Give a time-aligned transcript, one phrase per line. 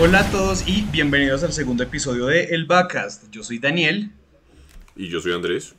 [0.00, 3.30] Hola a todos y bienvenidos al segundo episodio de El Backcast.
[3.30, 4.10] Yo soy Daniel.
[4.96, 5.74] Y yo soy Andrés.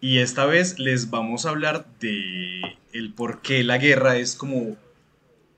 [0.00, 2.60] Y esta vez les vamos a hablar de
[2.92, 4.76] el por qué la guerra es como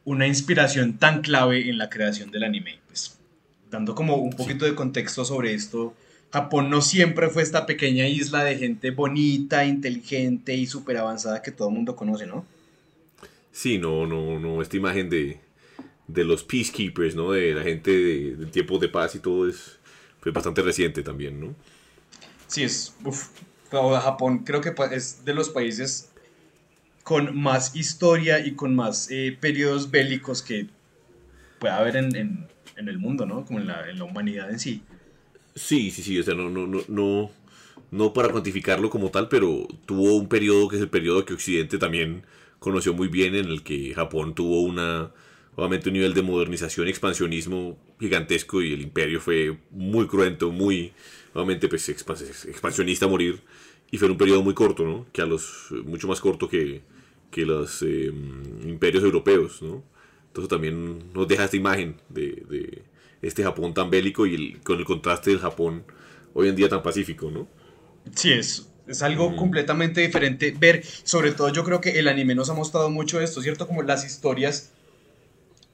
[0.04, 2.80] una inspiración tan clave en la creación del anime.
[2.86, 3.18] Pues,
[3.70, 5.94] dando como un poquito de contexto sobre esto,
[6.32, 11.52] Japón no siempre fue esta pequeña isla de gente bonita, inteligente y súper avanzada que
[11.52, 12.44] todo el mundo conoce, ¿no?
[13.52, 15.40] Sí, no, no, no, esta imagen de,
[16.08, 17.32] de los peacekeepers, ¿no?
[17.32, 19.78] De la gente de, de tiempos de paz y todo es
[20.26, 21.54] fue bastante reciente también, ¿no?
[22.48, 23.28] Sí, es, uf,
[23.70, 26.10] Japón creo que es de los países
[27.04, 30.66] con más historia y con más eh, periodos bélicos que
[31.60, 33.44] pueda haber en, en, en, el mundo, ¿no?
[33.44, 34.82] Como en la, en la humanidad en sí.
[35.56, 37.30] Sí, sí, sí, o sea, no, no, no, no,
[37.90, 41.78] no para cuantificarlo como tal, pero tuvo un periodo que es el periodo que Occidente
[41.78, 42.24] también
[42.58, 45.12] conoció muy bien, en el que Japón tuvo una,
[45.56, 50.92] obviamente un nivel de modernización y expansionismo gigantesco y el imperio fue muy cruento, muy,
[51.34, 53.42] obviamente pues expansionista a morir
[53.90, 55.06] y fue un periodo muy corto, ¿no?
[55.12, 56.82] Que a los, mucho más corto que,
[57.30, 58.12] que los eh,
[58.64, 59.82] imperios europeos, ¿no?
[60.28, 62.84] Entonces también nos deja esta imagen de
[63.22, 65.84] este Japón tan bélico y el, con el contraste del Japón
[66.34, 67.46] hoy en día tan pacífico, ¿no?
[68.14, 69.36] Sí, es, es algo mm.
[69.36, 73.40] completamente diferente ver, sobre todo yo creo que el anime nos ha mostrado mucho esto,
[73.40, 73.66] ¿cierto?
[73.66, 74.70] Como las historias,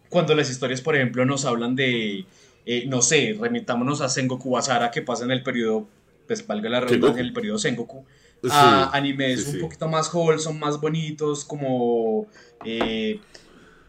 [0.09, 2.25] cuando las historias, por ejemplo, nos hablan de,
[2.65, 5.89] eh, no sé, remitámonos a Sengoku Basara que pasa en el periodo,
[6.27, 8.05] pues valga la redundancia, en el periodo Sengoku,
[8.51, 12.27] a animes un poquito más wholesome, más bonitos, como,
[12.65, 13.21] eh,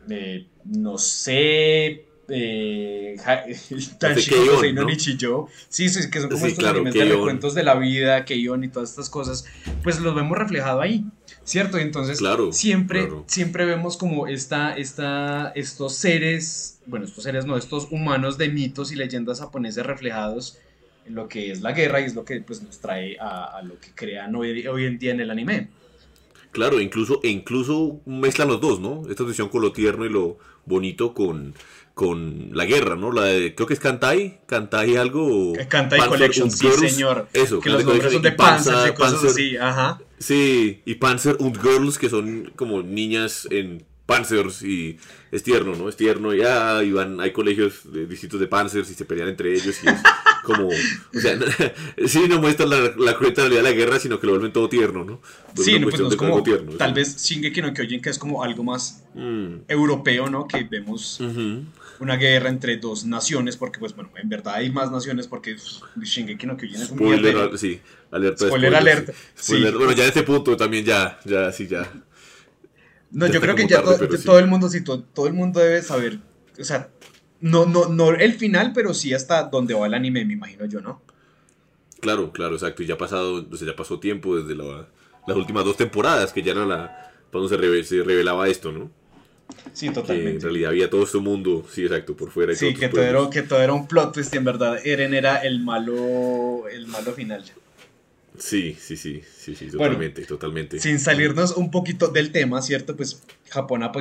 [0.09, 3.15] eh, no sé, eh,
[3.99, 5.47] Tanshiko no Nichiyo.
[5.69, 8.69] Sí, sí, que son como estos claro, animes de cuentos de la vida, Keion y
[8.69, 9.45] todas estas cosas,
[9.83, 11.05] pues los vemos reflejado ahí,
[11.43, 11.77] ¿cierto?
[11.77, 12.19] entonces
[12.51, 18.49] siempre, siempre vemos como esta, esta, estos seres, bueno, estos seres no, estos humanos de
[18.49, 20.57] mitos y leyendas japoneses reflejados
[21.05, 23.79] en lo que es la guerra y es lo que pues, nos trae a, lo
[23.79, 25.67] que crean hoy, hoy en día en el anime.
[26.51, 29.01] Claro, incluso, e incluso mezclan los dos, ¿no?
[29.09, 31.55] Esta obsesión con lo tierno y lo bonito con,
[31.93, 33.11] con la guerra, ¿no?
[33.11, 35.53] La de, creo que es Kantai, Kantai algo.
[35.69, 37.27] Kantai Collection, sí, señor.
[37.33, 40.01] Eso, que los nombres son de Panzer, y cosas así, ajá.
[40.17, 44.97] Sí, y Panzer und Girls, que son como niñas en Panzers y
[45.31, 45.87] es tierno, ¿no?
[45.87, 49.29] Es tierno y, ah, y van, hay colegios de, distintos de Panzers y se pelean
[49.29, 50.01] entre ellos y es
[50.43, 51.37] como, o sea,
[52.05, 55.05] sí no muestran la, la crueldad de la guerra, sino que lo vuelven todo tierno,
[55.05, 55.21] ¿no?
[55.55, 58.43] sí, no, pues no es como, tierno, tal vez Shingeki no Kyojin que es como
[58.43, 59.55] algo más mm.
[59.69, 60.47] europeo, ¿no?
[60.47, 61.21] Que vemos
[61.99, 65.55] una guerra entre dos naciones, porque pues bueno, en verdad hay más naciones porque
[66.01, 67.79] Shingeki no Kyojin es un spoiler, sí,
[68.11, 69.13] alerta spoiler, alert.
[69.47, 71.89] Bueno, ya en este punto también ya, ya, sí, ya
[73.13, 73.81] no, yo creo que ya
[74.25, 76.19] todo el mundo, sí, todo, el mundo debe saber,
[76.59, 76.89] o sea,
[77.39, 80.81] no, no, no el final, pero sí hasta dónde va el anime, me imagino yo,
[80.81, 81.01] ¿no?
[82.01, 85.63] Claro, claro, exacto, y ya ha pasado, o sea, ya pasó tiempo desde las últimas
[85.63, 88.89] dos temporadas, que ya era la, cuando se, revelaba esto, ¿no?
[89.73, 90.31] Sí, totalmente.
[90.31, 92.55] Que en realidad había todo este mundo, sí, exacto, por fuera.
[92.55, 95.37] sí, que todo, era, que todo era un plot twist y en verdad Eren era
[95.37, 97.43] el malo, el malo final.
[98.37, 100.79] Sí, sí, sí, sí, sí, totalmente, totalmente.
[100.79, 102.95] Sin salirnos un poquito del tema, ¿cierto?
[102.95, 103.91] Pues Japón ha,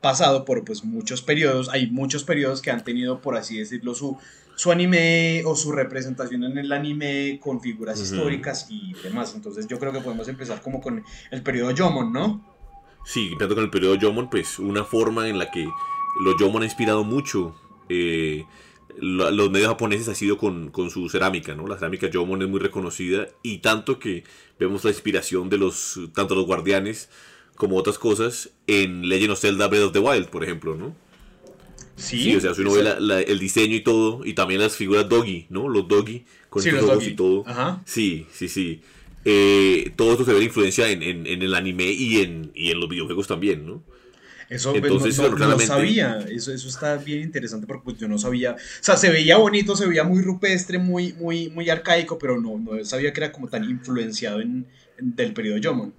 [0.00, 4.18] pasado por pues muchos periodos, hay muchos periodos que han tenido, por así decirlo, su,
[4.54, 9.34] su anime o su representación en el anime con figuras históricas y demás.
[9.34, 12.53] Entonces yo creo que podemos empezar como con el periodo Yomon, ¿no?
[13.04, 15.68] Sí, empezando con el periodo Yomon, pues una forma en la que
[16.20, 17.54] los Yomon han inspirado mucho
[17.88, 18.44] eh,
[18.96, 21.66] los medios japoneses ha sido con, su cerámica, ¿no?
[21.66, 24.24] La cerámica Jomon es muy reconocida y tanto que
[24.58, 27.08] vemos la inspiración de los, tanto los guardianes
[27.56, 30.94] como otras cosas en Legend of Zelda Breath of the Wild, por ejemplo, ¿no?
[31.96, 35.46] Sí, o sea, si uno ve el diseño y todo, y también las figuras doggy,
[35.48, 35.68] ¿no?
[35.68, 37.44] Los doggy, con sí, ojos y todo.
[37.84, 38.82] Sí, sí, sí.
[39.24, 42.88] Eh, todo esto se ve influencia en, en, el anime y en, y en los
[42.88, 43.82] videojuegos también, ¿no?
[44.50, 48.52] Eso pues, Entonces, no, sabía, eso, eso está bien interesante porque pues, yo no sabía,
[48.52, 52.58] o sea, se veía bonito, se veía muy rupestre, muy, muy, muy arcaico, pero no,
[52.58, 54.66] no sabía que era como tan influenciado en,
[54.98, 55.94] del periodo Yomon.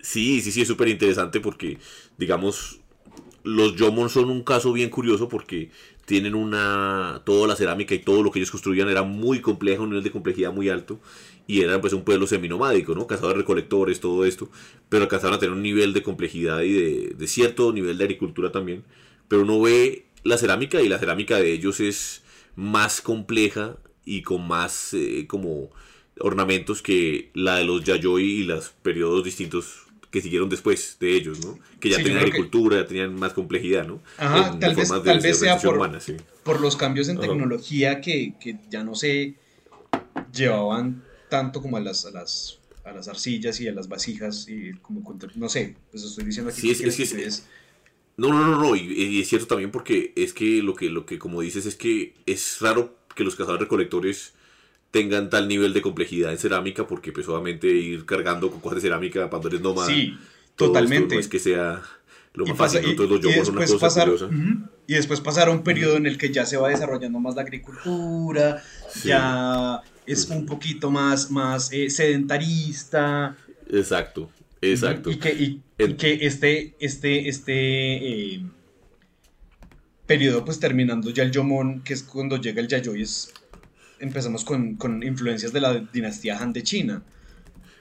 [0.00, 1.78] Sí, sí, sí, es súper interesante porque,
[2.16, 2.80] digamos,
[3.44, 5.70] los Yomon son un caso bien curioso porque
[6.06, 9.90] tienen una, toda la cerámica y todo lo que ellos construían era muy complejo, un
[9.90, 11.00] nivel de complejidad muy alto
[11.46, 13.06] y eran pues un pueblo seminomádico, ¿no?
[13.06, 14.48] Cazadores recolectores, todo esto,
[14.88, 16.72] pero alcanzaron a tener un nivel de complejidad y
[17.14, 18.84] de, cierto nivel de agricultura también,
[19.28, 22.22] pero uno ve la cerámica y la cerámica de ellos es
[22.54, 25.70] más compleja y con más eh, como
[26.20, 31.44] ornamentos que la de los Yayoi y los periodos distintos que siguieron después de ellos,
[31.44, 31.58] ¿no?
[31.80, 34.00] Que ya tenían agricultura, ya tenían más complejidad, ¿no?
[34.18, 35.90] Ajá, tal vez, tal vez sea por,
[36.44, 39.36] por, los cambios en tecnología que, que, ya no se
[40.30, 41.02] llevaban
[41.32, 45.18] tanto como a las, a las, a las arcillas y a las vasijas y como,
[45.36, 47.46] no sé, pues estoy diciendo aquí sí, es, que es,
[48.18, 51.18] No, no, no, no, y, es cierto también porque es que lo que, lo que
[51.18, 54.34] como dices es que es raro que los cazadores recolectores
[54.90, 58.82] tengan tal nivel de complejidad en cerámica, porque pues obviamente ir cargando con cosas de
[58.82, 59.86] cerámica cuando eres nómada.
[59.86, 60.18] Sí,
[60.54, 61.14] totalmente.
[61.14, 61.82] no es que sea
[62.34, 64.10] lo más fácil, y, los y después pasar,
[64.86, 67.40] Y después pasar a un periodo en el que ya se va desarrollando más la
[67.40, 68.62] agricultura,
[69.02, 73.36] ya es un poquito más, más eh, sedentarista.
[73.68, 75.10] Exacto, exacto.
[75.10, 78.42] Y que, y, que este, este, este eh,
[80.06, 83.32] periodo, pues terminando ya el Yomon, que es cuando llega el Yayoi, es
[84.00, 87.02] empezamos con, con, influencias de la dinastía Han de China.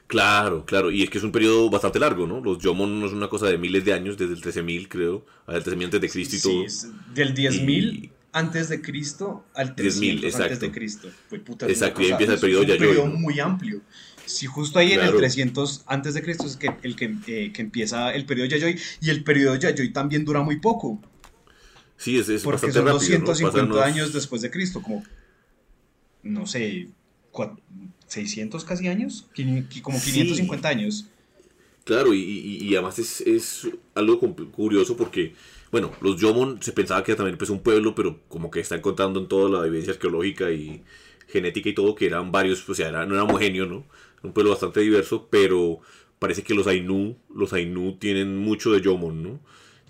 [0.06, 2.42] Claro, claro, y es que es un periodo bastante largo, ¿no?
[2.42, 5.64] Los Yomon no es una cosa de miles de años, desde el 13.000 creo, al
[5.64, 6.70] 13.000 antes de Cristo y todo.
[6.70, 11.10] Sí, del 10.000 antes de Cristo al 300 antes de Cristo.
[11.30, 13.82] Fue puta, exacto, y empieza el periodo ya Un periodo muy amplio.
[14.26, 17.62] Si justo ahí en el 300 antes de Cristo es que, el que, eh, que
[17.62, 21.02] empieza el periodo Yayoi, y el periodo Yayoi también dura muy poco.
[21.98, 25.04] Sí, es, es Porque son 250 años después de Cristo, como
[26.24, 26.90] no sé,
[28.08, 29.28] 600 casi años,
[29.82, 31.08] como 550 años.
[31.84, 34.20] Claro, y, además es, algo
[34.52, 35.34] curioso porque,
[35.72, 38.82] bueno, los Yomon se pensaba que era también pues, un pueblo, pero como que están
[38.82, 40.84] contando en toda la evidencia arqueológica y
[41.28, 43.86] genética y todo, que eran varios, o sea, no era homogéneo, ¿no?
[44.22, 45.80] Un pueblo bastante diverso, pero
[46.20, 49.40] parece que los Ainu, los Ainu tienen mucho de Yomon, ¿no?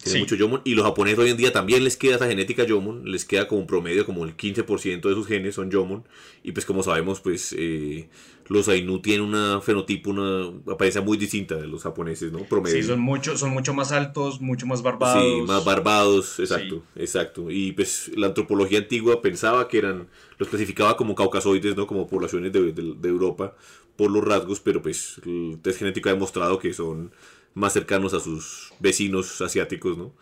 [0.04, 0.62] Tiene mucho Yomon.
[0.64, 3.12] Y los japoneses hoy en día también les queda esa genética Yomon.
[3.12, 6.06] Les queda como un promedio, como el 15% de sus genes son Yomon.
[6.44, 8.10] Y pues como sabemos, pues eh,
[8.52, 12.40] los Ainu tienen una fenotipo, una apariencia muy distinta de los japoneses, ¿no?
[12.40, 12.76] Promedio.
[12.76, 15.24] Sí, son mucho, son mucho más altos, mucho más barbados.
[15.24, 17.50] Sí, más barbados, exacto, exacto.
[17.50, 21.88] Y pues la antropología antigua pensaba que eran, los clasificaba como caucasoides, ¿no?
[21.88, 23.56] Como poblaciones de, de Europa
[23.96, 27.14] por los rasgos, pero pues el test genético ha demostrado que son
[27.54, 30.14] más cercanos a sus vecinos asiáticos, ¿no?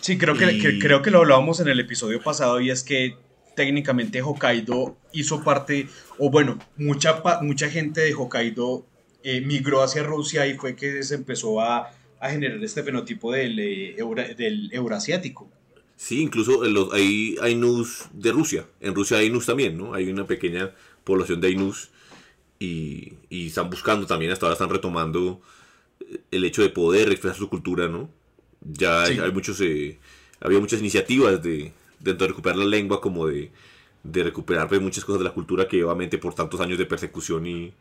[0.00, 3.16] Sí, creo que, creo que lo hablábamos en el episodio pasado y es que
[3.56, 5.88] técnicamente Hokkaido hizo parte,
[6.18, 8.86] o bueno, mucha, mucha gente de Hokkaido
[9.24, 11.92] eh, migró hacia Rusia y fue que se empezó a,
[12.22, 13.96] generar este fenotipo del, eh,
[14.36, 15.48] del eurasiático.
[15.96, 18.66] Sí, incluso los, hay Ainus de Rusia.
[18.80, 19.94] En Rusia hay Ainus también, ¿no?
[19.94, 20.72] Hay una pequeña
[21.04, 21.90] población de Ainus
[22.58, 25.40] y, y están buscando también, hasta ahora están retomando
[26.30, 28.10] el hecho de poder expresar su cultura, ¿no?
[28.60, 29.98] Ya hay, muchos, eh,
[30.40, 33.50] había muchas iniciativas de, de, recuperar la lengua como de,
[34.02, 37.46] de recuperar pues, muchas cosas de la cultura que obviamente por tantos años de persecución
[37.46, 37.72] y,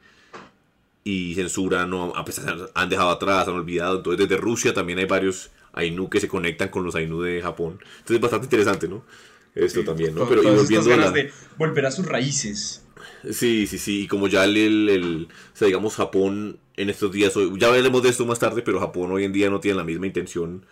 [1.04, 3.98] y censura no a pesar han dejado atrás, han olvidado.
[3.98, 7.80] Entonces desde Rusia también hay varios Ainu que se conectan con los Ainu de Japón.
[7.82, 9.04] Entonces es bastante interesante, ¿no?
[9.54, 10.28] Esto también, ¿no?
[10.28, 12.84] Pero y volviendo a de volver a sus raíces.
[13.32, 14.04] Sí, sí, sí.
[14.04, 18.10] Y como ya el, el, o sea, digamos, Japón en estos días, ya veremos de
[18.10, 20.66] esto más tarde, pero Japón hoy en día no tiene la misma intención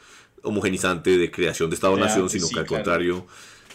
[0.43, 3.25] homogenizante de creación de Estado-Nación, sino que al contrario.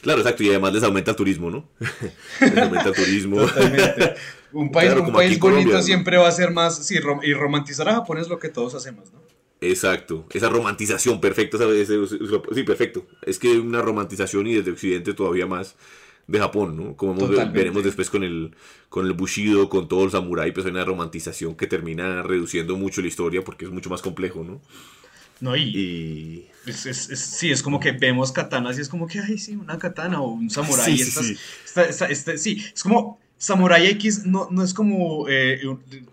[0.00, 1.68] Claro, exacto, y además les aumenta el turismo, ¿no?
[2.40, 3.38] les aumenta el turismo.
[4.50, 6.86] Un país, un país bonito siempre va a ser más.
[6.86, 9.20] Sí, y romantizar a Japón es lo que todos hacemos, ¿no?
[9.60, 13.06] Exacto, esa romantización perfecta, sí, perfecto.
[13.26, 15.74] Es que una romantización y desde Occidente todavía más
[16.28, 16.96] de Japón, ¿no?
[16.96, 18.54] Como veremos después con el,
[18.88, 23.00] con el Bushido, con todo el samurái, pues hay una romantización que termina reduciendo mucho
[23.00, 24.60] la historia porque es mucho más complejo, ¿no?
[25.40, 29.78] No, y, sí, es como que vemos katanas y es como que, ay, sí, una
[29.78, 30.98] katana o un samurái.
[30.98, 32.64] Sí, sí, sí.
[32.74, 35.60] es como Samurai X no, no es como eh,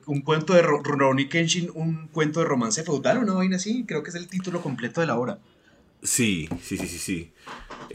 [0.05, 4.03] un, cuento de Rurouni Kenshin, un cuento de romance feudal o una vaina así, creo
[4.03, 5.39] que es el título completo de la obra.
[6.03, 7.31] Sí, sí, sí, sí, sí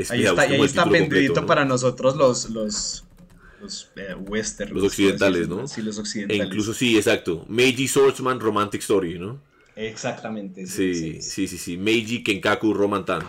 [0.09, 3.05] ahí está, ahí está pendidito para nosotros los, los,
[3.61, 4.75] los eh, western.
[4.75, 5.67] Los occidentales, ¿no?
[5.67, 6.43] Sí, los occidentales.
[6.43, 7.45] E incluso sí, exacto.
[7.49, 9.40] Meiji Swordsman Romantic Story, ¿no?
[9.81, 10.67] Exactamente.
[10.67, 11.77] Sí, sí, sí, sí.
[11.77, 13.23] Meiji Kenkaku Romantan.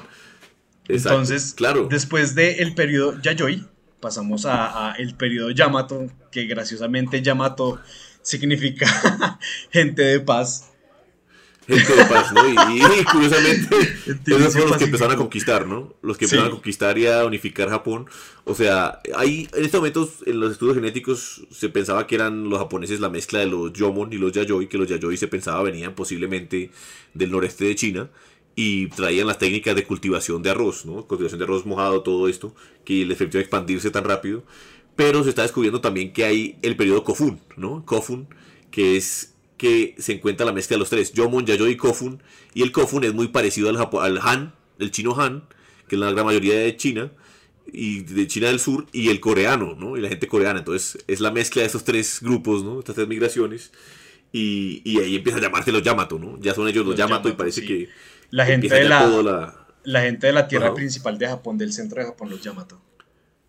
[0.87, 1.87] Entonces, claro.
[1.89, 3.65] después del periodo Yayoi,
[4.01, 7.79] pasamos a, a, el periodo Yamato, que graciosamente Yamato
[8.21, 9.39] significa
[9.71, 10.70] gente de paz
[11.71, 12.47] gente de paz, ¿no?
[12.47, 13.75] Y, curiosamente,
[14.25, 15.93] esos fueron los que empezaron a conquistar, ¿no?
[16.01, 18.07] Los que empezaron a conquistar y a unificar Japón.
[18.43, 22.59] O sea, hay, en estos momentos, en los estudios genéticos, se pensaba que eran los
[22.59, 25.95] japoneses la mezcla de los Yomon y los Yayoi, que los Yayoi se pensaba venían
[25.95, 26.71] posiblemente
[27.13, 28.09] del noreste de China
[28.55, 31.07] y traían las técnicas de cultivación de arroz, ¿no?
[31.07, 34.43] Cultivación de arroz mojado, todo esto, que les permitió expandirse tan rápido.
[34.95, 37.85] pero se está descubriendo también que hay el periodo Kofun, ¿no?
[37.85, 38.27] Kofun,
[38.71, 39.30] que es
[39.61, 42.19] que se encuentra la mezcla de los tres, Jomon, Yayoi y Kofun,
[42.55, 45.43] y el Kofun es muy parecido al, al Han, el chino Han,
[45.87, 47.11] que es la gran mayoría de China,
[47.71, 49.95] y de China del Sur, y el coreano, ¿no?
[49.97, 52.79] Y la gente coreana, entonces es la mezcla de esos tres grupos, ¿no?
[52.79, 53.71] Estas tres migraciones,
[54.31, 56.39] y, y ahí empieza a llamarse los Yamato, ¿no?
[56.39, 57.87] Ya son ellos los, Yamato, y parece que...
[58.31, 62.07] La gente de la, la, gente de la tierra principal de Japón, del centro de
[62.07, 62.81] Japón, los Yamato.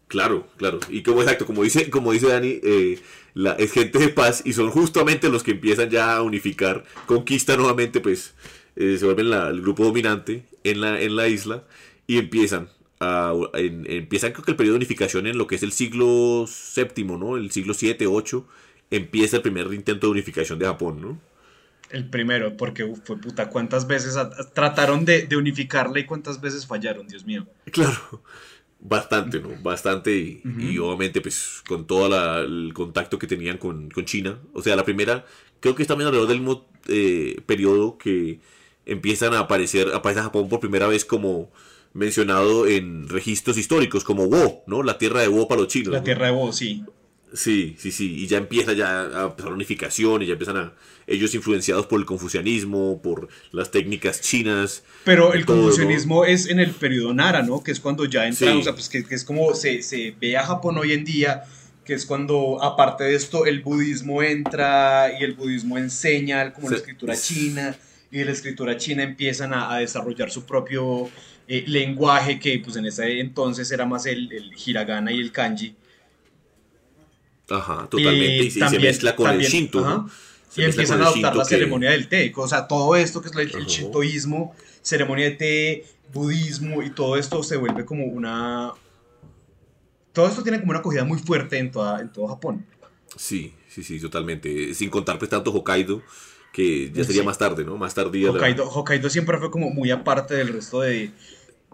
[0.09, 0.79] Claro, claro.
[0.91, 2.99] Y como exacto, como dice, como dice Dani, eh,
[3.35, 7.57] la, es gente de paz y son justamente los que empiezan ya a unificar, conquista
[7.57, 8.35] nuevamente, pues
[8.77, 11.65] eh, se vuelven el grupo dominante en la, en la isla
[12.07, 12.69] y empiezan
[13.01, 17.19] a, empiezan creo que el periodo de unificación en lo que es el siglo séptimo,
[17.19, 17.37] ¿no?
[17.37, 18.47] El siglo 7, 8,
[18.91, 21.21] empieza el primer intento de unificación de Japón, ¿no?
[21.91, 24.17] El primero, porque fue puta, ¿cuántas veces
[24.55, 27.47] trataron de, de unificarla y cuántas veces fallaron, Dios mío?
[27.71, 28.23] Claro.
[28.85, 29.51] Bastante, ¿no?
[29.63, 34.41] Bastante y, obviamente pues con todo el contacto que tenían con, China.
[34.53, 35.25] O sea, la primera,
[35.61, 38.41] creo que es también alrededor del mismo eh, periodo que
[38.85, 41.53] empiezan a aparecer, aparece Japón por primera vez como
[41.93, 44.83] mencionado en registros históricos, como Wo, ¿no?
[44.83, 45.93] La tierra de Wo para los chinos.
[45.93, 46.83] La tierra de Wo, sí.
[47.35, 50.73] Sí, sí, sí, y ya empieza ya a empezar la unificación y ya empiezan a
[51.07, 54.83] ellos influenciados por el confucianismo, por las técnicas chinas.
[55.05, 57.63] Pero el confucianismo es en el periodo Nara, ¿no?
[57.63, 60.45] Que es cuando ya entra, o sea, pues que, es como se, se, ve a
[60.45, 61.45] Japón hoy en día,
[61.85, 66.77] que es cuando aparte de esto el budismo entra y el budismo enseña como la
[66.77, 67.75] escritura china
[68.11, 71.09] y de la escritura china empiezan a, desarrollar su propio
[71.49, 75.75] eh, lenguaje que pues en ese entonces era más el, el hiragana y el kanji
[77.51, 78.45] Ajá, totalmente.
[78.45, 80.07] Y, se mezcla con el Shinto.
[80.57, 82.33] y empiezan a adoptar la ceremonia del té.
[82.37, 87.43] O sea, todo esto que es el, shintoísmo, ceremonia de té, budismo y todo esto
[87.43, 88.73] se vuelve como una.
[90.13, 92.67] Todo esto tiene como una acogida muy fuerte en, toda, en todo Japón.
[93.17, 94.75] Sí, sí, sí, totalmente.
[94.75, 96.03] Sin contar pues tanto Hokkaido,
[96.53, 97.77] que ya sería más tarde, ¿no?
[97.77, 98.31] Más tardía.
[98.31, 101.13] Hokkaido, Hokkaido siempre fue como muy aparte del resto de,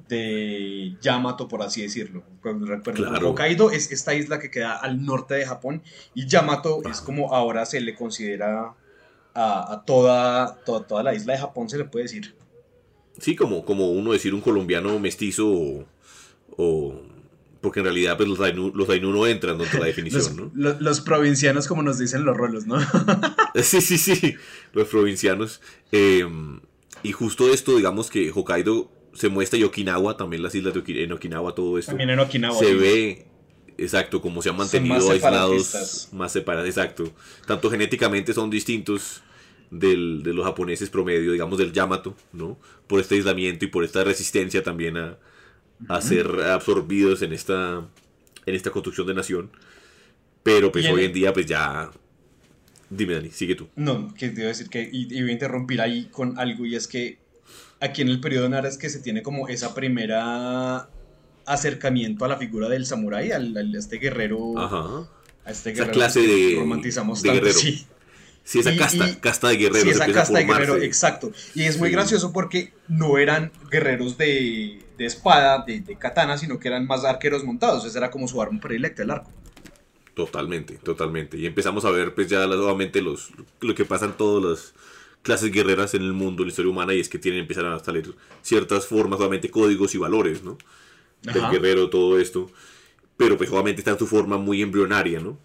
[0.08, 2.22] de Yamato, por así decirlo.
[2.42, 5.82] Recuerdo, Hokkaido es esta isla que queda al norte de Japón
[6.14, 8.74] y Yamato es como ahora se le considera
[9.34, 12.34] a, toda, toda, la isla de Japón, se le puede decir.
[13.20, 15.86] Sí, como, como uno decir un colombiano mestizo
[16.56, 17.02] o,
[17.60, 21.00] porque en realidad pues, los, Dainu, los no entran dentro de la definición, los, Los,
[21.00, 22.78] provincianos, como nos dicen los rolos, ¿no?
[23.62, 24.36] sí, sí, sí,
[24.72, 25.60] los provincianos.
[25.92, 26.60] Em,
[27.02, 31.12] y justo esto, digamos que Hokkaido se muestra y Okinawa, también las islas de en
[31.12, 31.92] Okinawa, todo esto.
[31.92, 32.58] También en Okinawa.
[32.58, 33.26] Se ve,
[33.76, 37.12] exacto, como se han mantenido aislados, más separados, exacto.
[37.46, 39.22] Tanto genéticamente son distintos
[39.70, 42.58] del, de los japoneses promedio, digamos del Yamato, ¿no?
[42.86, 45.18] Por este aislamiento y por esta resistencia también a,
[45.88, 47.88] a ser absorbidos en esta,
[48.46, 49.50] en esta construcción de nación.
[50.42, 51.90] Pero pues hoy en día pues ya...
[52.90, 53.68] Dime Dani, sigue tú.
[53.76, 56.64] No, que te iba a decir que y, y voy a interrumpir ahí con algo
[56.64, 57.18] y es que
[57.80, 60.88] aquí en el periodo Nara es que se tiene como esa primera
[61.46, 64.58] acercamiento a la figura del samurái, al, a este guerrero.
[64.58, 65.08] Ajá.
[65.44, 67.58] A este guerrero esa clase de, romantizamos de guerrero.
[67.58, 67.86] Sí.
[68.44, 69.84] Sí, esa casta, casta de guerrero.
[69.84, 71.32] Sí, esa casta de guerrero, exacto.
[71.54, 76.58] Y es muy gracioso porque no eran guerreros de, de espada, de, de, katana, sino
[76.58, 77.84] que eran más arqueros montados.
[77.84, 79.30] Esa era como su arma predilecta, el arco.
[80.14, 81.36] Totalmente, totalmente.
[81.36, 83.30] Y empezamos a ver pues ya nuevamente los,
[83.60, 84.74] lo que pasan todos los
[85.22, 87.78] clases guerreras en el mundo, en la historia humana, y es que tienen, empiezan a
[87.78, 90.58] salir ciertas formas, obviamente códigos y valores, ¿no?
[91.22, 92.50] Del guerrero, todo esto.
[93.16, 95.38] Pero pues obviamente está en su forma muy embrionaria, ¿no?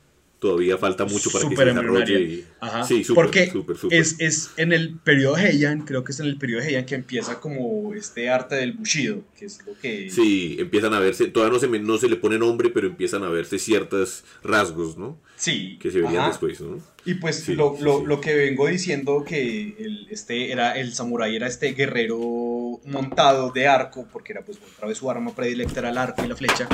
[0.44, 2.44] Todavía falta mucho para que se desarrolle.
[2.60, 2.84] Ajá.
[2.84, 3.98] Sí, super, Porque super, super.
[3.98, 7.40] Es, es, en el periodo Heian, creo que es en el periodo Heian que empieza
[7.40, 10.10] como este arte del Bushido, que es lo que...
[10.10, 13.30] Sí, empiezan a verse, todavía no se, no se le pone nombre, pero empiezan a
[13.30, 15.18] verse ciertos rasgos, ¿no?
[15.38, 15.78] Sí.
[15.80, 16.78] Que se verían después, ¿no?
[17.06, 21.48] Y pues lo, lo, lo, que vengo diciendo que el, este era el samurái era
[21.48, 25.98] este guerrero montado de arco, porque era pues otra vez su arma predilecta era el
[25.98, 26.68] arco y la flecha.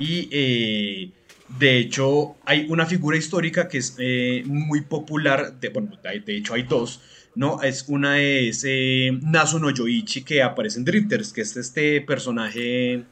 [0.00, 0.28] Y...
[0.32, 1.10] Eh,
[1.58, 6.54] de hecho, hay una figura histórica que es eh, muy popular, de, bueno, de hecho
[6.54, 7.00] hay dos,
[7.34, 7.62] ¿no?
[7.62, 13.04] Es una es eh, Nasu no Yoichi que aparece en Drifters, que es este personaje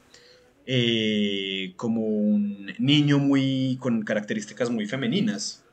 [0.65, 5.63] eh, como un niño muy con características muy femeninas.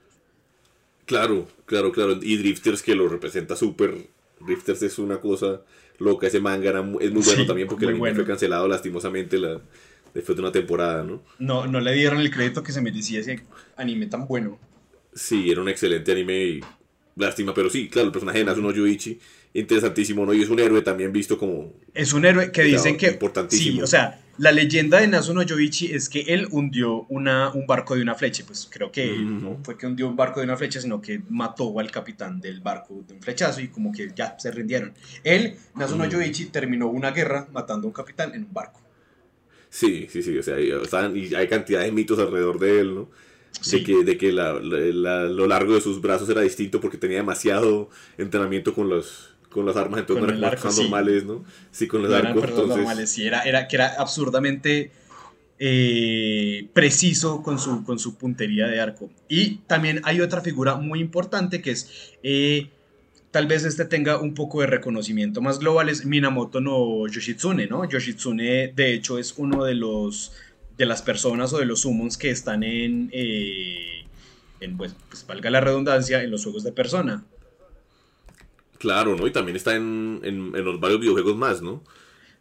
[1.04, 2.18] Claro, claro, claro.
[2.20, 4.08] Y Drifters que lo representa súper.
[4.40, 5.62] Drifters es una cosa
[5.98, 6.26] loca.
[6.26, 9.60] Ese manga es muy bueno también porque el fue cancelado lastimosamente la,
[10.16, 11.22] después de una temporada, ¿no?
[11.38, 13.42] No, no le dieron el crédito que se merecía ese
[13.76, 14.58] anime tan bueno.
[15.14, 16.60] Sí, era un excelente anime y
[17.16, 19.18] lástima, pero sí, claro, el personaje de Nasuno Yuichi,
[19.52, 20.32] interesantísimo, ¿no?
[20.32, 21.74] Y es un héroe también visto como...
[21.92, 23.08] Es un héroe que dicen que...
[23.08, 23.76] Importantísimo.
[23.76, 27.94] Sí, o sea, la leyenda de Nasuno Yoichi es que él hundió una, un barco
[27.94, 28.44] de una flecha.
[28.46, 31.78] Pues creo que no fue que hundió un barco de una flecha, sino que mató
[31.78, 34.94] al capitán del barco de un flechazo y como que ya se rindieron.
[35.24, 38.85] Él, Nasuno Yoichi, terminó una guerra matando a un capitán en un barco.
[39.76, 40.38] Sí, sí, sí.
[40.38, 40.72] O sea, hay,
[41.18, 43.10] y hay cantidad de mitos alrededor de él, ¿no?
[43.70, 48.72] De que, de que lo largo de sus brazos era distinto porque tenía demasiado entrenamiento
[48.72, 51.44] con los con las armas, entonces no eran arco, normales, ¿no?
[51.70, 52.44] Sí, con los no arcos.
[52.44, 52.76] Entonces...
[52.76, 54.92] normales, sí, era, era, que era absurdamente
[55.58, 59.10] eh, preciso con su, con su puntería de arco.
[59.28, 62.70] Y también hay otra figura muy importante que es, eh,
[63.30, 67.88] tal vez este tenga un poco de reconocimiento más global, es Minamoto no Yoshitsune, ¿no?
[67.88, 70.32] Yoshitsune, de hecho, es uno de los
[70.76, 74.04] de las personas o de los summons que están en, eh,
[74.60, 77.24] en pues, pues, valga la redundancia, en los juegos de persona.
[78.78, 79.26] Claro, ¿no?
[79.26, 81.82] Y también está en, en, los varios videojuegos más, ¿no?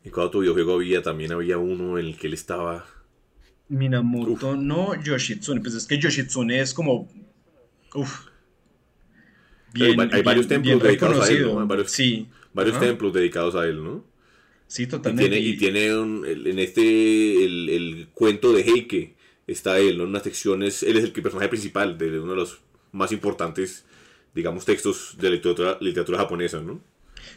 [0.03, 1.01] ¿Y cuál otro videojuego había?
[1.01, 2.85] También había uno en el que él estaba...
[3.69, 5.61] Minamoto no Yoshitsune.
[5.61, 7.07] Pues es que Yoshitsune es como...
[7.93, 8.27] Uf.
[9.75, 11.67] Bien, hay, varios templos dedicados a él, ¿no?
[11.67, 12.27] Varios, sí.
[12.53, 14.03] Varios templos dedicados a él, ¿no?
[14.67, 15.37] Sí, totalmente.
[15.37, 19.15] Y tiene, y tiene en este, el, el, cuento de Heike,
[19.45, 20.05] está él, ¿no?
[20.05, 23.85] En unas secciones, él es el personaje principal de uno de los más importantes
[24.35, 26.81] digamos, textos de literatura, literatura japonesa, ¿no?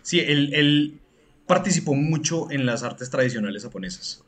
[0.02, 0.99] Sí, él,
[1.47, 4.23] participó mucho en las artes tradicionales japonesas.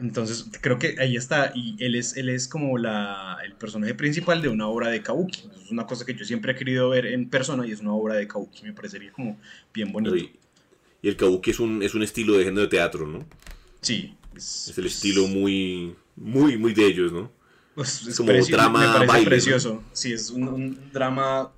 [0.00, 4.40] Entonces, creo que ahí está, y él es, él es como la, el personaje principal
[4.40, 5.50] de una obra de Kabuki.
[5.64, 8.14] Es una cosa que yo siempre he querido ver en persona y es una obra
[8.14, 9.38] de Kabuki, me parecería como
[9.74, 10.16] bien bonito.
[10.16, 10.32] Y,
[11.02, 13.24] el Kabuki es un, es un estilo de género de teatro, ¿no?
[13.80, 14.16] Sí.
[14.36, 17.38] Es, es el estilo muy, muy, muy de ellos, ¿no?
[17.78, 19.84] Pues, es como drama me parece precioso.
[19.92, 21.52] Sí, es un, drama.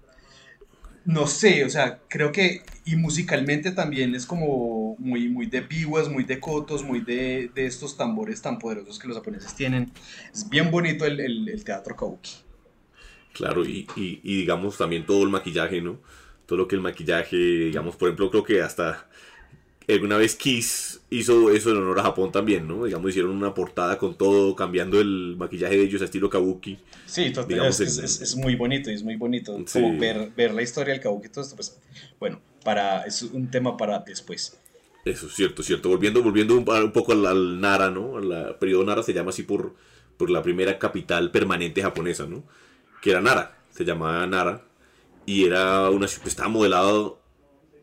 [1.05, 2.63] No sé, o sea, creo que.
[2.85, 7.67] Y musicalmente también es como muy, muy de biwas, muy de cotos, muy de, de,
[7.67, 9.93] estos tambores tan poderosos que los japoneses tienen.
[10.33, 12.33] Es bien bonito el, el, teatro kabuki.
[13.33, 16.01] Claro, y, y, y, digamos también todo el maquillaje, ¿no?
[16.47, 19.09] Todo lo que el maquillaje, digamos, por ejemplo, creo que hasta
[19.93, 22.85] alguna vez Kiss hizo eso en honor a Japón también, ¿no?
[22.85, 26.79] Digamos, hicieron una portada con todo, cambiando el maquillaje de ellos a estilo kabuki.
[27.07, 31.03] Sí, total, es, es, muy bonito es muy bonito como ver, ver la historia del
[31.03, 31.79] kabuki y todo esto, pues,
[32.19, 34.57] bueno, para, es un tema para después.
[35.05, 35.89] Eso, cierto, cierto.
[35.89, 38.19] Volviendo, volviendo un, poco al, Nara, ¿no?
[38.19, 39.75] El periodo Nara se llama así por,
[40.17, 42.45] por la primera capital permanente japonesa, ¿no?
[43.01, 44.63] Que era Nara, se llamaba Nara,
[45.25, 47.21] y era una estaba modelado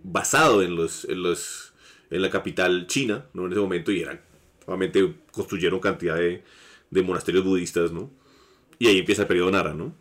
[0.03, 1.66] basado en los, en los
[2.09, 3.45] en la capital china, ¿no?
[3.45, 4.19] En ese momento, y eran,
[4.65, 6.43] obviamente, construyeron cantidad de,
[6.89, 8.09] de monasterios budistas, ¿no?
[8.79, 9.93] Y ahí empieza el periodo Nara, ¿no?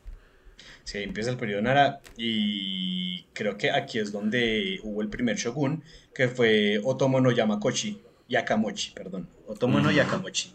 [0.84, 5.36] Sí, ahí empieza el periodo Nara y creo que aquí es donde hubo el primer
[5.36, 5.82] shogun,
[6.14, 10.52] que fue Otomo no Yamakochi, Yakamochi, perdón, Otomo no Yakamochi.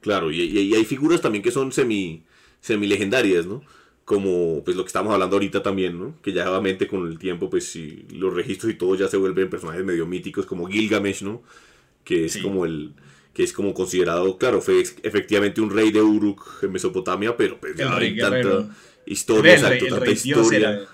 [0.00, 2.22] Claro, y, y, hay figuras también que son semi,
[2.60, 3.62] semi legendarias, ¿no?
[4.04, 6.20] Como pues lo que estamos hablando ahorita también, ¿no?
[6.20, 9.48] Que ya obviamente con el tiempo, pues si los registros y todo ya se vuelven
[9.48, 11.42] personajes medio míticos como Gilgamesh, ¿no?
[12.04, 12.94] Que es como el
[13.32, 17.74] que es como considerado, claro, fue efectivamente un rey de Uruk en Mesopotamia, pero pues
[17.74, 18.68] ya hay tanta
[19.06, 20.88] historia, exacto, tanta historia.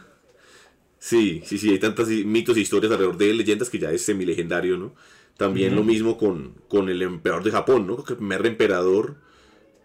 [0.98, 4.78] Sí, sí, sí, hay tantos mitos e historias alrededor de leyendas que ya es semi-legendario,
[4.78, 4.94] ¿no?
[5.36, 8.04] También lo mismo con, con el emperador de Japón, ¿no?
[8.04, 9.16] Que el primer emperador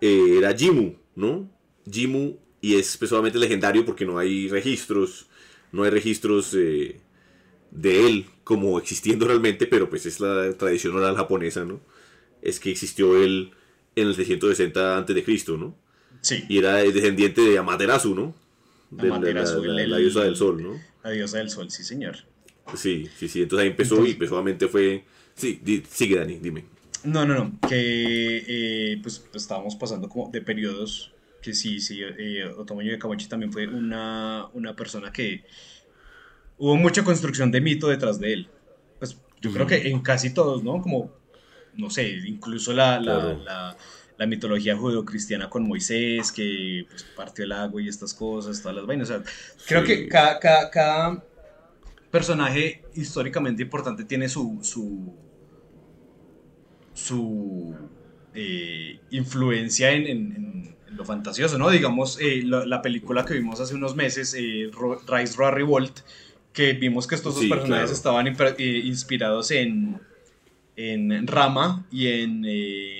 [0.01, 1.49] eh, era Jimu, ¿no?
[1.89, 5.27] Jimu y es especialmente legendario porque no hay registros,
[5.71, 6.99] no hay registros eh,
[7.69, 11.79] de él como existiendo realmente, pero pues es la tradición oral japonesa, ¿no?
[12.41, 13.51] Es que existió él
[13.95, 15.77] en el 660 a.C., ¿no?
[16.21, 16.43] Sí.
[16.49, 18.33] Y era descendiente de Amaterasu, ¿no?
[18.89, 20.81] De Amaterasu, la, diosa del sol, ¿no?
[21.03, 22.17] La diosa del sol, sí, señor.
[22.73, 23.43] Sí, sí, sí.
[23.43, 25.03] Entonces ahí empezó y pues solamente fue...
[25.35, 26.65] Sí, sigue Dani, dime.
[27.03, 27.59] No, no, no.
[27.69, 31.14] Que eh, pues, pues, estábamos pasando como de periodos
[31.45, 35.43] que sí, sí, eh, Otomo Yakamochi también fue una, una persona que
[36.57, 38.49] hubo mucha construcción de mito detrás de él.
[38.97, 40.81] Pues yo creo que en casi todos, ¿no?
[40.81, 41.13] Como,
[41.75, 43.77] no sé, incluso la, la,
[44.17, 48.87] la, mitología judeocristiana con Moisés, que pues, partió el agua y estas cosas, todas las
[48.87, 49.11] vainas.
[49.11, 49.23] O sea,
[49.67, 50.39] creo que cada,
[50.71, 51.23] cada,
[52.09, 55.13] personaje históricamente importante tiene su, su,
[56.93, 57.75] su
[58.33, 60.54] eh, influencia en
[60.95, 61.69] lo fantasioso, ¿no?
[61.69, 64.69] Digamos, eh, la, película que vimos hace unos meses, eh,
[65.07, 65.99] Rise Roar Revolt,
[66.53, 69.99] que vimos que estos dos personajes estaban eh, inspirados en,
[70.75, 72.45] en Rama y en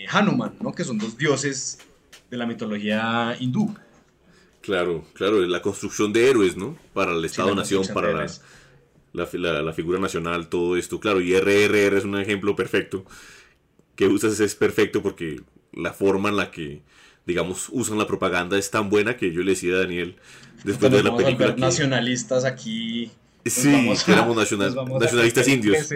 [0.10, 0.74] Hanuman, ¿no?
[0.74, 1.80] Que son dos dioses
[2.30, 3.74] de la mitología hindú.
[4.62, 6.78] Claro, claro, la construcción de héroes, ¿no?
[6.94, 8.28] Para el Estado-Nación, para
[9.14, 11.00] la, la, figura nacional, todo esto.
[11.00, 13.06] Claro, y RRR es un ejemplo perfecto
[13.96, 15.42] que usas es perfecto porque
[15.74, 16.82] la forma en la que,
[17.26, 20.16] digamos, usan la propaganda es tan buena que yo le decía a Daniel,
[20.64, 21.56] después de la película...
[21.56, 21.62] Que...
[21.62, 23.12] nacionalistas aquí
[23.48, 23.70] Sí,
[24.08, 24.38] éramos
[25.00, 25.88] nacionalistas indios.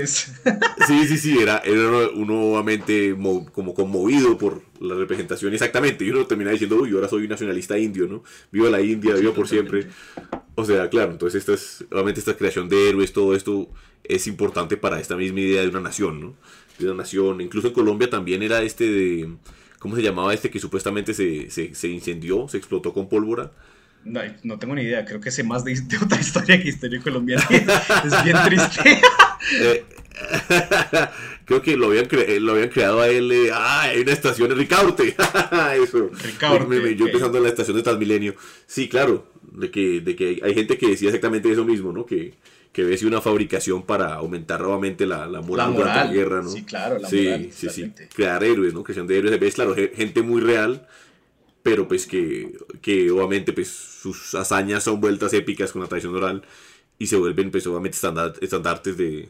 [0.87, 3.15] Sí, sí, sí, era, era uno nuevamente
[3.51, 5.53] como conmovido por la representación.
[5.53, 8.23] Exactamente, y uno termina diciendo, uy, ahora soy un nacionalista indio, ¿no?
[8.51, 9.87] Viva la India, viva por siempre.
[10.55, 13.69] O sea, claro, entonces esta es, obviamente esta creación de héroes, todo esto
[14.03, 16.35] es importante para esta misma idea de una nación, ¿no?
[16.77, 17.41] De una nación.
[17.41, 19.29] Incluso en Colombia también era este de...
[19.79, 23.51] ¿Cómo se llamaba este que supuestamente se, se, se incendió, se explotó con pólvora?
[24.05, 27.43] No, no, tengo ni idea, creo que sé más de, otra historia que historia colombiana.
[27.49, 29.01] es bien triste.
[29.61, 29.85] Eh,
[31.45, 33.31] creo que lo habían, eh, lo habían creado a él.
[33.31, 35.15] Eh, ah, hay una estación de Ricaurte.
[35.81, 36.09] Eso.
[36.23, 36.95] Ricaurte.
[36.95, 38.35] yo pensando en la estación de Transmilenio.
[38.67, 39.27] Sí, claro.
[39.51, 42.05] De que, de que hay gente que decía exactamente eso mismo, ¿no?
[42.05, 42.33] Que,
[42.71, 46.49] que ve si una fabricación para aumentar nuevamente la, la moral, durante la guerra, ¿no?
[46.49, 47.49] Sí, claro, la sí, moral.
[47.51, 48.83] Sí, sí, Crear héroes, ¿no?
[48.83, 49.39] Creación de héroes.
[49.39, 50.87] Ves, claro, gente muy real
[51.61, 56.43] pero pues que, que obviamente pues sus hazañas son vueltas épicas con la tradición oral
[56.97, 57.97] y se vuelven pues obviamente
[58.41, 59.29] estandartes de,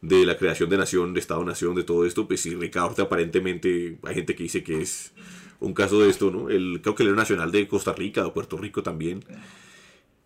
[0.00, 4.14] de la creación de nación, de Estado-nación, de todo esto, pues si Ricardo aparentemente hay
[4.14, 5.12] gente que dice que es
[5.60, 6.50] un caso de esto, ¿no?
[6.50, 9.24] El, creo que el héroe nacional de Costa Rica o Puerto Rico también.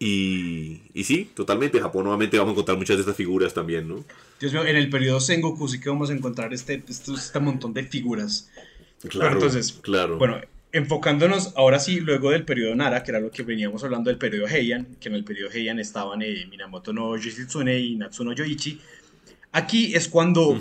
[0.01, 4.05] Y, y sí, totalmente, Japón nuevamente vamos a encontrar muchas de estas figuras también, ¿no?
[4.39, 7.75] Dios mío, en el periodo Sengoku sí que vamos a encontrar este, este, este montón
[7.75, 8.49] de figuras.
[9.09, 10.19] Claro, entonces, claro.
[10.19, 10.41] Bueno,
[10.73, 14.47] enfocándonos ahora sí, luego del periodo Nara, que era lo que veníamos hablando del periodo
[14.47, 18.81] Heian, que en el periodo Heian estaban eh, Minamoto no Yoshitsune y Natsuno Yoichi.
[19.51, 20.61] Aquí es cuando,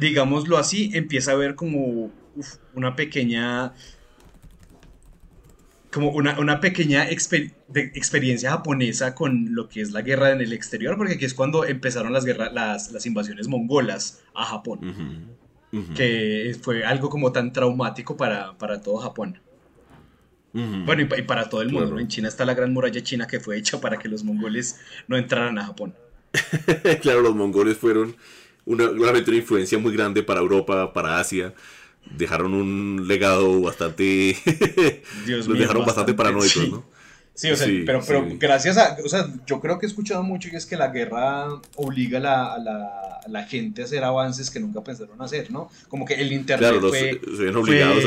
[0.00, 2.10] digámoslo así, empieza a ver como
[2.74, 3.74] una pequeña
[5.92, 10.96] como una, una pequeña experiencia japonesa con lo que es la guerra en el exterior,
[10.96, 15.38] porque aquí es cuando empezaron las, guerras, las, las invasiones mongolas a Japón
[15.94, 19.38] que fue algo como tan traumático para, para todo Japón.
[20.52, 21.98] Bueno, y, para todo el mundo.
[21.98, 25.16] En China está la gran muralla china que fue hecha para que los mongoles no
[25.16, 25.94] entraran a Japón.
[27.00, 28.14] claro, los mongoles fueron
[28.66, 31.54] una, una influencia muy grande para Europa, para Asia.
[32.10, 34.36] Dejaron un legado bastante.
[35.26, 36.84] Dios los dejaron bastante, paranoicos, ¿no?
[37.34, 40.50] Sí, o sea, pero, pero gracias a, o sea, yo creo que he escuchado mucho
[40.52, 42.58] y es que la guerra obliga a
[43.26, 45.70] la, gente a hacer avances que nunca pensaron hacer, ¿no?
[45.88, 48.04] Como que el internet claro, fue, se ven obligados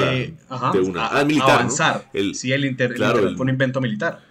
[0.50, 2.10] a, de una, a, militar, avanzar.
[2.34, 3.00] sí, el, internet
[3.36, 4.22] fue un invento militar.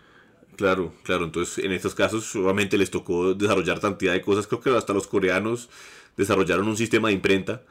[0.57, 4.71] Claro, claro, entonces en estos casos obviamente les tocó desarrollar cantidad de cosas, creo que
[4.71, 5.69] hasta los coreanos
[6.17, 7.63] desarrollaron un sistema de imprenta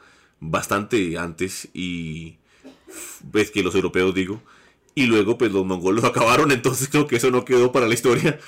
[0.50, 2.36] bastante antes y
[3.22, 4.42] ves que los europeos digo,
[4.94, 7.94] y luego pues los mongoles lo acabaron, entonces creo que eso no quedó para la
[7.94, 8.38] historia.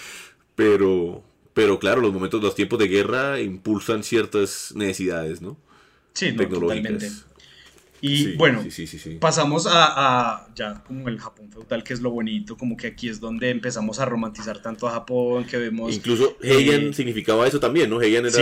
[0.54, 1.22] Pero,
[1.54, 5.56] pero claro, los momentos, los tiempos de guerra impulsan ciertas necesidades, ¿no?
[6.14, 7.10] Sí, totalmente.
[8.08, 8.64] Y bueno,
[9.20, 13.20] pasamos a, ya como el Japón feudal, que es lo bonito, como que aquí es
[13.20, 15.94] donde empezamos a romantizar tanto a Japón, que vemos...
[15.94, 18.00] Incluso Heian eh, significaba eso también, ¿no?
[18.00, 18.38] Heian era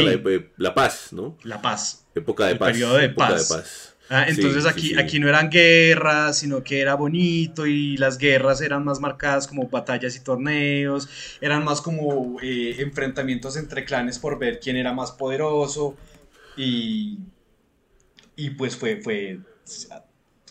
[0.56, 1.36] la, paz, ¿no?
[1.42, 2.06] La paz.
[2.14, 2.72] Época de el paz.
[2.72, 3.94] Periodo de paz.
[4.10, 8.84] Ah, entonces aquí, aquí no eran guerras, sino que era bonito y las guerras eran
[8.84, 11.08] más marcadas como batallas y torneos,
[11.40, 15.96] eran más como eh, enfrentamientos entre clanes por ver quién era más poderoso
[16.54, 17.18] y,
[18.36, 19.40] y pues fue, fue,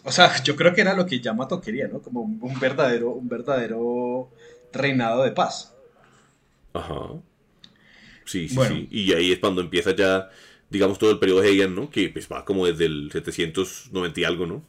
[0.03, 2.01] o sea, yo creo que era lo que Yamato quería, ¿no?
[2.01, 4.29] Como un verdadero, un verdadero
[4.71, 5.73] reinado de paz.
[6.73, 7.13] Ajá.
[8.25, 8.87] Sí, sí, sí.
[8.89, 10.29] Y ahí es cuando empieza ya
[10.73, 11.89] digamos, todo el periodo de Heian, ¿no?
[11.89, 14.65] Que pues, va como desde el 790 y algo, ¿no?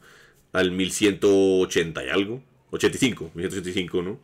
[0.53, 4.19] Al 1180 y algo, 85, 1185, ¿no?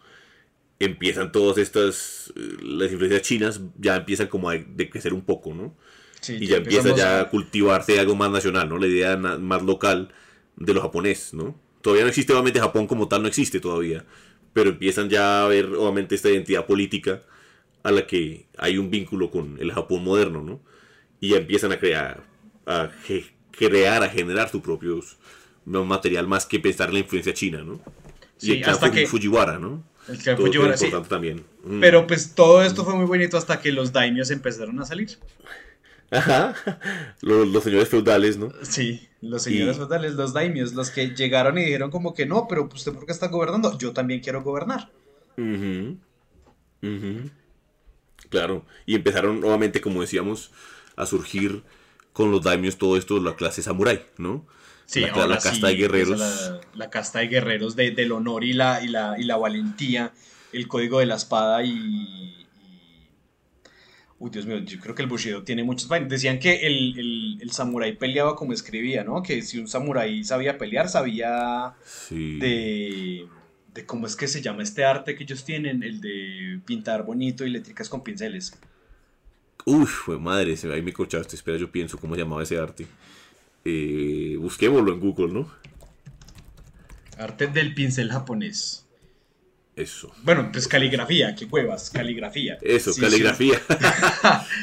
[0.80, 5.76] Empiezan todas estas, eh, las influencias chinas ya empiezan como a decrecer un poco, ¿no?
[6.22, 8.78] Sí, y ya empieza ya a cultivarse algo más nacional, ¿no?
[8.78, 10.14] La idea más local
[10.56, 11.60] de lo japonés, ¿no?
[11.82, 14.06] Todavía no existe, obviamente Japón como tal no existe todavía,
[14.54, 17.24] pero empiezan ya a ver, obviamente, esta identidad política
[17.84, 20.62] a la que hay un vínculo con el Japón moderno, ¿no?
[21.22, 22.24] y ya empiezan a crear,
[22.66, 22.90] a
[23.52, 25.00] crear, a generar su propio
[25.66, 27.80] material más que pensar en la influencia china, ¿no?
[28.38, 29.84] Sí, y hasta que Fujiwara, ¿no?
[30.10, 30.92] El clan Fujiwara, sí.
[31.08, 31.46] también.
[31.64, 31.80] Mm.
[31.80, 35.20] Pero pues todo esto fue muy bonito hasta que los daimios empezaron a salir.
[36.12, 36.54] Ajá,
[37.22, 38.52] los, señores feudales, ¿no?
[38.64, 42.70] Sí, los señores feudales, los daimios, los que llegaron y dijeron como que no, pero
[42.74, 44.92] usted por qué está gobernando, yo también quiero gobernar.
[48.30, 50.52] Claro, y empezaron nuevamente, como decíamos,
[50.98, 51.64] a surgir
[52.12, 54.46] con los daimios todo esto de la clase samurai, ¿no?
[54.86, 56.20] Sí, la, la casta de guerreros.
[56.74, 60.12] La, casta de guerreros del honor y la, y, la, y la valentía,
[60.52, 62.41] el código de la espada y,
[64.22, 66.08] Uy, Dios mío, yo creo que el Bushido tiene muchos vainas.
[66.08, 69.24] Decían que el, el, el samurái peleaba como escribía, ¿no?
[69.24, 71.74] Que si un samurái sabía pelear, sabía
[72.12, 73.26] de,
[73.74, 77.48] de cómo es que se llama este arte que ellos tienen, el de pintar bonito
[77.48, 78.56] y letricas con pinceles.
[79.66, 81.36] Uf, madre, ahí me corchaste.
[81.36, 82.86] Espera, yo pienso cómo se llamaba ese arte.
[83.66, 85.52] Eh, busquémoslo en Google, ¿no?
[87.18, 88.81] Arte del pincel japonés.
[89.76, 90.12] Eso.
[90.24, 92.58] Bueno, pues caligrafía, qué huevas, caligrafía.
[92.62, 93.62] Eso, caligrafía.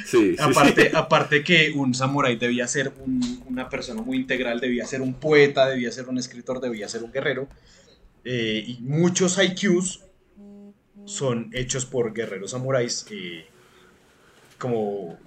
[0.05, 0.37] Sí.
[0.39, 2.93] aparte, aparte que un samurái debía ser
[3.47, 7.11] una persona muy integral, debía ser un poeta, debía ser un escritor, debía ser un
[7.11, 7.49] guerrero.
[8.25, 10.01] Eh, y muchos IQs
[11.07, 13.47] son hechos por guerreros samuráis eh,
[14.59, 15.19] como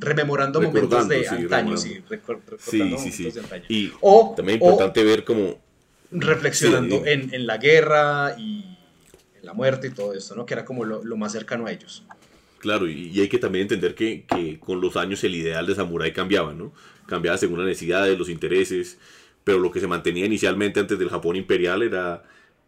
[0.00, 2.02] rememorando momentos de antaño, sí,
[2.58, 3.40] sí, sí, sí.
[3.68, 5.60] Y o, también es importante ver como
[6.12, 8.78] reflexionando en, la guerra y
[9.38, 10.46] en la muerte y todo esto, ¿no?
[10.46, 12.04] Que era como lo, más cercano a ellos.
[12.58, 14.24] Claro, y, hay que también entender que,
[14.60, 16.72] con los años el ideal de samurái cambiaba, ¿no?
[17.06, 18.98] Cambiaba según las necesidades, los intereses,
[19.44, 22.22] pero lo que se mantenía inicialmente antes del Japón imperial era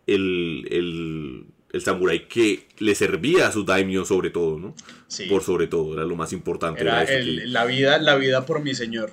[0.07, 4.74] el, el, el samurái que le servía a su daimyo sobre todo, ¿no?
[5.09, 5.26] Sí.
[5.26, 6.83] Por sobre todo, era lo más importante.
[6.83, 7.04] Era,
[7.46, 9.11] la, vida, la vida por mi señor.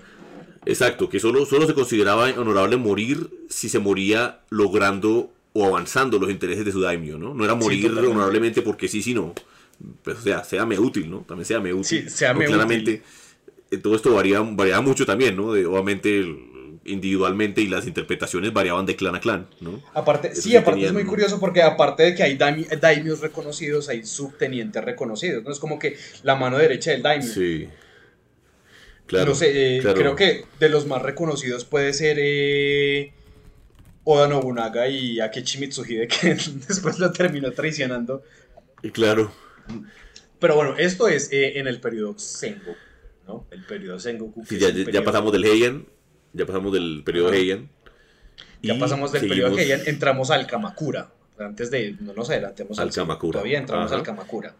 [0.65, 6.29] Exacto, que solo, solo se consideraba honorable morir si se moría logrando o avanzando los
[6.29, 7.33] intereses de su daimyo, ¿no?
[7.33, 9.33] No era morir honorablemente porque sí, sí, no.
[10.03, 11.19] Pero, o sea, séame útil, ¿no?
[11.27, 12.03] También séame útil.
[12.03, 13.01] Sí, séame claramente,
[13.71, 14.41] eh, todo esto varía,
[14.81, 15.51] mucho también, ¿no?
[15.51, 16.23] De, obviamente,
[16.85, 19.81] individualmente y las interpretaciones variaban de clan a clan, ¿no?
[19.93, 24.83] Aparte, sí, aparte es muy curioso porque aparte de que hay daimios reconocidos, hay subtenientes
[24.83, 25.51] reconocidos, ¿no?
[25.51, 27.33] Es como que la mano derecha del daimyo.
[27.33, 27.67] Sí
[29.11, 33.13] no sé, eh, creo que de los más reconocidos puede ser eh,
[34.03, 36.35] Oda Nobunaga y Akechi Mitsuhide, que
[36.67, 38.23] después lo terminó traicionando.
[38.93, 39.31] Claro.
[40.39, 42.75] Pero bueno, esto es eh, en el periodo Sengoku,
[43.27, 43.45] ¿no?
[43.51, 44.43] El periodo Sengoku.
[44.91, 45.85] ya, pasamos del Heian,
[46.33, 47.69] ya pasamos del periodo Heian.
[48.63, 51.11] Ya pasamos del periodo Heian, entramos al Kamakura.
[51.37, 53.39] Antes de, no nos adelantemos al, Kamakura.
[53.39, 54.55] Todavía entramos al Kamakura.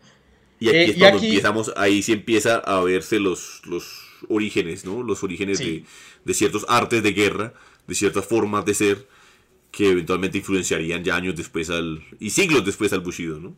[0.60, 5.04] Y aquí es cuando empezamos, ahí sí empieza a verse los, los orígenes, ¿no?
[5.04, 7.54] Los orígenes de, ciertos artes de guerra,
[7.88, 9.08] de ciertas formas de ser,
[9.72, 13.56] que eventualmente influenciarían ya años después al, y siglos después al Bushido, ¿no?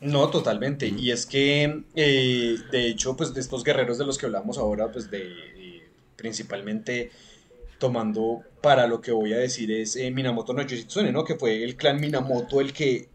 [0.00, 0.86] No, totalmente.
[0.86, 4.92] Y es que, eh, de hecho, pues de estos guerreros de los que hablamos ahora,
[4.92, 5.32] pues de,
[6.16, 7.10] principalmente
[7.78, 11.24] tomando para lo que voy a decir es eh, Minamoto no Yoshitsune, ¿no?
[11.24, 13.08] Que fue el clan Minamoto el que,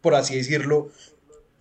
[0.00, 0.90] por así decirlo,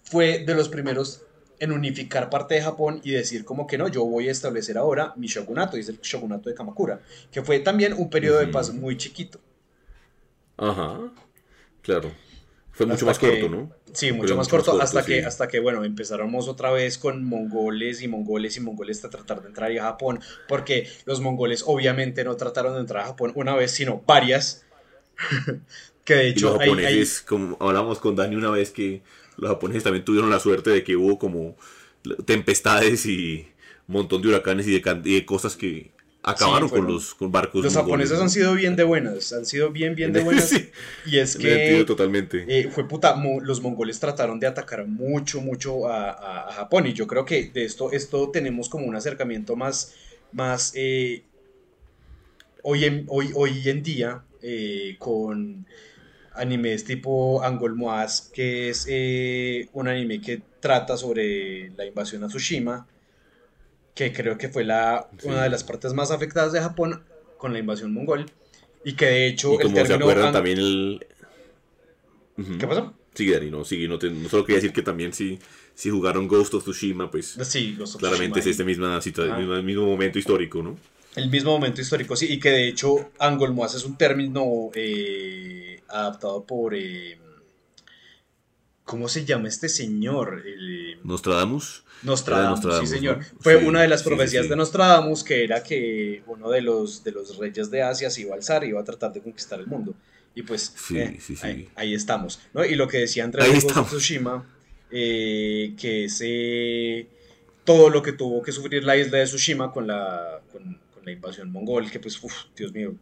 [0.04, 1.24] fue de los primeros
[1.60, 5.14] en unificar parte de Japón y decir como que no, yo voy a establecer ahora
[5.16, 8.74] mi shogunato, y es el shogunato de Kamakura, que fue también un periodo de paz
[8.74, 9.40] muy chiquito.
[10.58, 11.00] Ajá,
[11.82, 12.12] claro.
[12.72, 13.70] Fue mucho más corto, ¿no?
[13.92, 18.08] Sí, mucho, más, corto, hasta que, hasta que, bueno, empezáramos otra vez con mongoles y
[18.08, 22.76] mongoles y mongoles a tratar de entrar a Japón, porque los mongoles obviamente no trataron
[22.76, 24.66] de entrar a Japón una vez, sino varias.
[26.06, 26.52] que de hecho...
[26.52, 29.02] los japoneses, como hablamos con Dani una vez que
[29.40, 31.56] los japoneses también tuvieron la suerte de que hubo como
[32.26, 33.48] tempestades y
[33.88, 37.64] un montón de huracanes y de, cosas que acabaron con los barcos.
[37.64, 40.54] Los japoneses han sido bien de buenas, han sido bien, bien de buenas.
[41.06, 41.84] Y es que...
[41.86, 42.46] totalmente.
[42.48, 47.26] Eh, fue puta, los mongoles trataron de atacar mucho, mucho a, Japón y yo creo
[47.26, 49.94] que de esto, esto tenemos como un acercamiento más,
[50.32, 51.24] más eh,
[52.64, 55.66] hoy, en, hoy, hoy en día eh, con
[56.40, 62.28] animes tipo Angol Moas, que es eh, un anime que trata sobre la invasión a
[62.28, 62.88] Tsushima,
[63.94, 67.04] que creo que fue la, una de las partes más afectadas de Japón
[67.38, 68.26] con la invasión mongol,
[68.84, 69.56] y que de hecho...
[69.56, 71.06] Y como se acuerdan también el...
[72.58, 72.94] ¿Qué pasó?
[73.14, 74.00] Sí, Dani, no, sí, no,
[74.30, 75.40] solo quería decir que también si,
[75.74, 80.64] si jugaron Ghost of Tsushima, pues sí, claramente es este misma el mismo momento histórico,
[80.64, 80.78] ¿no?
[81.20, 85.82] El mismo momento histórico, sí, y que de hecho Angol Moas es un término eh,
[85.90, 86.74] adaptado por...
[86.74, 87.20] Eh,
[88.86, 90.42] ¿Cómo se llama este señor?
[91.04, 91.84] Nostradamus.
[92.04, 93.20] Nostradamus, sí señor.
[93.42, 97.38] Fue una de las profecías de Nostradamus que era que uno de los, de los
[97.38, 99.94] reyes de Asia se iba a alzar y iba a tratar de conquistar el mundo.
[100.34, 101.20] Y pues eh,
[101.76, 102.40] ahí, estamos.
[102.54, 102.64] ¿no?
[102.64, 104.46] Y lo que decía Andrés de Tsushima,
[104.90, 106.24] eh, que es
[107.66, 111.52] todo lo que tuvo que sufrir la isla de Tsushima con la, con, la invasión
[111.52, 112.20] mongol, que pues,
[112.56, 112.96] Dios mío,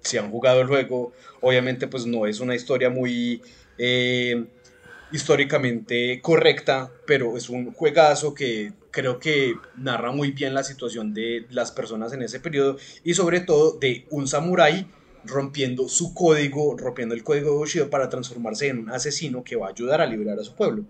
[0.00, 3.42] si han jugado el juego, obviamente pues no es una historia muy
[3.78, 4.44] eh,
[5.12, 11.46] históricamente correcta, pero es un juegazo que creo que narra muy bien la situación de
[11.50, 14.88] las personas en ese periodo y sobre todo de un samurái
[15.24, 19.68] rompiendo su código, rompiendo el código de Bushido para transformarse en un asesino que va
[19.68, 20.84] a ayudar a liberar a su pueblo.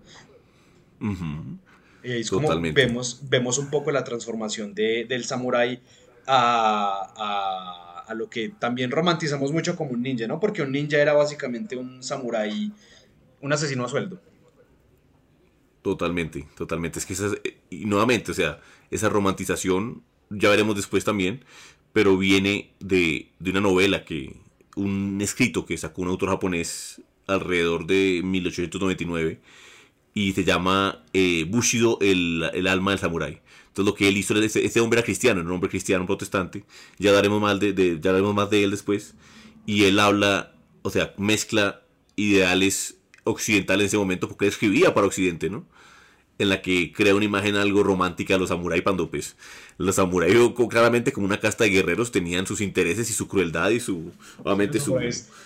[2.03, 5.81] Y es como vemos, vemos un poco la transformación de, del samurái
[6.27, 10.39] a, a, lo que también romantizamos mucho como un ninja, ¿no?
[10.39, 12.71] Porque un ninja era básicamente un samurái,
[13.41, 14.21] un asesino a sueldo.
[15.81, 16.99] Totalmente, totalmente.
[16.99, 17.27] Es que esa,
[17.69, 18.59] y nuevamente, o sea,
[18.91, 21.43] esa romantización, ya veremos después también,
[21.91, 24.35] pero viene de, de una novela que,
[24.75, 29.39] un escrito que sacó un autor japonés alrededor de 1899
[30.13, 33.41] y se llama eh, Bushido, el, el, alma del samurái.
[33.73, 36.63] Entonces lo que él hizo, ese, ese hombre era cristiano, era un hombre cristiano, protestante,
[36.99, 39.15] ya daremos, más de, ya daremos más de él después,
[39.65, 41.81] y él habla, o sea, mezcla
[42.15, 45.65] ideales occidentales en ese momento, porque él escribía para Occidente, ¿no?
[46.37, 49.35] En la que crea una imagen algo romántica de los samuráis, cuando pues
[49.79, 50.37] los samuráis
[50.69, 54.11] claramente como una casta de guerreros tenían sus intereses y su crueldad y su,
[54.43, 54.95] obviamente su...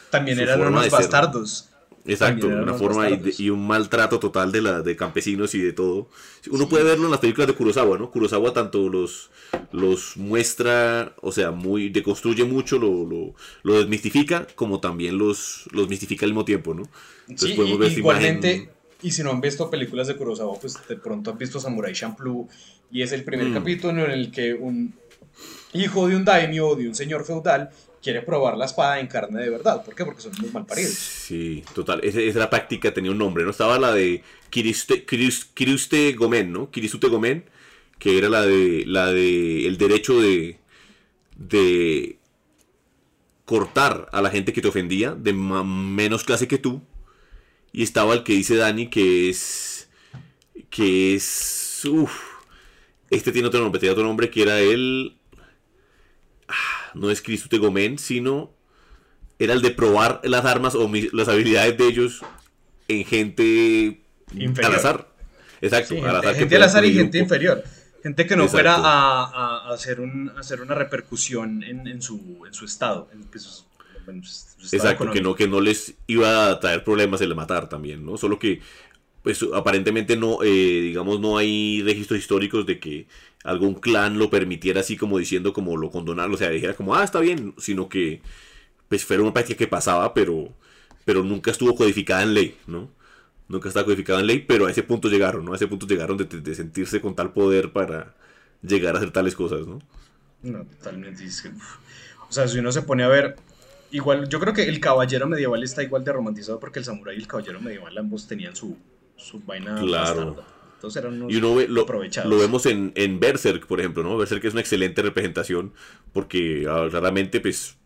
[0.10, 1.70] también eran unos bastardos.
[2.08, 6.10] Exacto, una forma y, un maltrato total de, la, de campesinos y de todo.
[6.50, 8.10] Uno puede verlo en las películas de Kurosawa, ¿no?
[8.12, 9.30] Kurosawa tanto los,
[9.72, 15.89] los muestra, o sea, muy deconstruye mucho, lo, lo, lo desmistifica, como también los, los
[15.89, 16.84] mistifica al mismo tiempo, ¿no?
[17.28, 18.70] Entonces podemos ver igualmente,
[19.02, 22.48] y si no han visto películas de Kurosawa, pues de pronto han visto Samurai Champloo,
[22.89, 23.54] y es el primer mm.
[23.54, 24.93] capítulo en el que un
[25.74, 27.70] hijo de un daimyo, de un señor feudal,
[28.08, 29.84] quiere probar la espada en carne de verdad.
[29.84, 30.06] ¿Por qué?
[30.06, 30.93] Porque son muy mal paridos.
[30.93, 32.00] Sí, total.
[32.04, 33.50] Esa, esa práctica tenía un nombre, ¿no?
[33.50, 36.72] Estaba la de Kiriste, Gomen, ¿no?
[36.72, 37.43] Kirisute Gomen,
[38.00, 40.58] que era la de la de el derecho de
[41.36, 42.17] de
[43.43, 46.82] cortar a la gente que te ofendía de menos clase que tú.
[47.74, 49.89] Y estaba el que dice Dani que es
[50.70, 52.13] que es uf,
[53.10, 55.16] este tiene otro nombre, tenía otro nombre que era el
[56.97, 58.53] no es Cristo Gomen, sino
[59.39, 62.21] era el de probar las armas o las habilidades de ellos
[62.88, 64.01] en gente
[64.63, 65.07] al azar.
[65.62, 66.36] Exacto, al azar.
[66.36, 67.63] Gente al azar y gente inferior.
[68.03, 73.10] Gente que no fuera a, hacer, un, hacer una repercusión en, su, en su estado.
[73.31, 73.65] Pues,
[74.71, 78.17] Exacto, que no, que no les iba a traer problemas el matar también, ¿no?
[78.17, 78.62] Solo que,
[79.21, 83.07] pues aparentemente no, eh, digamos, no hay registros históricos de que
[83.47, 87.03] algún clan lo permitiera así como diciendo como lo condonarlo, o sea, dijera como, ah,
[87.05, 88.21] está bien, sino que
[88.89, 90.53] pues fuera una práctica que pasaba, pero,
[91.05, 92.89] pero nunca estuvo codificada en ley, ¿no?
[93.47, 95.53] Nunca estaba codificada en ley, pero a ese punto llegaron, ¿no?
[95.53, 98.15] A ese punto llegaron de, sentirse con tal poder para
[98.62, 99.79] llegar a hacer tales cosas, ¿no?
[100.43, 101.23] No, totalmente.
[101.25, 103.38] o sea, si uno se pone a ver,
[103.91, 107.19] igual, yo creo que el caballero medieval está igual de romantizado porque el samurái y
[107.21, 108.77] el caballero medieval ambos tenían su,
[109.15, 109.79] su vaina.
[109.79, 110.57] Claro.
[110.88, 111.86] Entonces eran unos y uno lo,
[112.26, 114.17] lo, vemos en, en, Berserk, por ejemplo, ¿no?
[114.17, 115.73] Berserk es una excelente representación
[116.13, 117.78] porque ah, raramente pues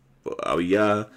[0.42, 1.08] había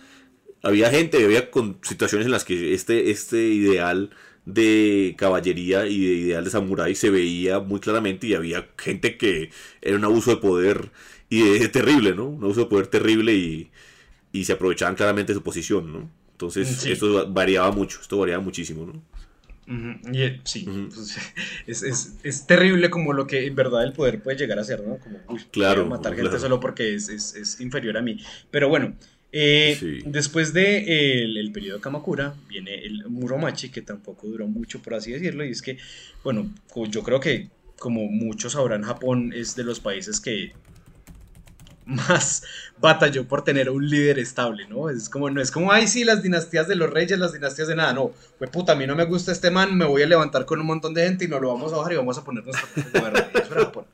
[0.63, 4.09] había gente, había con situaciones en las que este, este ideal
[4.45, 9.51] de caballería y de ideal de samurái se veía muy claramente y había gente que
[9.81, 10.91] era un abuso de poder
[11.29, 12.25] y es terrible, ¿no?
[12.25, 13.71] Un abuso de poder terrible y,
[14.31, 16.09] y se aprovechaban claramente de su posición, ¿no?
[16.31, 19.01] Entonces, esto variaba mucho, esto variaba muchísimo, ¿no?
[19.67, 20.67] Y, eh, sí,
[21.65, 24.97] pues, es, terrible como lo que en verdad el poder puede llegar a ser, ¿no?
[24.99, 25.19] Como,
[25.51, 28.19] claro, matar gente solo porque es, inferior a mí.
[28.51, 28.95] Pero bueno,
[29.31, 35.11] eh, después de el, periodo Kamakura viene el Muromachi, que tampoco duró mucho, por así
[35.11, 35.77] decirlo, y es que,
[36.23, 36.53] bueno,
[36.89, 37.49] yo creo que
[37.79, 40.53] como muchos sabrán, Japón es de los países que
[41.85, 42.43] más
[42.79, 44.89] batalló por tener un líder estable, ¿no?
[44.89, 47.75] Es como, no es como, ay, sí, las dinastías de los reyes, las dinastías de
[47.75, 50.45] nada, no, pues puta, a mí no me gusta este man, me voy a levantar
[50.45, 52.43] con un montón de gente y nos lo vamos a bajar y vamos a poner
[52.43, 53.19] nuestro gobierno.
[53.33, 53.85] Eso era Japón.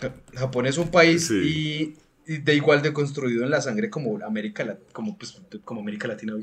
[0.34, 5.16] Japón es un país y, de igual de construido en la sangre como América, como,
[5.16, 6.34] pues, como América Latina,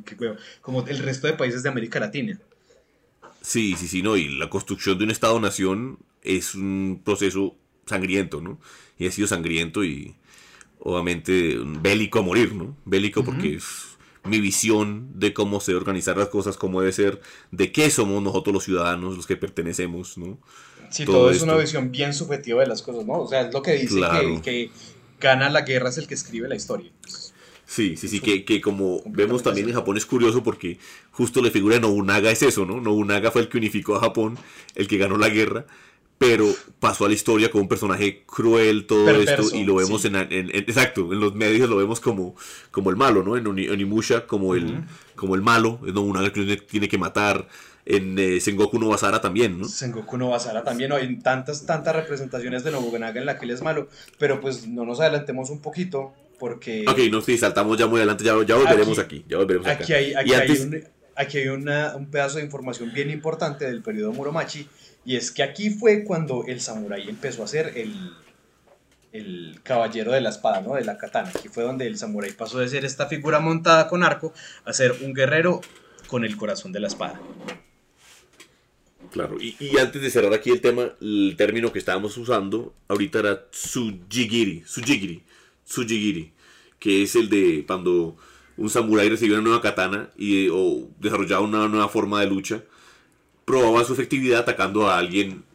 [0.61, 2.39] como el resto de países de América Latina.
[3.41, 8.59] Sí, sí, sí, no, y la construcción de un Estado-nación es un proceso sangriento, ¿no?
[8.97, 10.15] Y ha sido sangriento y
[10.79, 12.75] obviamente bélico a morir, ¿no?
[12.85, 17.71] Bélico porque es mi visión de cómo se organizar las cosas, cómo debe ser, de
[17.71, 20.37] qué somos nosotros los ciudadanos, los que pertenecemos, ¿no?
[20.89, 23.13] Sí, todo, es una visión bien subjetiva de las cosas, ¿no?
[23.21, 23.99] O sea, es lo que dice
[24.43, 24.71] que,
[25.19, 26.91] gana la guerra es el que escribe la historia.
[27.65, 30.79] Sí, sí, sí, que, que como vemos también en Japón es curioso porque
[31.11, 32.79] justo la figura de Nobunaga es eso, ¿no?
[32.79, 34.37] Nobunaga fue el que unificó a Japón,
[34.75, 35.65] el que ganó la guerra,
[36.17, 36.47] pero
[36.79, 41.13] pasó a la historia como un personaje cruel, todo esto, y lo vemos en, exacto,
[41.13, 42.35] en los medios lo vemos como,
[42.71, 43.37] como el malo, ¿no?
[43.37, 44.83] En Onimusha como el,
[45.15, 47.47] como el malo, es Nobunaga que tiene que matar,
[47.85, 49.65] en eh, Sengoku no Basara también, ¿no?
[49.65, 53.61] Sengoku no Basara también, hay tantas, tantas representaciones de Nobunaga en la que él es
[53.61, 53.87] malo,
[54.17, 56.83] pero pues no nos adelantemos un poquito, porque...
[56.87, 60.13] Ok, no, sí, saltamos ya muy adelante, ya, ya volveremos aquí, ya volveremos aquí Hay,
[60.15, 60.83] aquí, hay un,
[61.15, 64.67] aquí hay un pedazo de información bien importante del periodo Muromachi,
[65.07, 68.11] y es que aquí fue cuando el samurái empezó a ser el,
[69.13, 70.75] el caballero de la espada, ¿no?
[70.75, 71.31] De la katana.
[71.33, 74.33] Aquí fue donde el samurái pasó de ser esta figura montada con arco
[74.65, 75.61] a ser un guerrero
[76.07, 77.21] con el corazón de la espada.
[79.09, 83.49] Claro, y, antes de cerrar aquí el tema, el término que estábamos usando ahorita era
[83.49, 85.23] Tsujigiri, Tsujigiri,
[85.65, 86.33] Tsujigiri,
[86.79, 88.17] que es el de cuando
[88.57, 92.61] un samurái recibía una nueva katana y, o desarrollaba una nueva forma de lucha,
[93.47, 95.45] probaba su efectividad atacando a alguien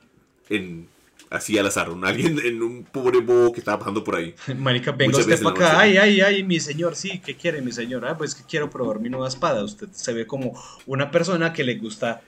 [0.49, 0.89] en
[1.29, 4.35] así al azar, un alguien en un pobre bobo que estaba pasando por ahí.
[4.57, 8.07] Marica, venga usted para acá, ay, ay, ay, mi señor, sí, ¿qué quiere mi señor?
[8.07, 9.63] Ah, pues que quiero probar mi nueva espada.
[9.63, 12.23] Usted se ve como una persona que le gusta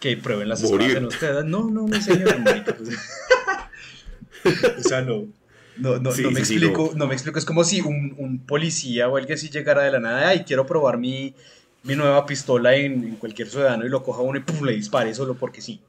[0.00, 1.44] que prueben las espadas en usted.
[1.44, 2.76] No, no, mi señor, marica.
[2.76, 2.98] Pues.
[4.78, 5.26] o sea, no.
[5.76, 7.06] No, no, no me explico, no.
[7.06, 7.38] me explico.
[7.38, 10.66] Es como si un, un, policía o alguien así llegara de la nada, ay, quiero
[10.66, 11.34] probar mi,
[11.84, 15.14] mi nueva pistola en, en, cualquier ciudadano y lo coja uno y pum, le dispare
[15.14, 15.80] solo porque sí.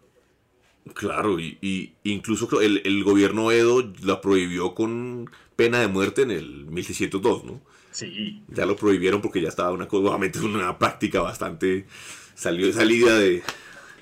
[0.94, 6.66] Claro, y, incluso el, el, gobierno Edo la prohibió con pena de muerte en el
[6.68, 7.62] 1602, ¿no?
[7.92, 8.44] Sí.
[8.50, 11.86] Ya lo prohibieron porque ya estaba una, obviamente es una práctica bastante
[12.36, 13.42] salió, salida de,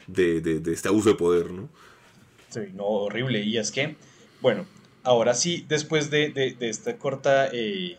[0.08, 1.70] de, de, este abuso de poder, ¿no?
[2.50, 3.42] Sí, no, horrible.
[3.44, 3.96] Y es que,
[4.42, 4.66] bueno,
[5.04, 7.98] ahora sí, después de, esta corta eh,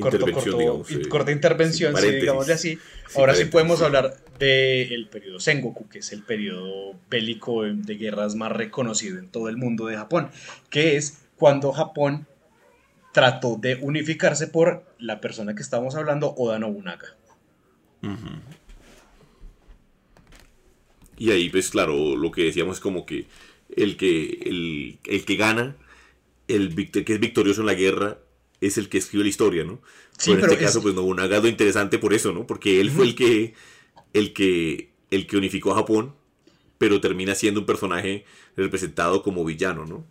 [0.00, 2.78] intervención, eh, corta intervención, sí, digámosle así.
[3.14, 8.52] Ahora sí podemos hablar del periodo Sengoku, que es el periodo bélico de guerras más
[8.52, 10.30] reconocido en todo el mundo de Japón,
[10.70, 12.26] que es cuando Japón
[13.12, 17.16] trató de unificarse por la persona que estamos hablando, Oda Nobunaga.
[21.18, 23.26] Y ahí, pues claro, lo que decíamos es como que
[23.76, 25.76] el que, el, el que gana,
[26.48, 28.18] el que es victorioso en la guerra,
[28.60, 29.80] es el que escribe la historia, ¿no?
[30.18, 32.46] Sí, pero en este caso, pues un agado interesante por eso, ¿no?
[32.46, 33.54] Porque él fue el que,
[34.12, 36.14] el que, el que unificó a Japón,
[36.78, 38.24] pero termina siendo un personaje
[38.56, 40.04] representado como villano, ¿no?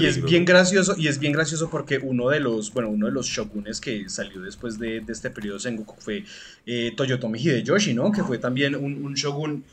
[0.00, 3.12] y es bien gracioso, y es bien gracioso porque uno de los, bueno, uno de
[3.12, 6.24] los shogunes que salió después de, este periodo Sengoku fue
[6.66, 8.12] eh, Toyotomi Hideyoshi, ¿no?
[8.12, 9.64] Que fue también un, un shogun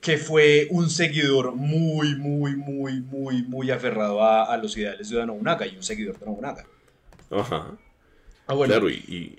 [0.00, 5.24] que fue un seguidor muy, muy, muy, muy, muy aferrado a, a los ideales de
[5.24, 6.66] Nobunaga y un seguidor de Nobunaga.
[7.32, 7.78] Ajá.
[8.46, 8.72] Ah, bueno.
[8.72, 9.38] Claro, y,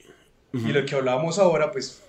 [0.53, 0.57] y...
[0.71, 2.03] lo que hablábamos ahora, pues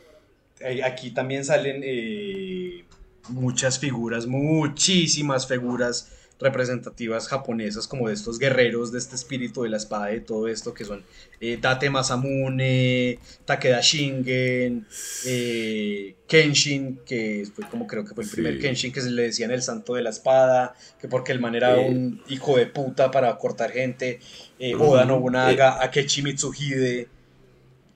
[0.85, 2.85] aquí también salen eh,
[3.29, 6.11] muchas figuras, muchísimas figuras
[6.41, 10.75] representativas japonesas como de estos guerreros de este espíritu de la espada de todo esto
[10.75, 11.05] que son
[11.41, 14.87] eh, Tate Masamune, Takeda Shingen,
[15.27, 19.51] eh, Kenshin, que fue como creo que fue el primer Kenshin que se le decían
[19.53, 23.37] el santo de la espada, que porque el man era un hijo de puta para
[23.39, 24.21] cortar gente,
[24.59, 27.09] eh, Oda Nobunaga, Akechi Mitsuhide,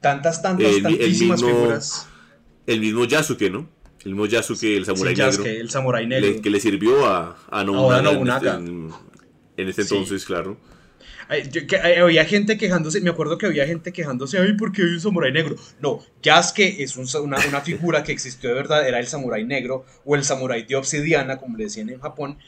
[0.00, 2.06] tantas, tantas, tantísimas figuras.
[2.66, 3.77] El mismo Yasuke, ¿no?
[4.04, 5.44] El mismo Yasuke, el samurái negro.
[5.44, 6.40] el samurái negro.
[6.40, 10.56] que le sirvió a, a Nobunaga, En, este entonces, claro.
[12.00, 15.32] había gente quejándose, me acuerdo que había gente quejándose, ay, ¿por qué hay un samurái
[15.32, 15.56] negro?
[15.80, 20.14] No, Yasuke es una, una, figura que existió de verdad, era el samurái negro o
[20.14, 22.38] el samurái de obsidiana, como le decían en Japón,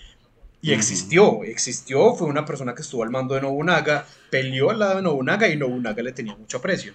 [0.63, 4.97] y existió, existió, fue una persona que estuvo al mando de Nobunaga, peleó al lado
[4.97, 6.93] de Nobunaga y Nobunaga le tenía mucho aprecio.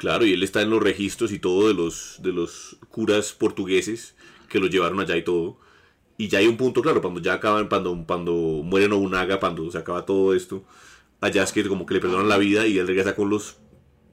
[0.00, 4.14] Claro, y él está en los registros y todo de los, de los curas portugueses
[4.48, 5.58] que lo llevaron allá y todo.
[6.16, 9.76] Y ya hay un punto, claro, cuando ya acaban, cuando, cuando muere Nobunaga, cuando se
[9.76, 10.64] acaba todo esto,
[11.20, 13.58] allá es que como que le perdonan la vida y él regresa con los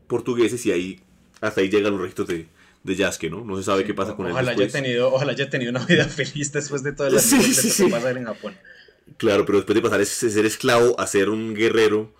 [0.08, 1.00] portugueses y ahí
[1.40, 2.48] hasta ahí llegan los registros de,
[2.84, 3.46] de Yasuke, ¿no?
[3.46, 6.04] No se sabe qué pasa con ojalá él Haya tenido, ojalá haya tenido una vida
[6.10, 8.58] feliz después de todas las sí, cosas que pasan en Japón.
[9.16, 12.12] Claro, pero después de pasar ese ser esclavo a ser un guerrero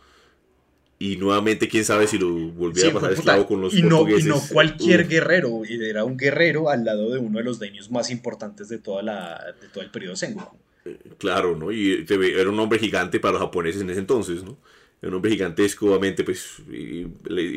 [0.99, 4.23] y nuevamente, quién sabe si lo volviera a pasar esclavo con los y no, Y
[4.23, 8.67] no cualquier guerrero, era un guerrero al lado de uno de los daños más importantes
[8.67, 10.57] de, toda la, de todo el periodo Sengoku.
[10.85, 11.71] Eh, claro, ¿no?
[11.71, 14.57] Y era un hombre gigante para los japoneses en ese entonces, ¿no?
[14.99, 16.63] Era un hombre gigantesco, obviamente, pues,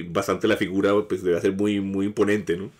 [0.08, 2.70] bastante la figura, pues, debe ser muy, muy imponente, ¿no?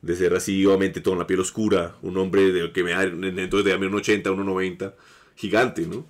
[0.00, 3.02] De ser así, obviamente, todo en la piel oscura, un hombre de, que me da,
[3.02, 4.94] entonces de un 80, 1,90,
[5.36, 6.06] gigante, ¿no?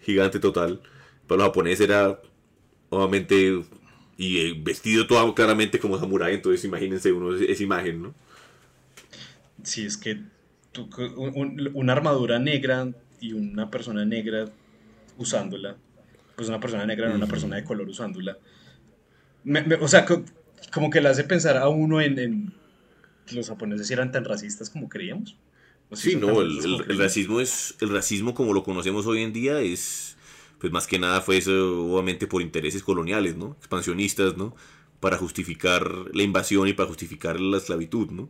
[0.00, 0.80] Gigante total.
[1.26, 2.18] Para los japoneses era
[2.90, 3.62] obviamente,
[4.16, 8.14] y eh, vestido todo claramente como samurái, entonces imagínense uno esa imagen, ¿no?
[9.62, 10.20] Sí, es que
[11.74, 12.88] una armadura negra
[13.20, 14.46] y una persona negra
[15.16, 15.76] usándola,
[16.36, 18.38] pues una persona negra, no una persona de color usándola.
[19.80, 20.04] o sea,
[20.72, 22.52] como que le hace pensar a uno en,
[23.26, 25.36] que los japoneses eran tan racistas como creíamos.
[25.92, 30.15] sí, no, el, racismo es, el racismo como lo conocemos hoy en día es
[30.58, 33.56] pues más que nada fue eso, obviamente por intereses coloniales, ¿no?
[33.58, 34.54] Expansionistas, ¿no?
[35.00, 38.28] Para justificar la invasión y para justificar la esclavitud, ¿no?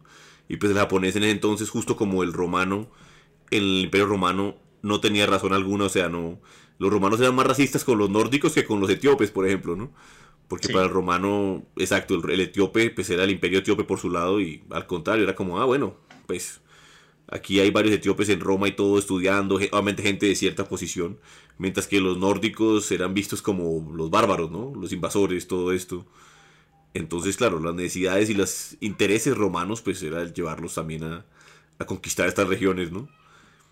[0.49, 2.89] Y pues el japonés en ese entonces, justo como el romano,
[3.51, 6.41] el imperio romano no tenía razón alguna, o sea, no...
[6.79, 9.93] Los romanos eran más racistas con los nórdicos que con los etíopes, por ejemplo, ¿no?
[10.47, 14.11] Porque para el romano, exacto, el, el, etíope, pues era el imperio etíope por su
[14.11, 15.97] lado y al contrario, era como, ah, bueno,
[16.27, 16.61] pues
[17.29, 21.19] aquí hay varios etíopes en Roma y todo estudiando, obviamente gente de cierta posición,
[21.59, 24.73] mientras que los nórdicos eran vistos como los bárbaros, ¿no?
[24.75, 26.07] Los invasores, todo esto.
[26.95, 31.27] Entonces, claro, las necesidades y los intereses romanos, pues era llevarlos también a,
[31.79, 33.09] a conquistar estas regiones, ¿no?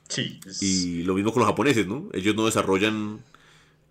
[0.09, 0.39] Sí.
[0.61, 2.09] Y lo mismo con los japoneses, ¿no?
[2.13, 3.21] Ellos no desarrollan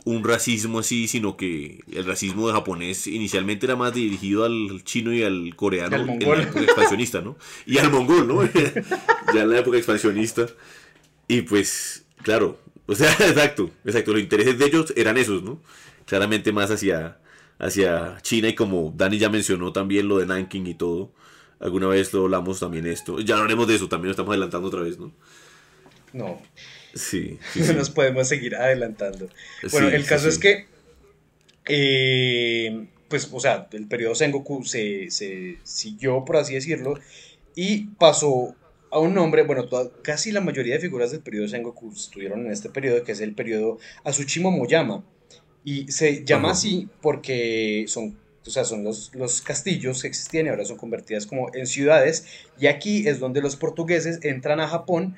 [0.06, 5.14] un racismo así, sino que el racismo de japonés inicialmente era más dirigido al chino
[5.14, 7.38] y al coreano al en la época expansionista, ¿no?
[7.66, 8.44] Y al mongol, ¿no?
[9.34, 10.48] ya en la época expansionista.
[11.28, 15.62] Y pues, claro, o sea, exacto, exacto, los intereses de ellos eran esos, ¿no?
[16.06, 17.20] Claramente más hacia,
[17.58, 21.14] hacia China y como Dani ya mencionó también lo de Nanking y todo,
[21.60, 24.82] alguna vez lo hablamos también esto, ya hablaremos de eso, también lo estamos adelantando otra
[24.82, 25.14] vez, ¿no?
[26.12, 26.42] No.
[26.94, 27.40] Sí.
[27.56, 29.30] no nos podemos seguir adelantando.
[29.72, 30.68] Bueno, el caso es que,
[31.66, 37.00] eh, pues, o sea, el periodo Sengoku se, se, siguió, por así decirlo,
[37.56, 38.56] y pasó
[38.92, 39.68] a un nombre, bueno,
[40.04, 43.34] casi la mayoría de figuras del periodo Sengoku estuvieron en este periodo, que es el
[43.34, 45.04] periodo Asuchimo Moyama.
[45.66, 50.50] Y se llama así porque son o sea, son los, los, castillos que existían y
[50.50, 52.26] ahora son convertidas como en ciudades.
[52.60, 55.16] Y aquí es donde los portugueses entran a Japón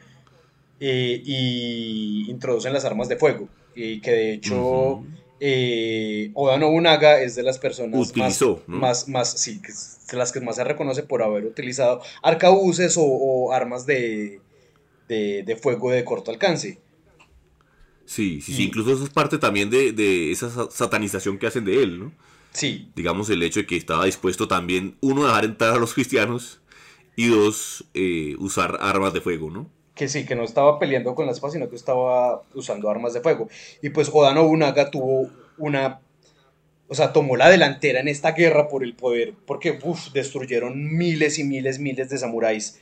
[0.79, 3.47] eh, y introducen las armas de fuego.
[3.75, 5.03] Y que de hecho
[5.39, 9.61] eh, Oda Nobunaga es de las personas más, más, más, sí,
[10.09, 14.39] de las que más se reconoce por haber utilizado arcabuces o, armas de,
[15.07, 16.79] de, fuego de corto alcance.
[18.05, 21.99] Sí, sí, sí, incluso eso es parte también de, esa satanización que hacen de él,
[21.99, 22.13] ¿no?
[22.51, 22.89] Sí.
[22.95, 26.61] Digamos el hecho de que estaba dispuesto también, uno, a dejar entrar a los cristianos
[27.17, 29.69] y dos, eh, usar armas de fuego, ¿no?
[29.95, 33.21] Que sí, que no estaba peleando con la espada, sino que estaba usando armas de
[33.21, 33.47] fuego.
[33.81, 36.01] Y pues Oda Nobunaga tuvo una,
[36.89, 41.39] o sea, tomó la delantera en esta guerra por el poder, porque uf, destruyeron miles
[41.39, 42.81] y miles, miles de samuráis.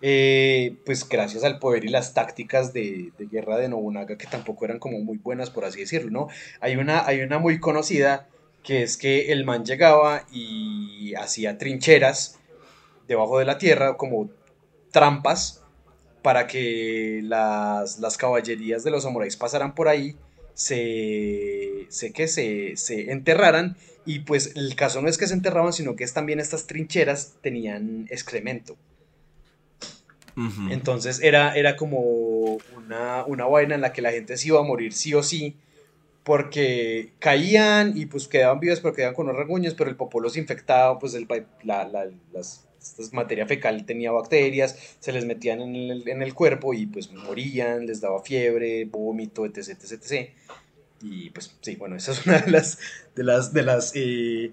[0.00, 4.64] Eh, pues gracias al poder y las tácticas de, de, guerra de Nobunaga, que tampoco
[4.64, 6.28] eran como muy buenas, por así decirlo, ¿no?
[6.60, 8.28] Hay una, hay una muy conocida,
[8.62, 12.38] que es que el man llegaba y hacía trincheras
[13.08, 14.28] debajo de la tierra, como
[14.92, 15.64] trampas,
[16.22, 20.16] para que las, caballerías de los samuráis pasaran por ahí,
[20.54, 23.76] se, sé que se, se, enterraran.
[24.04, 27.34] Y pues el caso no es que se enterraban, sino que es también estas trincheras
[27.42, 28.76] tenían excremento.
[30.70, 34.62] Entonces era, era como una, una vaina en la que la gente se iba a
[34.62, 35.56] morir sí o sí,
[36.22, 40.38] porque caían y pues quedaban vivos, pero quedaban con los raguños, pero el popolo se
[40.38, 41.26] infectaba, pues el,
[41.64, 41.88] la,
[42.32, 46.86] las, esta materia fecal tenía bacterias, se les metían en el, en el, cuerpo y
[46.86, 50.30] pues morían, les daba fiebre, vómito, etc, etc, etc.
[51.02, 52.78] Y pues sí, bueno, esa es una de las,
[53.14, 54.52] de las, de las eh,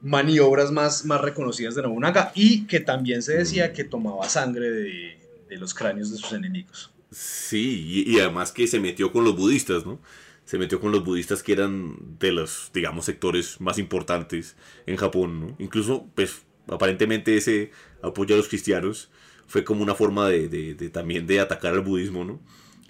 [0.00, 5.18] maniobras más, más reconocidas de Nobunaga y que también se decía que tomaba sangre de,
[5.48, 6.92] de los cráneos de sus enemigos.
[7.10, 10.00] Sí, y, y, además que se metió con los budistas, ¿no?
[10.44, 14.56] Se metió con los budistas que eran de los, digamos, sectores más importantes
[14.86, 15.56] en Japón, ¿no?
[15.58, 17.70] Incluso, pues, aparentemente ese
[18.02, 19.10] apoyo a los cristianos
[19.46, 22.40] fue como una forma de, también de atacar al budismo, ¿no?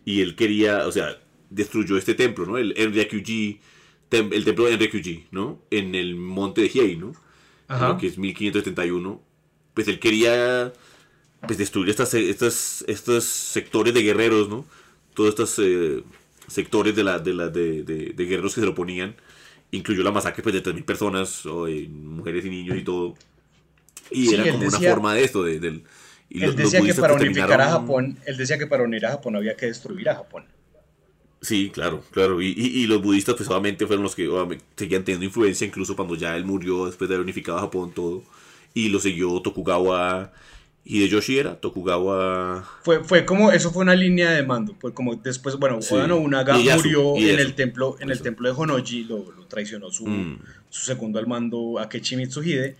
[0.04, 1.20] Y él quería, o sea,
[1.50, 2.58] destruyó este templo, ¿no?
[2.58, 3.60] El Enryakuji,
[4.10, 5.60] el templo de Enryakuji, ¿no?
[5.70, 7.12] En el monte de Hiei, ¿no?
[7.98, 9.20] que es 1571.
[9.72, 10.72] Pues él quería
[11.46, 14.64] pues, destruir estas, estas, estos sectores de guerreros, ¿no?
[15.14, 16.02] Todos estos eh,
[16.46, 19.16] sectores de, la, de, la, de, de, guerreros que se lo ponían.
[19.70, 23.16] Incluyó la masacre pues, de 3.000 personas, o mujeres y niños y todo.
[24.10, 25.84] Y era como una forma de esto, de, del...
[26.30, 29.56] él decía que para unificar a Japón, él decía que para unir a Japón había
[29.56, 30.44] que destruir a Japón.
[31.40, 32.40] Sí, claro, claro.
[32.40, 34.28] Y, y, los budistas pues obviamente fueron los que
[34.76, 38.22] seguían teniendo influencia incluso cuando ya él murió después de haber unificado a Japón todo.
[38.72, 40.32] Y lo siguió Tokugawa
[40.86, 42.62] Hideyoshi era, Tokugawa...
[42.82, 46.54] Fue, fue como, eso fue una línea de mando, fue como después, bueno, Oda Nobunaga
[46.58, 50.38] murió en el templo, en el templo de Honoji, lo, lo traicionó su, mm.
[50.68, 52.76] su segundo al mando Akechi Mitsuhide,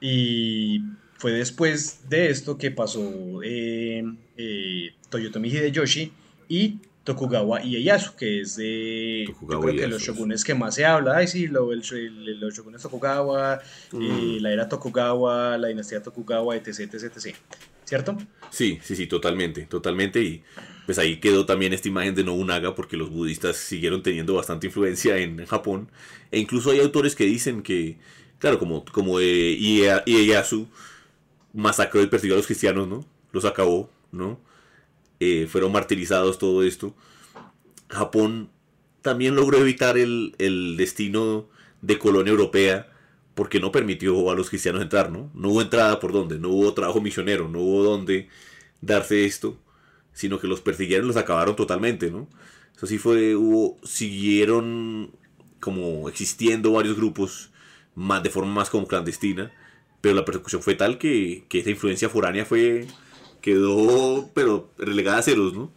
[0.00, 0.82] y
[1.16, 4.04] fue después de esto que pasó eh,
[4.36, 6.12] eh, Toyotomi Hideyoshi
[6.48, 6.78] y
[7.08, 11.26] Tokugawa Ieyasu, que es de yo creo que los shogunes que más se habla, ay
[11.26, 11.80] sí, lo, el,
[12.38, 13.60] los shogunes Tokugawa,
[13.92, 14.02] mm.
[14.02, 17.36] eh, la era Tokugawa, la dinastía Tokugawa, etc, etc, etc.
[17.84, 18.18] ¿Cierto?
[18.50, 20.22] Sí, sí, sí, totalmente, totalmente.
[20.22, 20.42] Y
[20.84, 25.16] pues ahí quedó también esta imagen de Nobunaga, porque los budistas siguieron teniendo bastante influencia
[25.16, 25.88] en Japón.
[26.30, 27.96] E incluso hay autores que dicen que,
[28.38, 29.56] claro, como, como eh,
[30.06, 30.68] Ieyasu
[31.52, 33.04] masacró y persiguió a los cristianos, ¿no?
[33.32, 34.38] Los acabó, ¿no?
[35.20, 36.94] Eh, fueron martirizados todo esto.
[37.88, 38.50] Japón
[39.02, 41.48] también logró evitar el, destino
[41.82, 42.92] de colonia europea
[43.34, 45.30] porque no permitió a los cristianos entrar, ¿no?
[45.34, 48.28] No hubo entrada por donde, no hubo trabajo misionero, no hubo donde
[48.80, 49.56] darse esto,
[50.12, 52.28] sino que los persiguieron y los acabaron totalmente, ¿no?
[52.76, 55.12] Eso sí fue, hubo, siguieron
[55.60, 57.47] como existiendo varios grupos
[57.98, 59.52] más, de forma más como clandestina,
[60.00, 62.86] pero la persecución fue tal que, que esa influencia foránea fue
[63.40, 65.72] quedó, pero relegada a ceros, ¿no?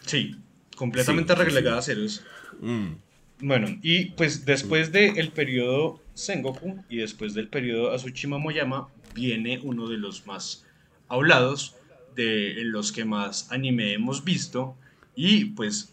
[0.00, 0.36] Sí,
[0.76, 2.24] completamente relegada a ceros.
[2.60, 2.92] Mm.
[3.40, 9.88] Bueno, y pues después del periodo Sengoku y después del periodo Asuchima Moyama viene uno
[9.88, 10.64] de los más
[11.08, 11.76] hablados,
[12.14, 14.76] de los que más anime hemos visto
[15.16, 15.92] y pues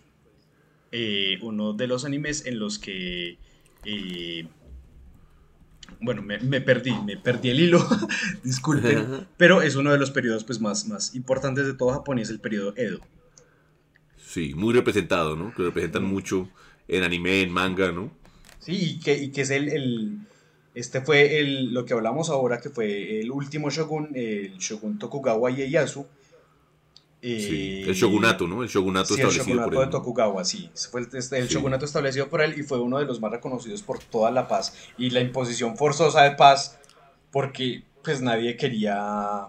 [0.92, 3.38] eh, uno de los animes en los que
[3.86, 4.48] eh,
[6.00, 7.86] bueno, me, perdí, me perdí el hilo,
[8.44, 12.22] disculpen, pero es uno de los periodos pues, más, más importantes de todo Japón y
[12.22, 13.00] es el periodo Edo.
[14.18, 15.54] Sí, muy representado, ¿no?
[15.54, 16.50] Que representan mucho
[16.88, 18.12] en anime, en manga, ¿no?
[18.60, 20.20] Sí, y que, que es el, el,
[20.74, 25.52] Este fue el, lo que hablamos ahora, que fue el último shogun, el shogun Tokugawa
[25.52, 26.06] Ieyasu,
[27.22, 28.63] sí, el shogunato, ¿no?
[28.63, 30.69] El shogunato establecido el shogunato de Tokugawa, sí.
[30.89, 34.32] Fue el, shogunato establecido por él y fue uno de los más reconocidos por toda
[34.32, 36.80] la paz y la imposición forzosa de paz
[37.32, 39.47] porque pues nadie quería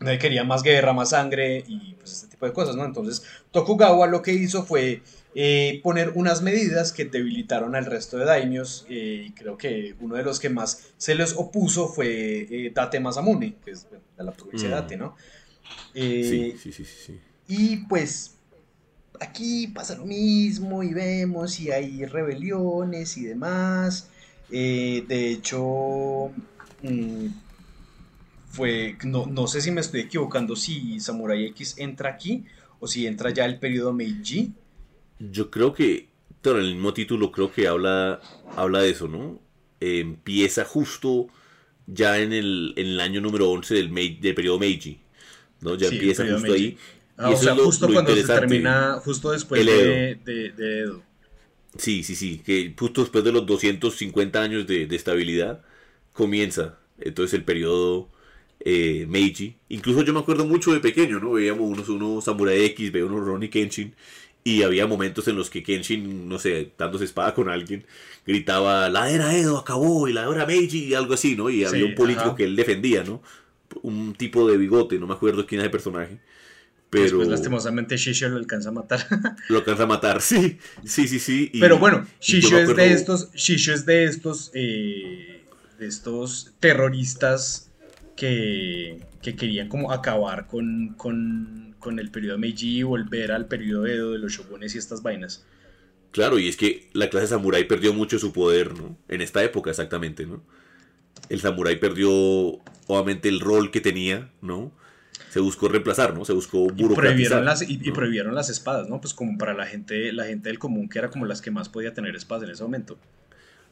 [0.00, 2.84] nadie quería más guerra, más sangre y pues este tipo de cosas, ¿no?
[2.84, 5.02] Entonces Tokugawa lo que hizo fue
[5.34, 10.16] eh, poner unas medidas que debilitaron al resto de daimios eh, y creo que uno
[10.16, 14.32] de los que más se les opuso fue eh, Date Masamune, que es de la
[14.32, 14.78] provincia de mm.
[14.78, 15.16] Date, ¿no?
[15.94, 18.36] Eh, sí, sí, sí, sí, Y pues
[19.20, 24.08] aquí pasa lo mismo y vemos si hay rebeliones y demás.
[24.50, 26.30] Eh, de hecho,
[26.82, 27.26] mm,
[28.48, 32.44] fue, no, sé si me estoy equivocando si Samurai X entra aquí
[32.80, 34.52] o si entra ya el periodo Meiji.
[35.18, 36.08] Yo creo que,
[36.40, 38.20] pero el mismo título creo que habla,
[38.56, 39.38] habla de eso, ¿no?
[39.80, 41.28] empieza justo
[41.86, 44.99] ya en el, en el año número 11 del, del periodo Meiji.
[45.60, 45.74] ¿No?
[45.76, 46.76] Ya empieza justo ahí.
[47.16, 51.02] Ah, o sea, justo cuando se termina, justo después de, de, Edo.
[51.76, 55.62] Sí, sí, sí, que justo después de los 250 años de, estabilidad
[56.12, 58.08] comienza entonces el periodo
[58.60, 59.56] eh, Meiji.
[59.68, 61.32] Incluso yo me acuerdo mucho de pequeño, ¿no?
[61.32, 63.94] Veíamos unos, unos Samurai X, veíamos unos Ronnie Kenshin
[64.42, 67.84] y había momentos en los que Kenshin, no sé, dándose espada con alguien,
[68.26, 71.50] gritaba, la era Edo acabó y la era Meiji y algo así, ¿no?
[71.50, 73.22] Y había un político que él defendía, ¿no?
[73.82, 76.18] Un tipo de bigote, no me acuerdo quién es el personaje.
[76.90, 77.18] Pero...
[77.18, 79.06] Pues lastimosamente Shisho lo alcanza a matar.
[79.48, 81.52] lo alcanza a matar, sí, sí, sí, sí.
[81.60, 85.44] pero bueno, Shisho es de estos, Shisho es de estos, eh,
[85.78, 87.70] de estos terroristas
[88.16, 93.86] que, que querían como acabar con, con, con el periodo Meiji y volver al periodo
[93.86, 95.44] Edo de los shogunes y estas vainas.
[96.12, 98.98] Claro, y es que la clase samurai perdió mucho su poder, ¿no?
[99.08, 100.42] En esta época exactamente, ¿no?
[101.30, 102.10] El samurái perdió
[102.86, 104.72] obviamente el rol que tenía, ¿no?
[105.30, 106.24] Se buscó reemplazar, ¿no?
[106.24, 106.90] Se buscó burocratizar.
[106.90, 109.00] Y prohibieron las, y, prohibieron las espadas, ¿no?
[109.00, 111.68] Pues como para la gente, la gente del común, que era como las que más
[111.68, 112.98] podía tener espadas en ese momento.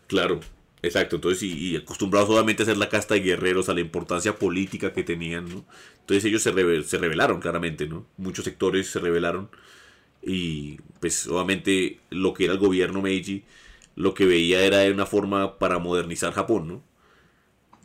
[0.07, 0.39] Claro,
[0.83, 1.17] exacto.
[1.17, 5.03] Entonces, y, acostumbrados obviamente a ser la casta de guerreros, a la importancia política que
[5.03, 5.65] tenían, ¿no?
[6.01, 8.07] Entonces ellos se, se rebelaron claramente, ¿no?
[8.17, 9.51] Muchos sectores se rebelaron.
[10.23, 13.45] Y pues obviamente lo que era el gobierno Meiji,
[13.97, 16.88] lo que veía era una forma para modernizar Japón, ¿no?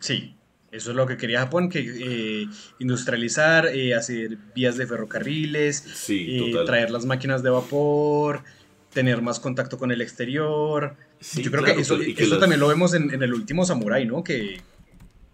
[0.04, 0.36] Sí,
[0.70, 2.48] eso es lo que quería Japón, que eh,
[2.80, 8.44] industrializar, eh, hacer vías de ferrocarriles, eh, traer las máquinas de vapor,
[8.92, 10.98] tener más contacto con el exterior.
[11.36, 11.98] Yo creo que eso,
[12.38, 14.26] también lo vemos en, el último Samurai, ¿no?
[14.26, 14.60] Que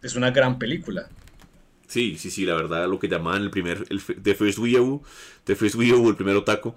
[0.03, 1.09] es una gran película.
[1.87, 5.01] Sí, sí, sí, la verdad, lo que llamaban el primer, el, The First Wii
[5.45, 6.75] The First Wii el primer otaku,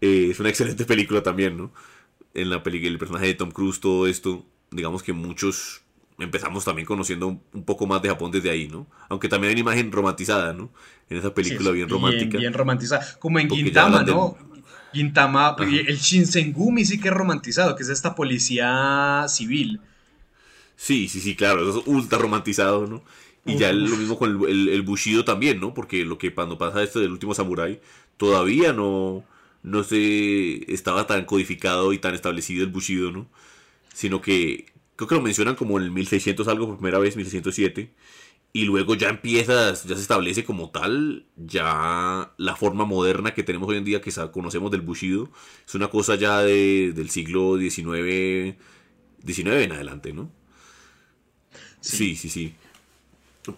[0.00, 1.74] es una excelente película también, ¿no?
[2.32, 5.83] En la película, el personaje de Tom Cruise, todo esto, digamos que muchos
[6.18, 8.86] empezamos también conociendo un, poco más de Japón desde ahí, ¿no?
[9.08, 10.70] Aunque también hay una imagen romantizada, ¿no?
[11.08, 12.38] En esa película bien romántica.
[12.38, 14.36] Bien, romantizada, como en Gintama, ¿no?
[14.92, 19.80] Gintama, el Shinsengumi sí que es romantizado, que es esta policía civil.
[20.76, 23.02] Sí, sí, sí, claro, eso es ultra romantizado, ¿no?
[23.46, 25.74] Y ya lo mismo con el, Bushido también, ¿no?
[25.74, 27.80] Porque lo que cuando pasa esto del último Samurai,
[28.16, 29.22] todavía no,
[29.62, 33.26] no se estaba tan codificado y tan establecido el Bushido, ¿no?
[33.92, 37.92] Sino que creo que lo mencionan como en el 1600 algo por primera vez, 1607.
[38.52, 43.68] Y luego ya empieza, ya se establece como tal, ya la forma moderna que tenemos
[43.68, 45.28] hoy en día, que conocemos del Bushido,
[45.66, 48.56] es una cosa ya de, del siglo XIX,
[49.26, 50.30] XIX en adelante, ¿no?
[51.80, 52.54] Sí, sí, sí.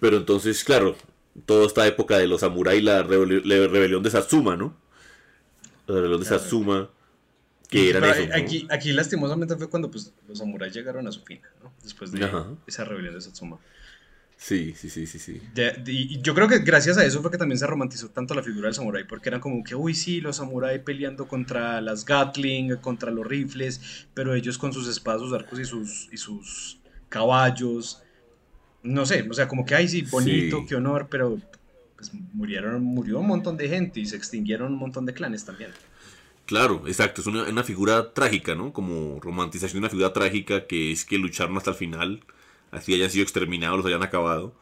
[0.01, 0.97] Pero entonces, claro,
[1.45, 4.75] toda esta época de los samuráis, la, rebelión de Satsuma, ¿no?
[5.87, 6.89] La rebelión de Satsuma,
[7.69, 8.33] que era eso.
[8.35, 11.73] Aquí, aquí, lastimosamente fue cuando pues, los samuráis llegaron a su fin, ¿no?
[11.83, 12.29] Después de
[12.67, 13.59] esa rebelión de Satsuma.
[14.39, 15.41] Sí, sí, sí, sí, sí.
[15.87, 18.67] y yo creo que gracias a eso fue que también se romantizó tanto la figura
[18.67, 23.11] del samurái, porque eran como que, uy, sí, los samuráis peleando contra las Gatling, contra
[23.11, 28.03] los rifles, pero ellos con sus espadas, sus arcos y sus, y sus caballos,
[28.83, 31.41] no sé, o sea, como que, ay, sí, bonito, qué honor, pero
[31.97, 35.71] pues murieron, murió un montón de gente y se extinguieron un montón de clanes también.
[36.47, 38.73] Claro, exacto, es una, figura trágica, ¿no?
[38.73, 42.25] Como romantización de una figura trágica que es que lucharon hasta el final,
[42.71, 44.55] así hayan sido exterminados, los hayan acabado,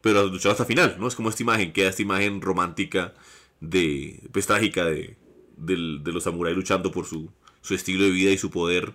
[0.00, 1.06] pero lucharon hasta el final, ¿no?
[1.06, 3.14] Es como esta imagen, queda esta imagen romántica
[3.60, 5.16] de, pues trágica de,
[5.58, 5.76] de,
[6.12, 7.30] los samuráis luchando por su,
[7.60, 8.94] su estilo de vida y su poder,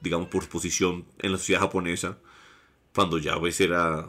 [0.00, 2.18] digamos, por su posición en la sociedad japonesa
[2.94, 4.08] cuando ya pues era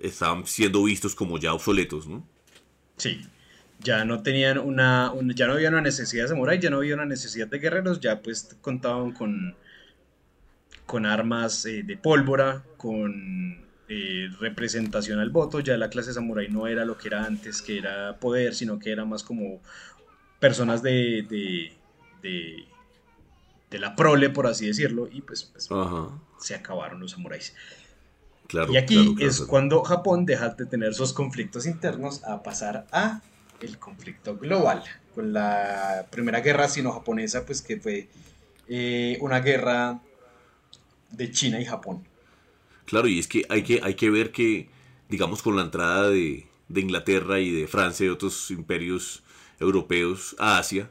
[0.00, 2.26] estaban siendo vistos como ya obsoletos, ¿no?
[2.96, 3.20] Sí.
[3.84, 7.06] Ya no tenían una, ya no había una necesidad de samurai, ya no había una
[7.06, 9.54] necesidad de guerreros, ya pues contaban con
[10.86, 16.66] con armas eh, de pólvora, con eh, representación al voto, ya la clase samurai no
[16.66, 19.60] era lo que era antes, que era poder, sino que era más como
[20.40, 22.66] personas de, de,
[23.70, 25.68] de, la prole, por así decirlo, y pues, pues
[26.38, 27.54] se acabaron los samuráis.
[28.70, 33.20] Y aquí es cuando Japón deja de tener sus conflictos internos a pasar a
[33.60, 34.82] el conflicto global,
[35.14, 38.08] con la primera guerra sino-japonesa, pues que fue
[38.68, 40.00] eh, una guerra
[41.10, 42.04] de China y Japón.
[42.84, 44.68] Claro, y es que hay que, hay que ver que,
[45.08, 49.22] digamos, con la entrada de, de Inglaterra y de Francia y otros imperios
[49.60, 50.90] europeos a Asia,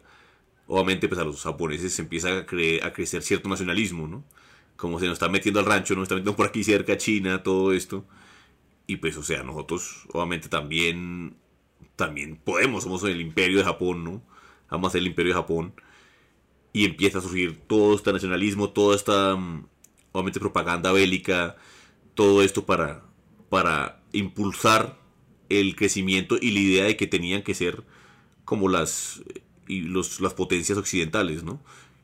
[0.67, 4.23] obviamente pues a los japoneses se empieza a, a crecer cierto nacionalismo, ¿no?
[4.75, 7.71] como se nos está metiendo al rancho, nos está metiendo por aquí cerca China, todo
[7.71, 8.05] esto.
[8.85, 11.35] Y pues, o sea, nosotros obviamente también,
[11.95, 14.21] también podemos, somos el imperio de Japón, ¿no?
[14.69, 15.73] Vamos a ser el imperio de Japón.
[16.73, 19.67] Y empieza a surgir todo este nacionalismo, toda esta, mm,
[20.11, 21.55] obviamente, propaganda bélica,
[22.15, 23.03] todo esto para,
[23.49, 24.97] para impulsar
[25.49, 27.83] el crecimiento y la idea de que tenían que ser
[28.45, 29.21] como las,
[29.67, 31.61] y los, las potencias occidentales, ¿no?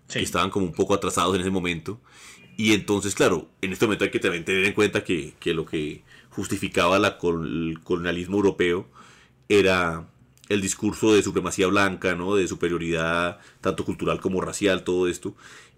[0.07, 1.99] Que estaban como un poco atrasados en ese momento.
[2.57, 6.03] Y entonces, claro, en este momento hay que también tener en cuenta que, lo que
[6.29, 8.87] justificaba la, el colonialismo europeo
[9.49, 10.07] era
[10.47, 12.35] el discurso de supremacía blanca, ¿no?
[12.35, 15.35] De superioridad tanto cultural como racial, todo esto.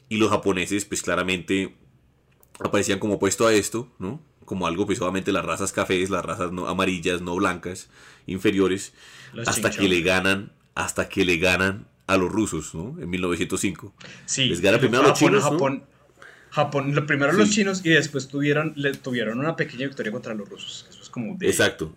[0.10, 1.76] Y los japoneses, pues claramente
[2.60, 4.22] aparecían como opuesto a esto, ¿no?
[4.46, 7.90] Como algo, pues obviamente las razas cafés, las razas no, amarillas, no blancas,
[8.28, 8.94] inferiores,
[9.46, 12.98] hasta que le ganan, hasta que le ganan a los rusos, ¿no?
[13.02, 13.94] En 1905.
[14.26, 15.84] Sí, les gana primero a los chinos, Japón,
[16.50, 20.50] Japón, lo primero los chinos y después tuvieron, le, tuvieron una pequeña victoria contra los
[20.50, 20.86] rusos.
[20.90, 21.96] Eso es como Exacto.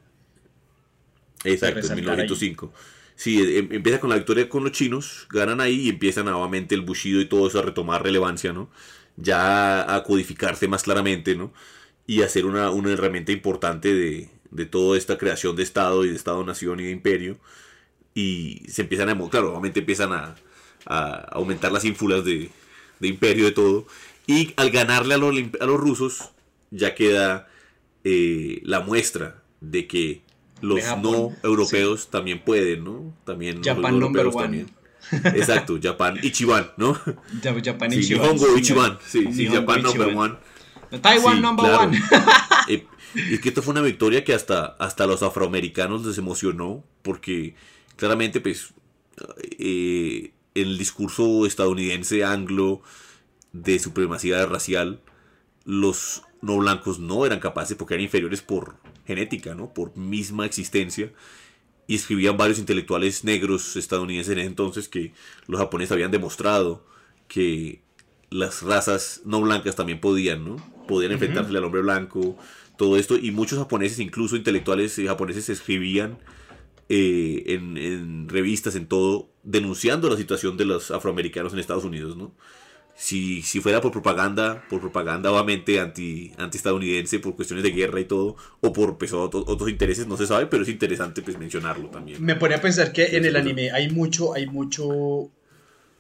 [1.45, 2.73] Exacto, en 1905.
[3.17, 6.75] Sí, e, em, empieza con la victoria con los chinos, ganan ahí y empiezan nuevamente
[6.75, 8.71] el Bushido y todo eso a retomar relevancia, ¿no?
[9.17, 11.53] Ya a codificarse más claramente, ¿no?
[12.07, 16.11] Y a ser una, una herramienta importante de, de toda esta creación de Estado y
[16.11, 17.39] de Estado-Nación y de Imperio.
[18.15, 20.37] Y se empiezan a, claro, obviamente empiezan a,
[20.87, 22.51] a aumentar las ínfulas de,
[23.01, 23.87] de imperio, de todo.
[24.27, 26.31] Y al ganarle a los, a los rusos,
[26.71, 27.49] ya queda
[28.05, 30.23] eh, la muestra de que
[30.61, 33.15] los no europeos también pueden, ¿no?
[33.25, 34.71] También Japan los europeos también.
[35.11, 36.99] Exacto, Japan Ichiban, ¿no?
[37.43, 38.39] Japan Ichiban.
[38.39, 40.35] Sí, Ichiban, sí, sí, Japan number one.
[41.01, 42.03] Taiwan number one.
[42.67, 47.55] Eh, y que esto fue una victoria que hasta, hasta los afroamericanos les emocionó, porque
[47.97, 48.73] claramente, pues,
[49.59, 52.81] eh, el discurso estadounidense anglo
[53.53, 55.01] de supremacía racial,
[55.65, 58.77] los no blancos no eran capaces porque eran inferiores por
[59.07, 59.73] genética, ¿no?
[59.73, 61.13] por misma existencia.
[61.87, 65.13] Y escribían varios intelectuales negros estadounidenses en ese entonces que
[65.47, 66.87] los japoneses habían demostrado
[67.29, 67.83] que
[68.31, 70.57] las razas no blancas también podían, ¿no?
[70.89, 72.39] Podían enfrentarse al hombre blanco,
[72.77, 73.17] todo esto.
[73.17, 76.19] Y muchos japoneses, incluso intelectuales japoneses, escribían
[76.89, 82.17] eh, en, en, revistas, en todo, denunciando la situación de los afroamericanos en Estados Unidos,
[82.17, 82.35] ¿no?
[82.97, 88.01] Si, si fuera por propaganda, por propaganda obviamente anti, anti estadounidense, por cuestiones de guerra
[88.01, 91.89] y todo, o por pues, otros, intereses, no se sabe, pero es interesante pues mencionarlo
[91.91, 92.25] también.
[92.25, 95.31] Me pone a pensar que en el anime hay mucho, hay mucho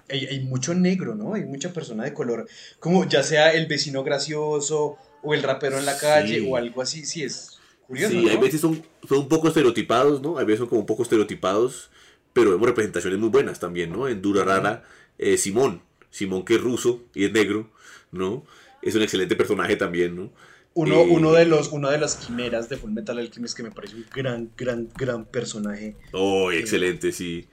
[0.08, 1.34] hay, mucho negro, ¿no?
[1.34, 2.46] Hay mucha persona de color,
[2.78, 7.04] como ya sea el vecino gracioso o el rapero en la calle o algo así,
[7.06, 8.12] sí es curioso.
[8.12, 10.38] Sí, hay veces son, son un poco estereotipados, ¿no?
[10.38, 11.90] Hay veces son como un poco estereotipados,
[12.32, 14.06] pero vemos representaciones muy buenas también, ¿no?
[14.06, 14.84] En Dura Rara,
[15.18, 15.80] eh, Simón,
[16.14, 17.68] Simón que es ruso y es negro,
[18.12, 18.44] ¿no?
[18.82, 20.32] Es un excelente personaje también, ¿no?
[20.74, 23.72] Uno, eh, uno de los, una de las quimeras de Full Metal Alchemist que me
[23.72, 25.96] parece un gran, gran, gran personaje.
[26.12, 27.48] Oh, excelente, sí.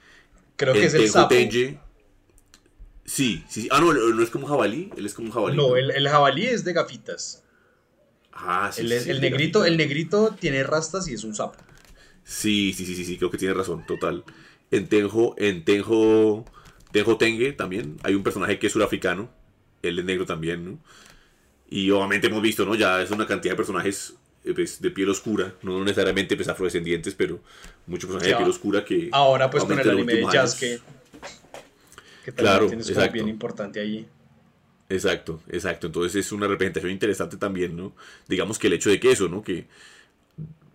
[0.57, 1.33] Creo que es el sapo.
[3.03, 4.91] Sí, sí, Ah, no, no es como un jabalí.
[4.95, 5.57] Él es como un jabalí.
[5.57, 7.43] No, el, jabalí es de gafitas.
[8.31, 8.81] Ah, sí.
[8.81, 11.57] El, el negrito, el negrito tiene rastas y es un sapo.
[12.23, 14.23] Sí, sí, sí, sí, sí, creo que tiene razón, total.
[14.69, 16.45] En Tenjo, en Tenjo,
[16.91, 19.29] Tenjo Tengue también hay un personaje que es surafricano.
[19.81, 20.79] Él es negro también, ¿no?
[21.69, 22.75] Y obviamente hemos visto, ¿no?
[22.75, 27.15] Ya es una cantidad de personajes eh, pues, de piel oscura, no necesariamente pues, afrodescendientes,
[27.15, 27.39] pero
[27.87, 29.09] muchos personajes de piel oscura que...
[29.11, 30.79] Ahora pues con el anime de Jazz que
[32.23, 33.13] que claro, exacto.
[33.13, 34.05] bien importante allí.
[34.89, 35.87] Exacto, exacto.
[35.87, 37.93] Entonces es una representación interesante también, ¿no?
[38.27, 39.41] Digamos que el hecho de que eso, ¿no?
[39.41, 39.67] Que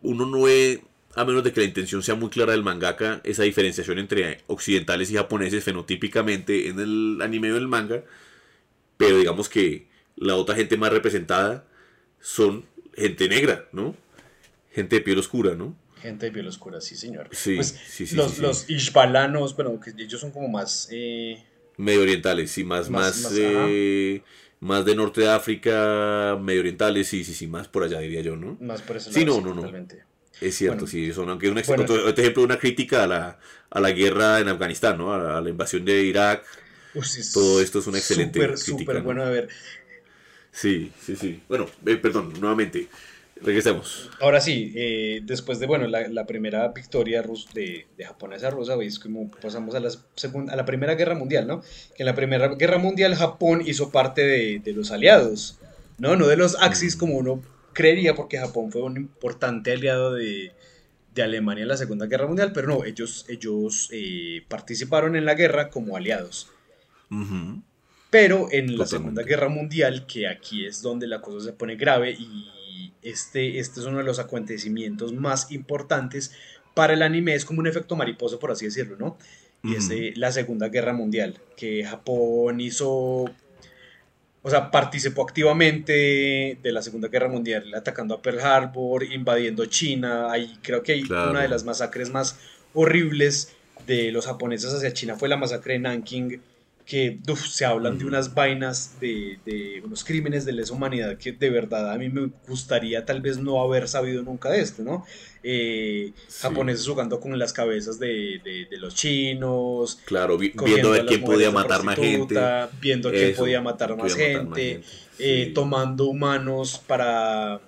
[0.03, 0.83] uno no ve,
[1.17, 5.11] a menos de que la intención sea muy clara del mangaka, esa diferenciación entre occidentales
[5.11, 8.05] y japoneses fenotípicamente en el anime o el manga,
[8.99, 11.67] pero digamos que la otra gente más representada
[12.21, 13.97] son gente negra, ¿no?
[14.73, 15.75] Gente de piel oscura, ¿no?
[16.03, 17.31] Gente de piel oscura, sí, señor.
[17.33, 20.89] Sí, pues, sí, sí, los, los ishbalanos, bueno, que ellos son como más...
[20.93, 21.43] Eh,
[21.79, 24.23] medio orientales, sí, más, más, eh,
[24.61, 28.37] más, de norte de África, medio orientales, sí, sí, sí, más por allá diría yo,
[28.37, 28.59] ¿no?
[28.61, 29.19] Más por ese lado.
[29.19, 29.87] Sí, no, no, no.
[30.41, 33.39] Es cierto, sí, son, aunque es un otro, ejemplo una crítica a la,
[33.71, 35.15] a la guerra en Afganistán, ¿no?
[35.15, 36.45] A la, invasión de Irak.
[37.33, 38.79] Todo esto es una excelente súper, crítica.
[38.79, 39.49] Súper bueno de ver.
[40.53, 41.43] Sí, sí, sí.
[41.49, 42.89] Bueno, eh, perdón, nuevamente.
[43.41, 44.09] Regresemos.
[44.21, 48.99] Ahora sí, eh, después de bueno, la, primera victoria rus de, de japonesa rusa, veis
[48.99, 51.61] como pasamos a la, segunda, a la Primera Guerra Mundial, ¿no?
[51.95, 55.59] Que en la Primera Guerra Mundial Japón hizo parte de, los aliados,
[55.99, 56.17] ¿no?
[56.17, 57.43] No de los Axis como uno
[57.77, 60.53] creería, porque Japón fue un importante aliado de,
[61.23, 65.71] Alemania en la Segunda Guerra Mundial, pero no, ellos, ellos eh, participaron en la guerra
[65.71, 66.51] como aliados.
[68.11, 72.11] Pero en la Segunda Guerra Mundial, que aquí es donde la cosa se pone grave
[72.19, 76.33] y este, este es uno de los acontecimientos más importantes
[76.75, 79.17] para el anime, es como un efecto mariposa, por así decirlo, ¿no?
[79.63, 83.25] Y es la Segunda Guerra Mundial, que Japón hizo,
[84.47, 90.31] o sea, participó activamente de la Segunda Guerra Mundial, atacando a Pearl Harbor, invadiendo China,
[90.31, 92.39] ahí creo que hay una de las masacres más
[92.73, 93.57] horribles
[93.89, 96.41] de los japoneses hacia China fue la masacre de Nanking,
[96.87, 97.19] que
[97.49, 101.99] se hablan de unas vainas, de, unos crímenes de lesa humanidad que de verdad a
[101.99, 105.05] mí me gustaría tal vez no haber sabido nunca de esto, ¿no?
[105.43, 109.99] Eh, japoneses jugando con las cabezas de, los chinos.
[110.05, 112.37] Claro, viendo a quién podía matar más gente.
[112.81, 114.81] Viendo a quién podía matar más gente.
[115.19, 117.61] Eh, tomando humanos para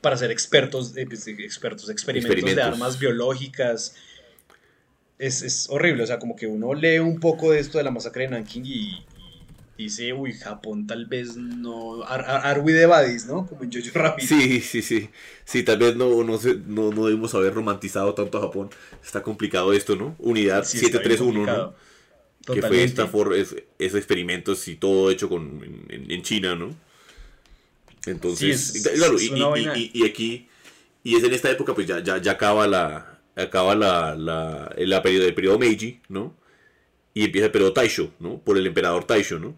[0.00, 3.96] para ser expertos, eh, pues, expertos experimentos, de armas biológicas
[5.20, 8.24] es, horrible, o sea, como que uno lee un poco de esto de la masacre
[8.24, 9.04] de Nanking y,
[9.76, 12.04] dice, uy, Japón tal vez no,
[12.62, 13.46] we de badis, ¿no?
[13.46, 14.26] Como en Jojo Rabbit.
[14.26, 15.10] Sí, sí, sí,
[15.44, 18.70] sí, tal vez no, no, no, no debimos haber romantizado tanto a Japón,
[19.04, 20.16] está complicado esto, ¿no?
[20.18, 21.74] Unidad 731, ¿no?
[22.54, 26.74] Que fue esta for, esos experimentos y todo hecho con, en, China, ¿no?
[28.06, 30.48] Entonces, claro, y, y, aquí,
[31.04, 33.09] y es en esta época, pues ya, ya, ya acaba la,
[33.40, 36.36] acaba la, la, el, periodo, el periodo Meiji, ¿no?
[37.14, 38.38] Y empieza el periodo Taisho, ¿no?
[38.38, 39.56] Por el emperador Taisho, ¿no?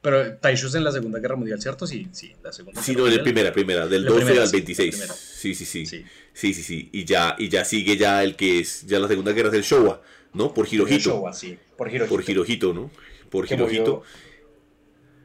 [0.00, 1.86] Pero Taisho es en la Segunda Guerra Mundial, ¿cierto?
[1.86, 4.94] Sí, sí, la Segunda Sí, no, es la primera, primera, del 12 al 26.
[4.96, 6.04] Sí, sí, sí, sí.
[6.32, 6.88] Sí, sí, sí.
[6.92, 9.62] Y ya, y ya sigue ya el que es, ya la Segunda Guerra es el
[9.62, 10.00] Showa,
[10.34, 10.54] ¿no?
[10.54, 11.10] Por Hirohito.
[11.10, 11.58] Showa, sí.
[11.76, 12.14] Por Hirohito.
[12.14, 12.90] Por Hirohito, ¿no?
[13.28, 14.02] Por Hirohito.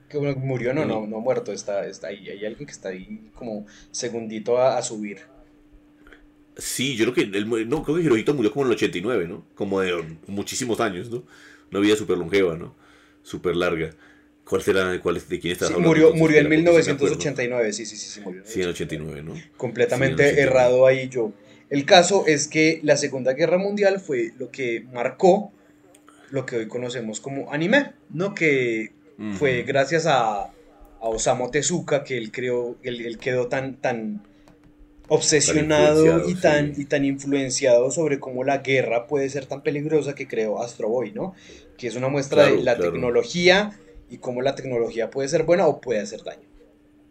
[0.10, 2.30] que murió, no, no, no muerto, está, está ahí.
[2.30, 5.33] Hay alguien que está ahí como segundito a subir.
[6.58, 9.46] Sí, yo creo que el, no, creo que Hirohito murió como en el 89, ¿no?
[9.56, 11.24] Como de muchísimos años, ¿no?
[11.72, 12.76] Una vida súper longeva, ¿no?
[13.24, 13.92] Súper larga.
[14.46, 15.88] ¿Cuál será, cuál, de quién estás hablando?
[15.88, 18.42] Murió, murió en 1989, sí, sí, sí, sí, murió.
[18.46, 19.34] sí, en el 89, ¿no?
[19.58, 21.32] Completamente errado ahí yo.
[21.70, 25.52] El caso es que la Segunda Guerra Mundial fue lo que marcó
[26.34, 28.34] lo que hoy conocemos como anime, ¿no?
[28.34, 28.92] Que
[29.38, 30.52] fue gracias a, a,
[31.00, 34.24] Osamu Tezuka que él creó, él, él quedó tan, tan
[35.08, 40.28] obsesionado y tan, y tan influenciado sobre cómo la guerra puede ser tan peligrosa que
[40.28, 41.34] creó Astro Boy, ¿no?
[41.78, 43.78] Que es una muestra de la tecnología
[44.10, 46.48] y cómo la tecnología puede ser buena o puede hacer daño.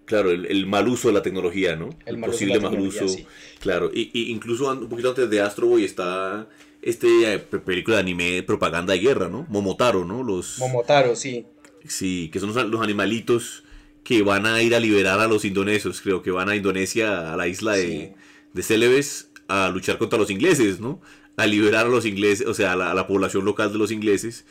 [0.04, 1.90] Claro, el, mal uso de la tecnología, ¿no?
[2.06, 3.06] El, posible mal uso.
[3.60, 6.48] Claro, y, incluso un poquito antes de Astro Boy está
[6.82, 9.46] este película de anime propaganda de guerra, ¿no?
[9.48, 10.22] Momotaro, ¿no?
[10.22, 11.46] Los Momotaro, sí.
[11.86, 13.61] Sí, que son los, animalitos
[14.04, 17.36] que van a ir a liberar a los indonesios, creo que van a Indonesia, a
[17.36, 18.14] la isla de,
[18.52, 21.00] de Celebes, a luchar contra los ingleses, ¿no?
[21.36, 24.44] A liberar a los ingleses, o sea, a la, población local de los ingleses,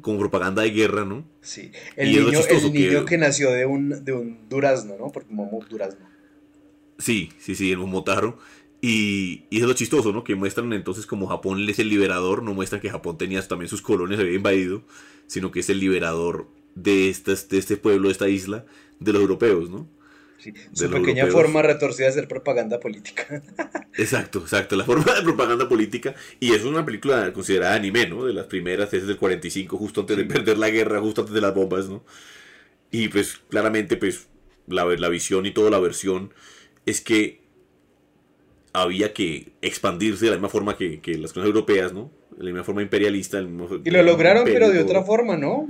[0.00, 1.24] como propaganda de guerra, ¿no?
[1.40, 3.16] Sí, el niño, el niño que...
[3.16, 5.10] nació de un, de un durazno, ¿no?
[5.10, 6.06] Porque Momo durazno.
[6.98, 8.38] Sí, sí, sí, el Momotaro.
[8.80, 10.24] Y, y, es lo chistoso, ¿no?
[10.24, 13.80] Que muestran entonces como Japón es el liberador, no muestran que Japón tenía también sus
[13.80, 14.82] colonias, había invadido,
[15.26, 18.64] sino que es el liberador de, estas, de este pueblo, de esta isla,
[19.00, 19.88] de los europeos, ¿no?
[20.38, 23.42] Sí, su pequeña forma retorcida de hacer propaganda política.
[23.96, 26.14] Exacto, exacto, la forma de propaganda política.
[26.40, 28.24] Y es una película considerada anime, ¿no?
[28.24, 31.40] De las primeras, es del 45, justo antes de perder la guerra, justo antes de
[31.40, 32.04] las bombas, ¿no?
[32.90, 34.26] Y pues claramente, pues,
[34.66, 36.34] la, la visión y toda la versión
[36.86, 37.44] es que
[38.74, 42.10] había que expandirse de la misma forma que, las cosas europeas, ¿no?
[42.36, 43.40] De la misma forma imperialista.
[43.40, 45.68] y lo lograron, pero de otra forma, ¿no?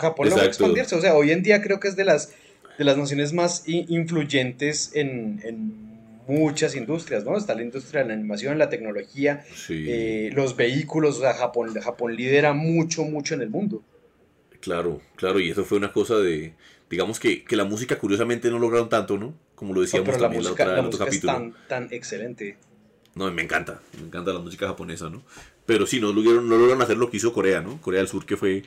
[0.00, 0.96] Japón logró expandirse.
[0.96, 2.32] O sea, hoy en día creo que es de las,
[2.76, 5.90] de las naciones más influyentes en,
[6.26, 7.36] muchas industrias, ¿no?
[7.36, 11.18] Está la industria de la animación, la tecnología, eh, los vehículos.
[11.18, 13.82] O sea, Japón, Japón lidera mucho, mucho en el mundo.
[14.60, 16.54] Claro, claro, y eso fue una cosa de,
[16.88, 19.34] digamos que, que la música curiosamente no lograron tanto, ¿no?
[19.62, 21.32] como lo decíamos pero también la música, la, otro capítulo.
[21.32, 22.56] Es tan, tan excelente.
[23.14, 25.22] No, me encanta, me encanta la música japonesa, ¿no?
[25.66, 27.80] Pero sí, no lograron, no lograron hacer lo que hizo Corea, ¿no?
[27.80, 28.62] Corea del Sur que fue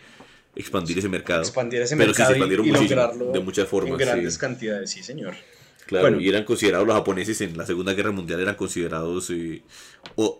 [0.55, 1.41] expandir ese mercado.
[1.41, 3.91] Expandir ese mercado pero sí, se expandieron y, muchísimo, de muchas formas.
[3.93, 5.35] En grandes cantidades, sí, señor.
[5.85, 9.61] Claro, y eran considerados los japoneses en la Segunda Guerra Mundial, eran considerados eh,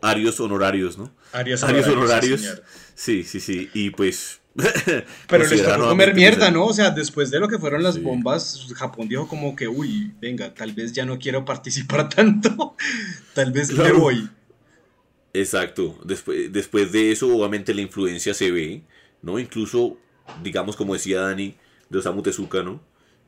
[0.01, 1.11] arios honorarios, ¿no?
[1.33, 2.61] Arios honorarios.
[2.95, 4.39] Sí, sí, sí, y pues
[5.27, 6.65] Pero les tocó comer mierda, ¿no?
[6.65, 10.53] O sea, después de lo que fueron las bombas, Japón dijo como que, uy, venga,
[10.53, 12.75] tal vez ya no quiero participar tanto,
[13.33, 14.29] tal vez me voy.
[15.33, 18.83] Exacto, después, después de eso obviamente la influencia se ve,
[19.21, 19.37] ¿no?
[19.37, 19.97] Incluso,
[20.41, 21.55] digamos como decía Dani,
[21.89, 22.81] de Osamu Tezuka, ¿no?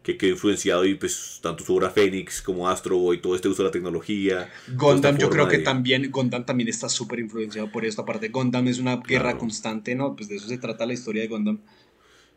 [0.08, 3.62] Que quedó influenciado y pues tanto su obra Fénix como Astro Boy, todo este uso
[3.62, 4.49] de la tecnología.
[4.74, 8.30] Gundam yo creo que también, Gundam también está súper influenciado por esta parte.
[8.30, 10.16] Gundam es una guerra constante, ¿no?
[10.16, 11.60] Pues de eso se trata la historia de Gundam.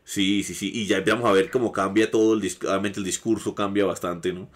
[0.03, 3.55] Sí, sí, sí, y ya vamos a ver cómo cambia todo, el, obviamente el discurso
[3.55, 4.49] cambia bastante, ¿no?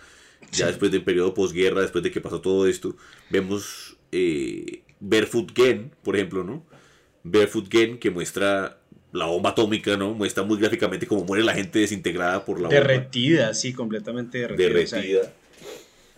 [0.52, 2.98] Ya después del periodo posguerra, después de que pasó todo esto,
[3.30, 6.66] vemos eh, Barefoot Gen, por ejemplo, ¿no?
[7.24, 8.82] Barefoot Gen que muestra
[9.16, 10.14] la bomba atómica, ¿no?
[10.14, 12.76] Muestra muy gráficamente cómo muere la gente desintegrada por la bomba.
[12.76, 14.68] Derretida, sí, completamente derretida.
[14.68, 15.34] Derretida.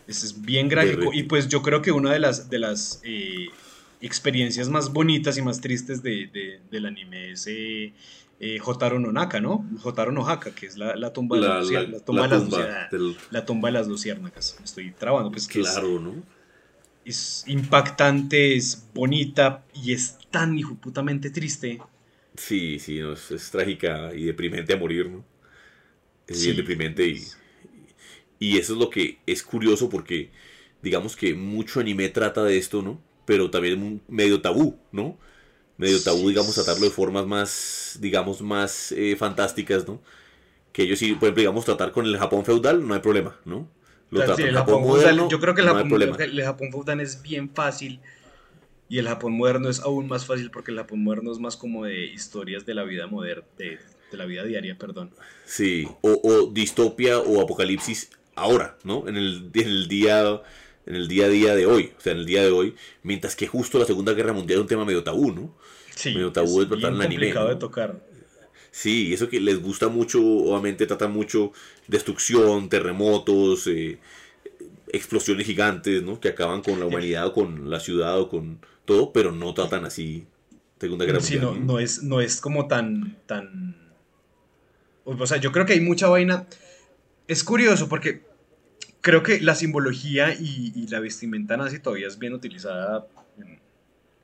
[0.07, 1.11] es bien gráfico.
[1.13, 3.49] Y pues yo creo que una de las, de las eh,
[4.01, 7.93] experiencias más bonitas y más tristes de, del anime es eh,
[8.39, 9.63] eh, Jotaro no Naka, ¿no?
[9.79, 12.27] Jotaro no Haka, que es la, tumba, de, las, la, tumba,
[13.29, 14.57] la tumba de las luciérnagas.
[14.63, 16.15] estoy trabando, pues que Claro, ¿no?
[17.05, 21.79] Es impactante, es bonita y es tan putamente triste
[22.37, 25.25] Sí, sí, es, trágica y deprimente a morir, ¿no?
[26.27, 27.23] Es bien deprimente y,
[28.39, 30.29] y eso es lo que es curioso porque
[30.81, 33.01] digamos que mucho anime trata de esto, ¿no?
[33.25, 35.17] Pero también medio tabú, ¿no?
[35.77, 40.01] Medio tabú, digamos, tratarlo de formas más, digamos, más eh, fantásticas, ¿no?
[40.71, 43.67] Que ellos sí, por ejemplo, digamos, tratar con el Japón feudal, no hay problema, ¿no?
[44.09, 47.99] Lo el Japón, moderno, yo creo que el Japón, el Japón feudal es bien fácil
[48.89, 51.85] y el Japón moderno es aún más fácil porque el Japón moderno es más como
[51.85, 53.79] de historias de la vida moderna, de,
[54.11, 55.11] la vida diaria, perdón.
[55.45, 59.07] Sí, o, distopia o apocalipsis ahora, ¿no?
[59.07, 60.41] En el, el día
[60.87, 62.73] en el día a día de hoy, o sea, en el día de hoy,
[63.03, 65.53] mientras que justo la Segunda Guerra Mundial es un tema medio tabú, ¿no?
[65.93, 67.07] Sí, medio tabú es de tratar anime.
[67.09, 68.01] complicado de tocar.
[68.71, 71.51] Sí, eso que les gusta mucho, obviamente trata mucho
[71.87, 73.97] destrucción, terremotos, eh,
[74.93, 76.21] explosiones gigantes, ¿no?
[76.21, 79.85] Que acaban con la humanidad o con la ciudad o con todo, pero no tratan
[79.85, 80.25] así
[80.79, 83.75] Segunda Guerra sí, No, no, es, no es como tan, tan...
[85.03, 86.47] O sea, yo creo que hay mucha vaina...
[87.27, 88.23] Es curioso porque
[89.01, 93.07] creo que la simbología y, la vestimenta nazi todavía es bien utilizada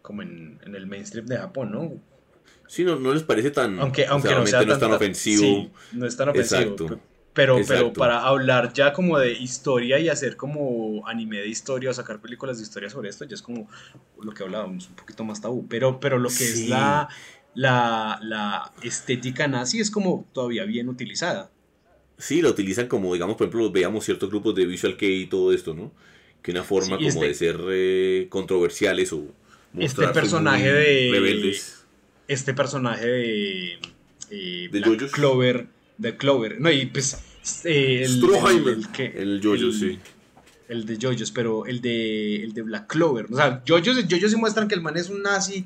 [0.02, 1.94] como en, el mainstream de Japón, ¿no?
[2.68, 3.80] Sí, no, no les parece tan...
[3.80, 5.70] Aunque, aunque no, sea tan, ofensivo.
[5.92, 6.62] no es tan ofensivo.
[6.62, 6.86] Exacto.
[6.88, 7.02] Pero,
[7.34, 12.22] pero para hablar ya como de historia y hacer como anime de historia o sacar
[12.22, 13.68] películas de historia sobre esto, ya es como
[14.22, 15.68] lo que hablábamos, un poquito más tabú.
[15.68, 17.10] Pero, pero lo que es la,
[17.56, 21.50] la, estética nazi es como todavía bien utilizada.
[22.18, 25.52] Sí, la utilizan como, digamos, por ejemplo, veamos ciertos grupos de Visual Kei y todo
[25.52, 25.92] esto, ¿no?
[26.44, 29.26] Que una forma como este de ser eh, controversiales o
[29.80, 31.86] este personaje de rebeldes.
[32.28, 33.74] Este personaje de,
[34.30, 35.68] eh, de Clover
[35.98, 36.60] de Clover.
[36.60, 37.18] No, y pues
[37.66, 38.24] Eh, el,
[38.68, 40.00] el, que- el Jojo, el- sí.
[40.70, 43.26] El de Jojos, pero el de, el de Black Clover.
[43.32, 45.66] O sea, Jojos, Jojos sí muestran que el man es un nazi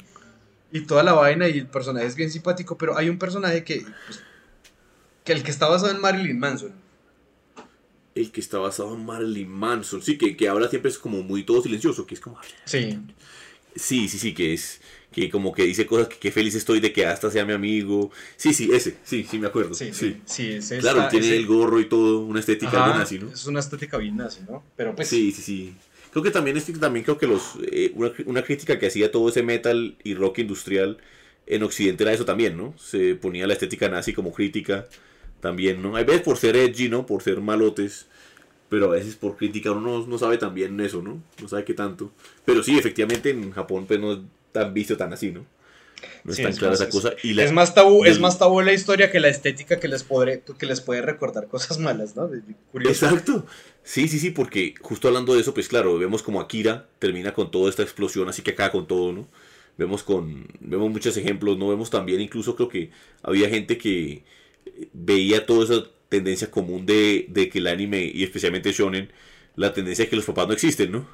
[0.71, 3.86] y toda la vaina y el personaje es bien simpático, pero hay un personaje que,
[4.07, 4.21] pues,
[5.23, 6.71] que el que está basado en Marilyn Manson.
[8.15, 10.01] El que está basado en Marilyn Manson.
[10.01, 12.39] Sí, que, que habla siempre es como muy todo silencioso, que es como...
[12.65, 12.99] Sí.
[13.75, 14.82] Sí, sí, sí, que es...
[15.18, 18.11] Que como que dice cosas que qué feliz estoy de que hasta sea mi amigo.
[18.36, 18.97] Sí, sí, ese.
[19.03, 19.74] Sí, sí, me acuerdo.
[19.74, 20.18] Sí, Sí.
[20.26, 23.18] sí, ese Claro, está- tiene ese- el gorro y todo, una estética Ajá, algo nazi,
[23.18, 23.32] ¿no?
[23.32, 24.63] Es una estética bien nazi, ¿no?
[24.76, 25.07] Pero pues.
[25.07, 25.74] Sí, sí, sí.
[26.11, 29.41] Creo que también también creo que los eh, una, una crítica que hacía todo ese
[29.41, 30.99] metal y rock industrial
[31.47, 32.76] en Occidente era eso también, ¿no?
[32.78, 34.88] Se ponía la estética nazi como crítica
[35.41, 35.95] también, ¿no?
[35.95, 37.07] Hay veces por ser edgy, ¿no?
[37.07, 38.05] Por ser malotes,
[38.70, 41.24] pero a veces por crítica uno no, no sabe también eso, ¿no?
[41.41, 42.11] No sabe qué tanto.
[42.45, 44.20] Pero sí, efectivamente en Japón pues no es
[44.60, 45.45] tan visto tan así, ¿no?
[46.24, 47.14] No es tan es clara más- esa es- cosa.
[47.24, 50.03] Y la- es más tabú, es más tabú la historia que la estética que les
[50.03, 52.30] podré, que les puede recordar cosas malas, ¿no?
[52.72, 53.05] Curioso.
[53.08, 53.45] Exacto.
[53.84, 57.49] Sí, sí, sí, porque justo hablando de eso, pues claro, vemos como Akira termina con
[57.51, 59.28] toda esta explosión, así que acaba con todo, ¿no?
[59.78, 62.89] Vemos con vemos muchos ejemplos, no vemos también incluso creo que
[63.24, 64.24] había gente que
[64.93, 69.12] veía toda esa tendencia común de, de que el anime y especialmente shonen,
[69.55, 71.08] la tendencia de que los papás no existen, ¿no?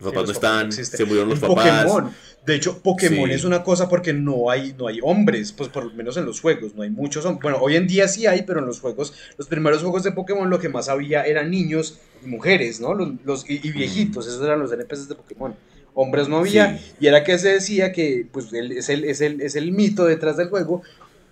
[0.00, 1.84] Los papás no están, se murieron los papás.
[1.86, 2.12] Pokémon.
[2.46, 3.34] De hecho, Pokémon Sí.
[3.34, 6.40] es una cosa porque no hay, no hay hombres, pues por lo menos en los
[6.40, 7.42] juegos, no hay muchos hombres.
[7.42, 10.48] Bueno, hoy en día sí hay, pero en los juegos, los primeros juegos de Pokémon
[10.48, 12.94] lo que más había eran niños y mujeres, ¿no?
[12.94, 15.54] Los, los- y, y viejitos, esos eran los NPCs de Pokémon.
[15.94, 16.92] Hombres no había, Sí.
[17.00, 20.04] y era que se decía que, pues, el- es, el, es, el, es el mito
[20.06, 20.82] detrás del juego,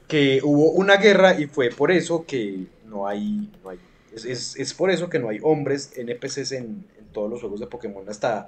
[0.09, 3.79] que hubo una guerra y fue por eso que no hay, no hay
[4.15, 6.85] es, es, es por eso que no hay hombres NPCs en
[7.17, 8.47] todos los juegos de Pokémon hasta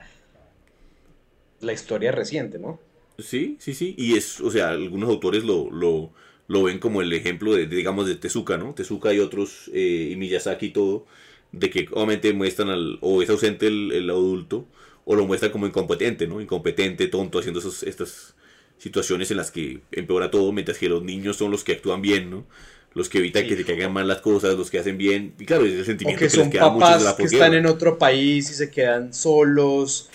[1.61, 2.81] la historia reciente, ¿no?
[3.19, 3.95] Sí, sí, sí.
[3.99, 6.13] Y es, o sea, algunos autores lo, lo,
[6.47, 8.75] lo ven como el ejemplo de, digamos, de Tezuka, ¿no?
[8.75, 11.07] Tezuka y otros, eh, y Miyazaki y todo,
[11.51, 14.67] de que obviamente muestran al, o es ausente el, el adulto,
[15.05, 16.41] o lo muestran como incompetente, ¿no?
[16.41, 18.37] Incompetente, tonto, haciendo esos, estas
[18.79, 22.31] situaciones en las que empeora todo, mientras que los niños son los que actúan bien,
[22.31, 22.47] ¿no?
[22.95, 23.49] Los que evitan Sí.
[23.51, 25.35] que se caigan mal las cosas, los que hacen bien.
[25.39, 27.25] Y claro, es el O sentimiento que que, son les queda de la papás que
[27.25, 30.09] están en otro país y se quedan solos,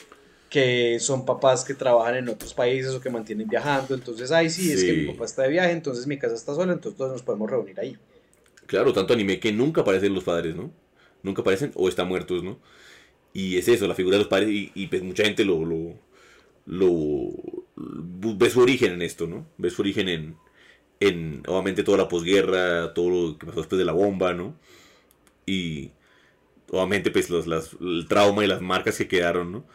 [0.50, 3.96] que son papás que trabajan en otros países o que mantienen viajando.
[3.96, 4.98] Entonces, ay, sí, es que Sí.
[4.98, 7.80] mi papá está de viaje, entonces mi casa está sola, entonces todos nos podemos reunir
[7.80, 7.98] ahí.
[8.66, 10.72] Claro, tanto anime que nunca aparecen los padres, ¿no?
[11.22, 12.60] Nunca aparecen o están muertos, ¿no?
[13.34, 15.96] Y es eso, la figura de los padres y, y, pues mucha gente lo, lo,
[16.66, 17.30] lo,
[17.76, 19.48] ve su origen en esto, ¿no?
[19.58, 20.36] Ve su origen en,
[21.08, 24.56] en obviamente toda la posguerra, todo lo que pasó después de la bomba, ¿no?
[25.46, 25.92] Y
[26.72, 29.66] obviamente pues los, las, el trauma y las marcas que quedaron, ¿no?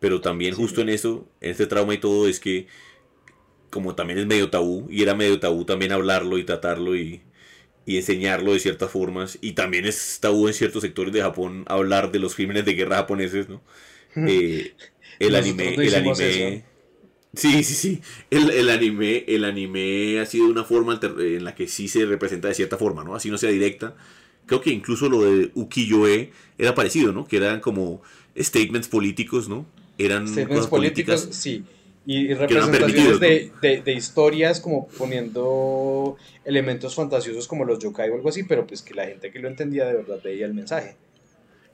[0.00, 0.56] Pero también Sí.
[0.56, 2.68] justo en eso, en este trauma y todo es que
[3.70, 7.22] como también es medio tabú, y era medio tabú también hablarlo y tratarlo y,
[7.86, 9.38] y enseñarlo de ciertas formas.
[9.42, 12.96] Y también es tabú en ciertos sectores de Japón hablar de los crímenes de guerra
[12.98, 13.62] japoneses, ¿no?
[14.24, 14.76] Eh,
[15.20, 16.22] el anime, no el hicimos anime.
[16.22, 16.67] eso.
[17.38, 18.00] Sí, sí, sí.
[18.30, 22.04] El, el anime, el anime ha sido una forma alter- en la que sí se
[22.04, 23.14] representa de cierta forma, ¿no?
[23.14, 23.94] Así no sea directa.
[24.46, 27.26] Creo que incluso lo de ukiyo-e era parecido, ¿no?
[27.28, 28.02] Que eran como
[28.36, 29.66] statements políticos, ¿no?
[29.98, 31.42] Eran Statements cosas políticos, políticas.
[31.42, 31.64] sí.
[32.06, 38.14] Y eran representaciones de, de- de historias como poniendo elementos fantasiosos como los yokai o
[38.16, 40.96] algo así, pero pues que la gente que lo entendía de verdad veía el mensaje.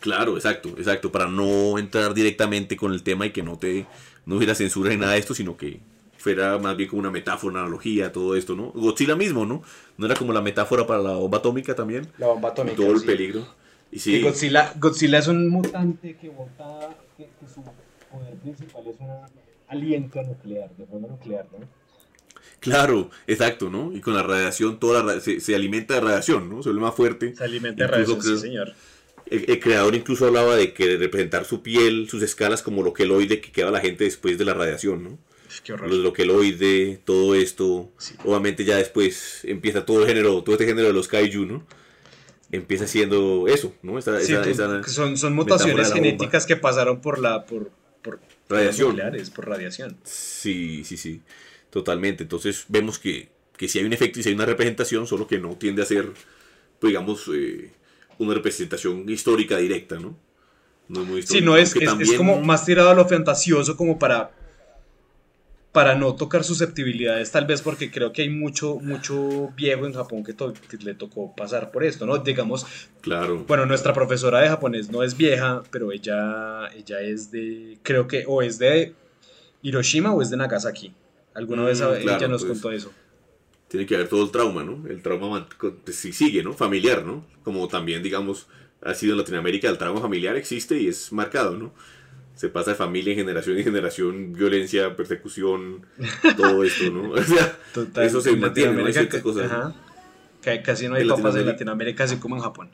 [0.00, 3.86] Claro, exacto, exacto, para no entrar directamente con el tema y que no te
[4.26, 5.80] no hubiera censura ni nada de esto, sino que
[6.18, 8.70] fuera más bien como una metáfora, una analogía, todo esto, ¿no?
[8.72, 9.62] Godzilla mismo, ¿no?
[9.98, 12.76] No era como la metáfora para la bomba atómica también, La bomba y atómica.
[12.76, 13.06] todo el sí.
[13.06, 13.46] peligro.
[13.92, 18.96] Y sí, Godzilla, Godzilla es un mutante que bota, que, que su poder principal es
[18.98, 19.08] un
[19.68, 21.66] aliento nuclear, de forma nuclear, ¿no?
[22.60, 23.92] claro, exacto, ¿no?
[23.92, 26.62] Y con la radiación, toda la se, se alimenta de radiación, ¿no?
[26.62, 27.36] Se vuelve más fuerte.
[27.36, 28.72] Se alimenta de radiación, creo- sí, señor.
[29.34, 33.40] El, el creador incluso hablaba de que representar su piel, sus escalas como lo queloide
[33.40, 35.18] que queda la gente después de la radiación, ¿no?
[35.68, 37.90] Lo, lo queloide, todo esto.
[37.98, 38.14] Sí.
[38.24, 41.66] Obviamente ya después empieza todo el género, todo este género de los kaiju, ¿no?
[42.50, 43.98] Empieza siendo eso, ¿no?
[43.98, 45.94] Esa, Sí, esa- tú- esa que son, son mutaciones bomba.
[46.04, 47.70] genéticas que pasaron por la por,
[48.02, 48.88] por Radiación.
[48.90, 49.96] nucleares, por radiación.
[50.04, 51.20] Sí, sí, sí.
[51.70, 52.22] Totalmente.
[52.24, 55.38] Entonces vemos que, que sí hay un efecto y sí hay una representación, solo que
[55.38, 56.10] no tiende a ser,
[56.78, 57.70] pues, digamos, eh,
[58.18, 60.16] una representación histórica directa, ¿no?
[60.88, 64.30] No es muy Sí, histórica, no es, como más tirado a lo fantasioso como para
[65.72, 70.22] para no tocar susceptibilidades, tal vez porque creo que hay mucho mucho viejo en Japón
[70.22, 70.32] que,
[70.84, 72.18] le tocó pasar por esto, ¿no?
[72.18, 72.64] Digamos,
[73.00, 73.44] Claro.
[73.48, 78.24] bueno, nuestra profesora de japonés no es vieja, pero ella ella es de creo que
[78.28, 78.94] o es de
[79.62, 80.94] Hiroshima o es de Nagasaki.
[81.34, 82.52] Alguna Mm, vez ella claro, nos pues.
[82.52, 82.92] contó eso.
[83.74, 84.88] Tiene que haber todo el trauma, ¿no?
[84.88, 86.52] El trauma pues, sí sigue, ¿no?
[86.52, 87.26] Familiar, ¿no?
[87.42, 88.46] Como también, digamos,
[88.80, 91.74] ha sido en Latinoamérica, el trauma familiar existe y es marcado, ¿no?
[92.36, 95.86] Se pasa de familia en generación en generación, violencia, persecución,
[96.36, 97.10] todo esto, ¿no?
[97.14, 97.58] O sea,
[98.04, 98.86] eso se mantiene, ¿no?
[98.86, 99.74] Hay ciertas cosas.
[100.64, 102.70] Casi no hay papas en Latinoamérica así como en Japón.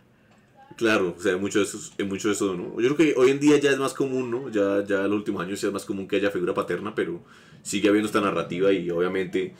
[0.77, 2.78] Claro, o sea, mucho de eso, mucho de eso, ¿no?
[2.78, 4.51] Yo creo que hoy en día ya es más común, ¿no?
[4.51, 7.22] Ya, ya en los últimos años ya es más común que haya figura paterna, pero
[7.62, 9.55] sigue habiendo esta narrativa y obviamente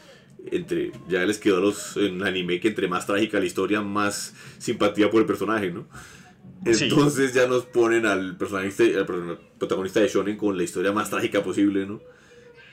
[0.51, 4.35] entre ya les quedó a los en anime que entre más trágica la historia, más
[4.59, 5.87] simpatía por el personaje, ¿no?
[6.65, 9.07] Entonces ya nos ponen al personaje, al
[9.59, 12.01] protagonista de Shonen con la historia más trágica posible, ¿no?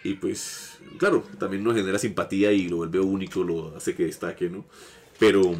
[0.03, 4.49] Y pues, claro, también nos genera simpatía y lo vuelve único, lo hace que destaque,
[4.49, 4.65] ¿no?
[5.19, 5.55] Pero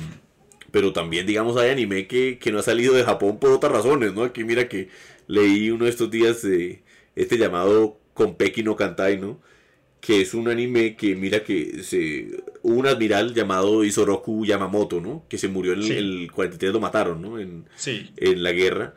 [0.72, 4.24] pero también, digamos, hay anime que, no ha salido de Japón por otras razones, ¿no?
[4.24, 4.90] Aquí mira que
[5.28, 6.84] leí uno de estos días de
[7.16, 9.40] este llamado Konpeki no Kantai, ¿no?
[10.00, 15.26] Que es un anime que, mira que se, hubo un admiral llamado Isoroku Yamamoto, ¿no?
[15.28, 17.40] Que se murió en el 43, lo mataron, ¿no?
[17.40, 18.96] En, en la guerra.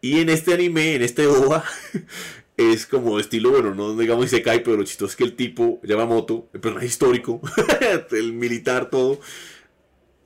[0.00, 1.64] Y en este anime, en este OVA,
[2.56, 5.80] es como estilo, bueno, no digamos se cae, pero lo chistoso es que el tipo,
[5.84, 7.40] Yamamoto, el personaje histórico,
[8.10, 9.20] el militar, todo,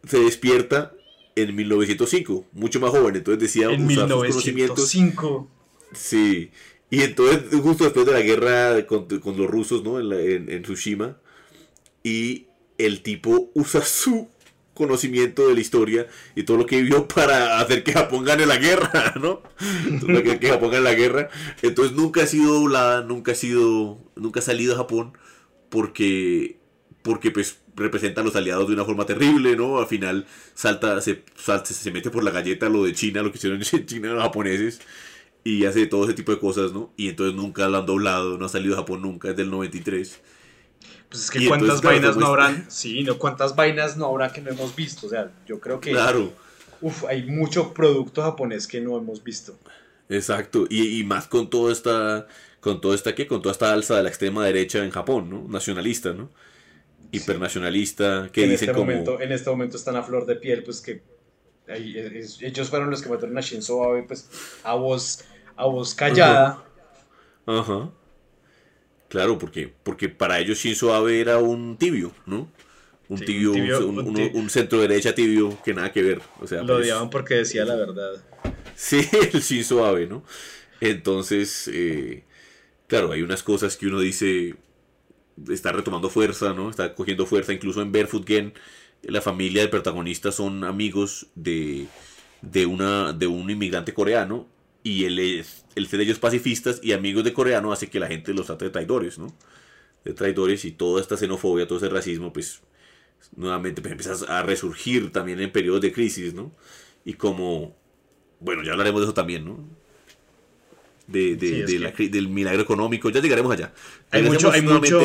[0.06, 0.94] se despierta
[1.34, 5.50] en 1905, mucho más joven, entonces decía en usar 1905.
[5.92, 6.50] Sí,
[6.90, 9.98] y entonces justo después de la guerra con, los rusos, ¿no?
[9.98, 11.16] En, en, Tsushima,
[12.02, 12.46] y
[12.78, 14.28] el tipo usa su
[14.74, 16.06] conocimiento de la historia
[16.36, 19.42] y todo lo que vivió para hacer que Japón gane la guerra, ¿no?
[19.88, 21.30] Entonces, que Japón gane la guerra.
[21.62, 25.14] Entonces nunca ha sido doblada, nunca ha sido, nunca ha salido a Japón
[25.70, 26.58] porque,
[27.02, 29.78] porque pues representa a los aliados de una forma terrible, ¿no?
[29.78, 31.22] Al final salta, se,
[31.64, 34.80] se mete por la galleta lo de China, lo que hicieron en China los japoneses,
[35.46, 36.92] y hace todo ese tipo de cosas, ¿no?
[36.96, 40.20] Y entonces nunca lo han doblado, no ha salido a Japón nunca, es del 93.
[41.08, 44.50] Pues es que cuántas vainas no habrán, sí, no, cuántas vainas no habrá que no
[44.50, 45.92] hemos visto, o sea, yo creo que...
[45.92, 46.32] Claro.
[46.80, 49.56] Uf, hay mucho producto japonés que no hemos visto.
[50.08, 52.26] Exacto, y, y más con toda esta,
[52.58, 53.28] con todo esta, ¿qué?
[53.28, 55.46] Con toda esta alza de la extrema derecha en Japón, ¿no?
[55.48, 56.28] Nacionalista, ¿no?
[57.12, 61.02] hipernacionalista, que en este Momento, en este momento están a flor de piel, pues que
[61.68, 64.28] ellos fueron los que mataron a Shinzo Abe, pues
[64.62, 65.24] a voz,
[65.56, 66.64] a voz callada.
[67.46, 67.90] Ajá.
[69.08, 72.50] Claro, porque, porque para ellos Shinzo Abe era un tibio, ¿no?
[73.08, 76.20] Un tibio, un, centro derecha tibio que nada que ver.
[76.40, 78.20] O sea, Lo pues, odiaban porque decía la verdad.
[78.74, 80.24] Sí, el Shinzo Abe, ¿no?
[80.80, 82.24] Entonces, eh,
[82.88, 84.56] claro, hay unas cosas que uno dice,
[85.48, 86.68] está retomando fuerza, ¿no?
[86.68, 87.52] Está cogiendo fuerza.
[87.52, 88.54] Incluso en Barefoot Gen,
[89.02, 91.86] la familia del protagonista son amigos de,
[92.42, 94.46] de, una, de un inmigrante coreano.
[94.86, 98.46] Y es, el ser ellos pacifistas y amigos de coreano hace que la gente los
[98.46, 99.34] trate de traidores, ¿no?
[100.04, 102.62] De traidores y toda esta xenofobia, todo ese racismo, pues
[103.34, 106.52] nuevamente pues, empieza a resurgir también en periodos de crisis, ¿no?
[107.04, 107.74] Y como,
[108.38, 109.58] bueno, ya hablaremos de eso también, ¿no?
[111.08, 113.10] de, del milagro económico.
[113.10, 113.72] Ya llegaremos allá.
[114.12, 115.00] Hay, mucho, hay, mucho,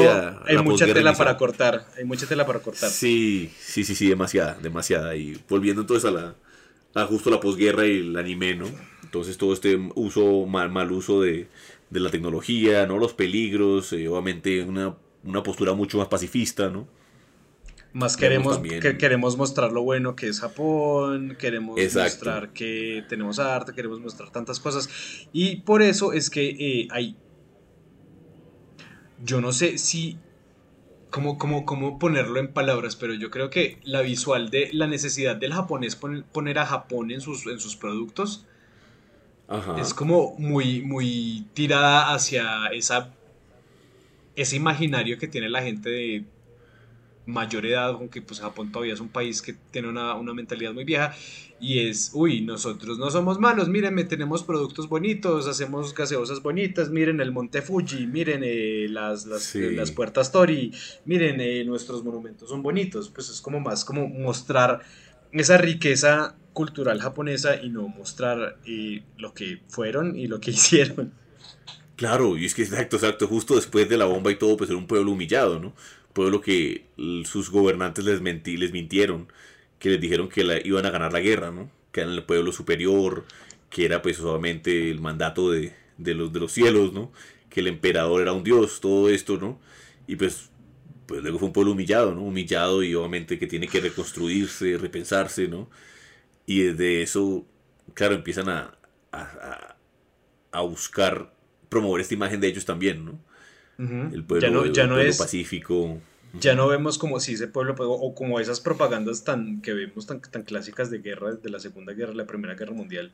[0.45, 1.87] hay mucha tela para cortar.
[1.97, 2.91] Hay mucha tela para cortar.
[2.91, 5.15] Sí, sí, sí, sí, demasiada, demasiada.
[5.15, 6.35] Y volviendo entonces a la
[6.93, 8.65] a justo la posguerra y el anime, ¿no?
[9.11, 11.49] Entonces todo este uso, mal, mal uso de,
[11.89, 12.97] de la tecnología, ¿no?
[12.97, 16.87] Los peligros, eh, obviamente una, una postura mucho más pacifista, ¿no?
[17.91, 23.73] Más queremos, que queremos mostrar lo bueno que es Japón, queremos mostrar que tenemos arte,
[23.73, 24.87] queremos mostrar tantas cosas.
[25.33, 27.17] Y por eso es que eh, hay...
[29.25, 30.17] Yo no sé si...
[31.09, 35.35] Cómo, cómo, cómo, ponerlo en palabras, pero yo creo que la visual de la necesidad
[35.35, 38.47] del japonés poner, a Japón en sus, en sus productos
[39.77, 43.13] es como muy, muy tirada hacia esa,
[44.35, 46.25] ese imaginario que tiene la gente de
[47.25, 51.15] mayor edad, aunque pues Japón todavía es un país que tiene una, mentalidad muy vieja,
[51.59, 57.21] y es, uy, nosotros no somos malos, mírenme, tenemos productos bonitos, hacemos gaseosas bonitas, miren
[57.21, 60.71] el Monte Fuji, miren eh, las, las, puertas Tori,
[61.05, 64.81] miren eh, nuestros monumentos son bonitos, pues es como más como mostrar
[65.31, 71.13] esa riqueza cultural japonesa y no mostrar eh, lo que fueron y lo que hicieron.
[71.95, 74.77] Claro, y es que exacto, exacto, justo después de la bomba y todo, pues era
[74.77, 75.73] un pueblo humillado, ¿no?
[76.13, 76.85] pueblo que
[77.25, 79.27] sus gobernantes les, les mintieron,
[79.79, 81.71] que les dijeron que iban a ganar la guerra, ¿no?
[81.91, 83.25] que eran el pueblo superior,
[83.69, 87.11] que era pues obviamente el mandato de, los, de los cielos, ¿no?
[87.49, 89.59] que el emperador era un dios, todo esto, ¿no?
[90.07, 90.49] Y pues,
[91.11, 92.21] pues luego fue un pueblo humillado, ¿no?
[92.21, 95.69] Humillado y obviamente que tiene que reconstruirse, repensarse, ¿no?
[96.45, 97.45] Y desde eso,
[97.93, 98.77] claro, empiezan a,
[99.11, 99.75] a,
[100.53, 101.33] a buscar
[101.67, 103.19] promover esta imagen de ellos también, ¿no?
[103.77, 105.99] El pueblo, ya no, es, pacífico.
[106.39, 110.05] Ya no vemos como si ese pueblo, pues, o como esas propagandas tan que vemos
[110.05, 113.11] tan, tan clásicas de guerra, de la Segunda Guerra, la Primera Guerra Mundial,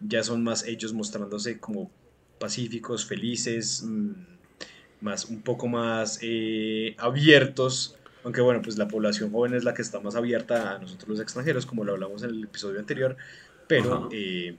[0.00, 1.90] ya son más ellos mostrándose como
[2.38, 4.12] pacíficos, felices, mm,
[5.00, 9.82] más un poco más eh, abiertos, aunque bueno, pues la población joven es la que
[9.82, 13.16] está más abierta a nosotros los extranjeros, como lo hablamos en el episodio anterior,
[13.68, 14.56] pero eh,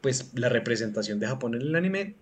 [0.00, 2.14] pues la representación de Japón en el anime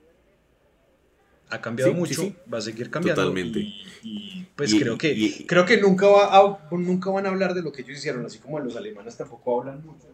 [1.49, 3.23] ha cambiado mucho, va a seguir cambiando.
[3.23, 3.61] Totalmente.
[4.03, 7.83] Y, pues creo que creo que nunca, va nunca van a hablar de lo que
[7.83, 10.07] ellos hicieron, así como los alemanes tampoco hablan mucho.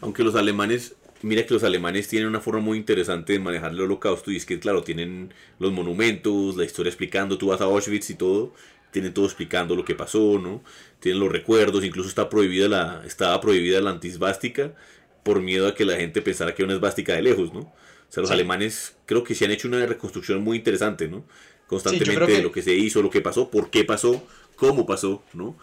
[0.00, 3.80] Aunque los alemanes, mira que los alemanes tienen una forma muy interesante de manejar el
[3.80, 8.10] holocausto y es que, claro, tienen los monumentos, la historia explicando, tú vas a Auschwitz
[8.10, 8.54] y todo,
[8.90, 10.62] tienen todo explicando lo que pasó, ¿no?
[11.00, 14.74] Tienen los recuerdos, incluso está prohibida la, estaba prohibida la antisbástica
[15.22, 17.60] por miedo a que la gente pensara que era una esvástica de lejos, ¿no?
[17.60, 21.24] O sea, los alemanes creo que se han hecho una reconstrucción muy interesante, ¿no?
[21.66, 24.26] Constantemente de lo que se hizo, lo que pasó, por qué pasó,
[24.56, 25.56] cómo pasó, ¿no?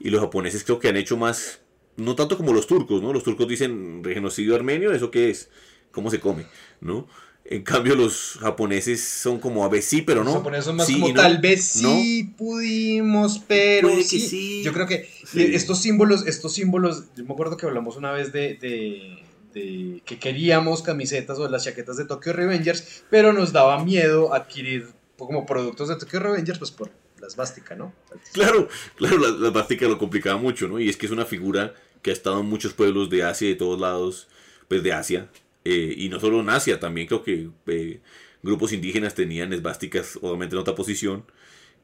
[0.00, 1.60] Y los japoneses creo que han hecho más,
[1.96, 3.12] no tanto como los turcos, ¿no?
[3.12, 5.48] Los turcos dicen genocidio armenio, ¿eso qué es?
[5.90, 6.46] ¿Cómo se come?
[6.80, 7.06] ¿No?
[7.44, 10.30] En cambio, los japoneses son como a veces sí, pero no.
[10.30, 14.62] Los japoneses son más como tal vez sí pudimos, pero sí.
[14.62, 19.20] Yo creo que estos símbolos, estos símbolos, yo me acuerdo que hablamos una vez de
[19.52, 24.86] que queríamos camisetas o las chaquetas de Tokyo Revengers, pero nos daba miedo adquirir
[25.18, 26.90] como productos de Tokyo Revengers, pues por
[27.22, 27.94] la esvástica, ¿no?
[28.32, 30.78] Claro, claro, la, esvástica lo complicaba mucho, ¿no?
[30.80, 31.72] Y es que es una figura
[32.02, 34.28] que ha estado en muchos pueblos de Asia y de todos lados,
[34.68, 35.28] pues de Asia,
[35.64, 38.00] eh, y no solo en Asia, también creo que eh,
[38.42, 41.24] grupos indígenas tenían esvásticas obviamente en otra posición.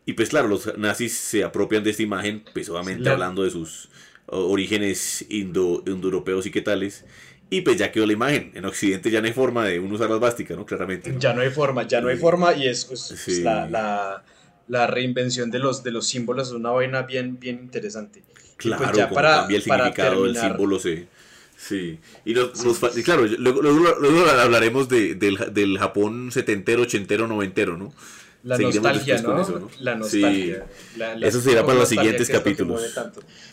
[0.07, 3.91] Y pues claro, los nazis se apropian de esta imagen, pues obviamente hablando de sus
[4.27, 7.05] orígenes indo, indoeuropeos y qué tales.
[7.51, 8.51] Y pues ya quedó la imagen.
[8.55, 10.67] En Occidente ya no hay forma de uno usar la bástica, ¿no?
[10.67, 11.15] Claramente.
[11.19, 12.89] Ya no hay forma, ya no hay forma y es
[13.43, 14.25] la, la,
[14.87, 18.23] reinvención de los, de los símbolos es una vaina bien, bien interesante.
[18.23, 21.07] Pues, claro, ya para, cambia el significado del símbolo, sí.
[21.57, 22.35] Sí, y,
[23.03, 27.93] claro, luego, hablaremos de, del, del, Japón setentero, ochentero, noventero, ¿no?
[28.45, 29.69] La nostalgia, ¿no?
[29.81, 30.67] La nostalgia.
[30.95, 31.03] Sí.
[31.21, 32.95] eso será para los siguientes capítulos.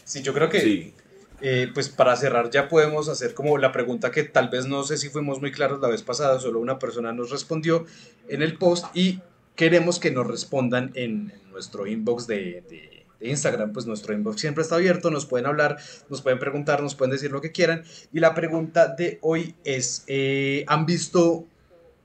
[0.03, 0.93] Sí, yo creo que
[1.41, 4.97] eh, pues para cerrar ya podemos hacer como la pregunta que tal vez no sé
[4.97, 7.85] si fuimos muy claros la vez pasada, solo una persona nos respondió
[8.29, 9.19] en el post y
[9.55, 15.09] queremos que nos respondan en, nuestro inbox de, Instagram, pues nuestro inbox siempre está abierto,
[15.09, 15.77] nos pueden hablar,
[16.09, 17.83] nos pueden preguntar, nos pueden decir lo que quieran.
[18.11, 21.45] Y la pregunta de hoy es, eh, ¿han visto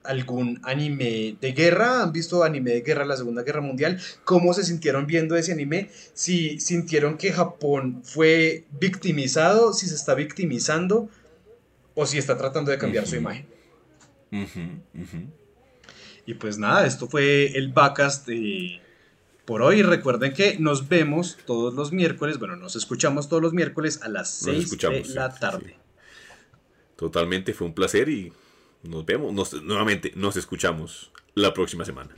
[0.02, 4.64] algún anime de guerra, han visto anime de guerra, la Segunda Guerra Mundial, cómo se
[4.64, 11.08] sintieron viendo ese anime, si sintieron que Japón fue victimizado, si se está victimizando
[11.94, 13.46] o si está tratando de cambiar su imagen.
[16.30, 18.80] Y pues nada, esto fue el backcast de
[19.44, 19.82] por hoy.
[19.82, 24.30] Recuerden que nos vemos todos los miércoles, bueno, nos escuchamos todos los miércoles a las
[24.30, 25.76] 6 de la tarde.
[26.94, 28.32] Totalmente, fue un placer y
[28.84, 32.14] nos vemos, nuevamente nos escuchamos la próxima semana.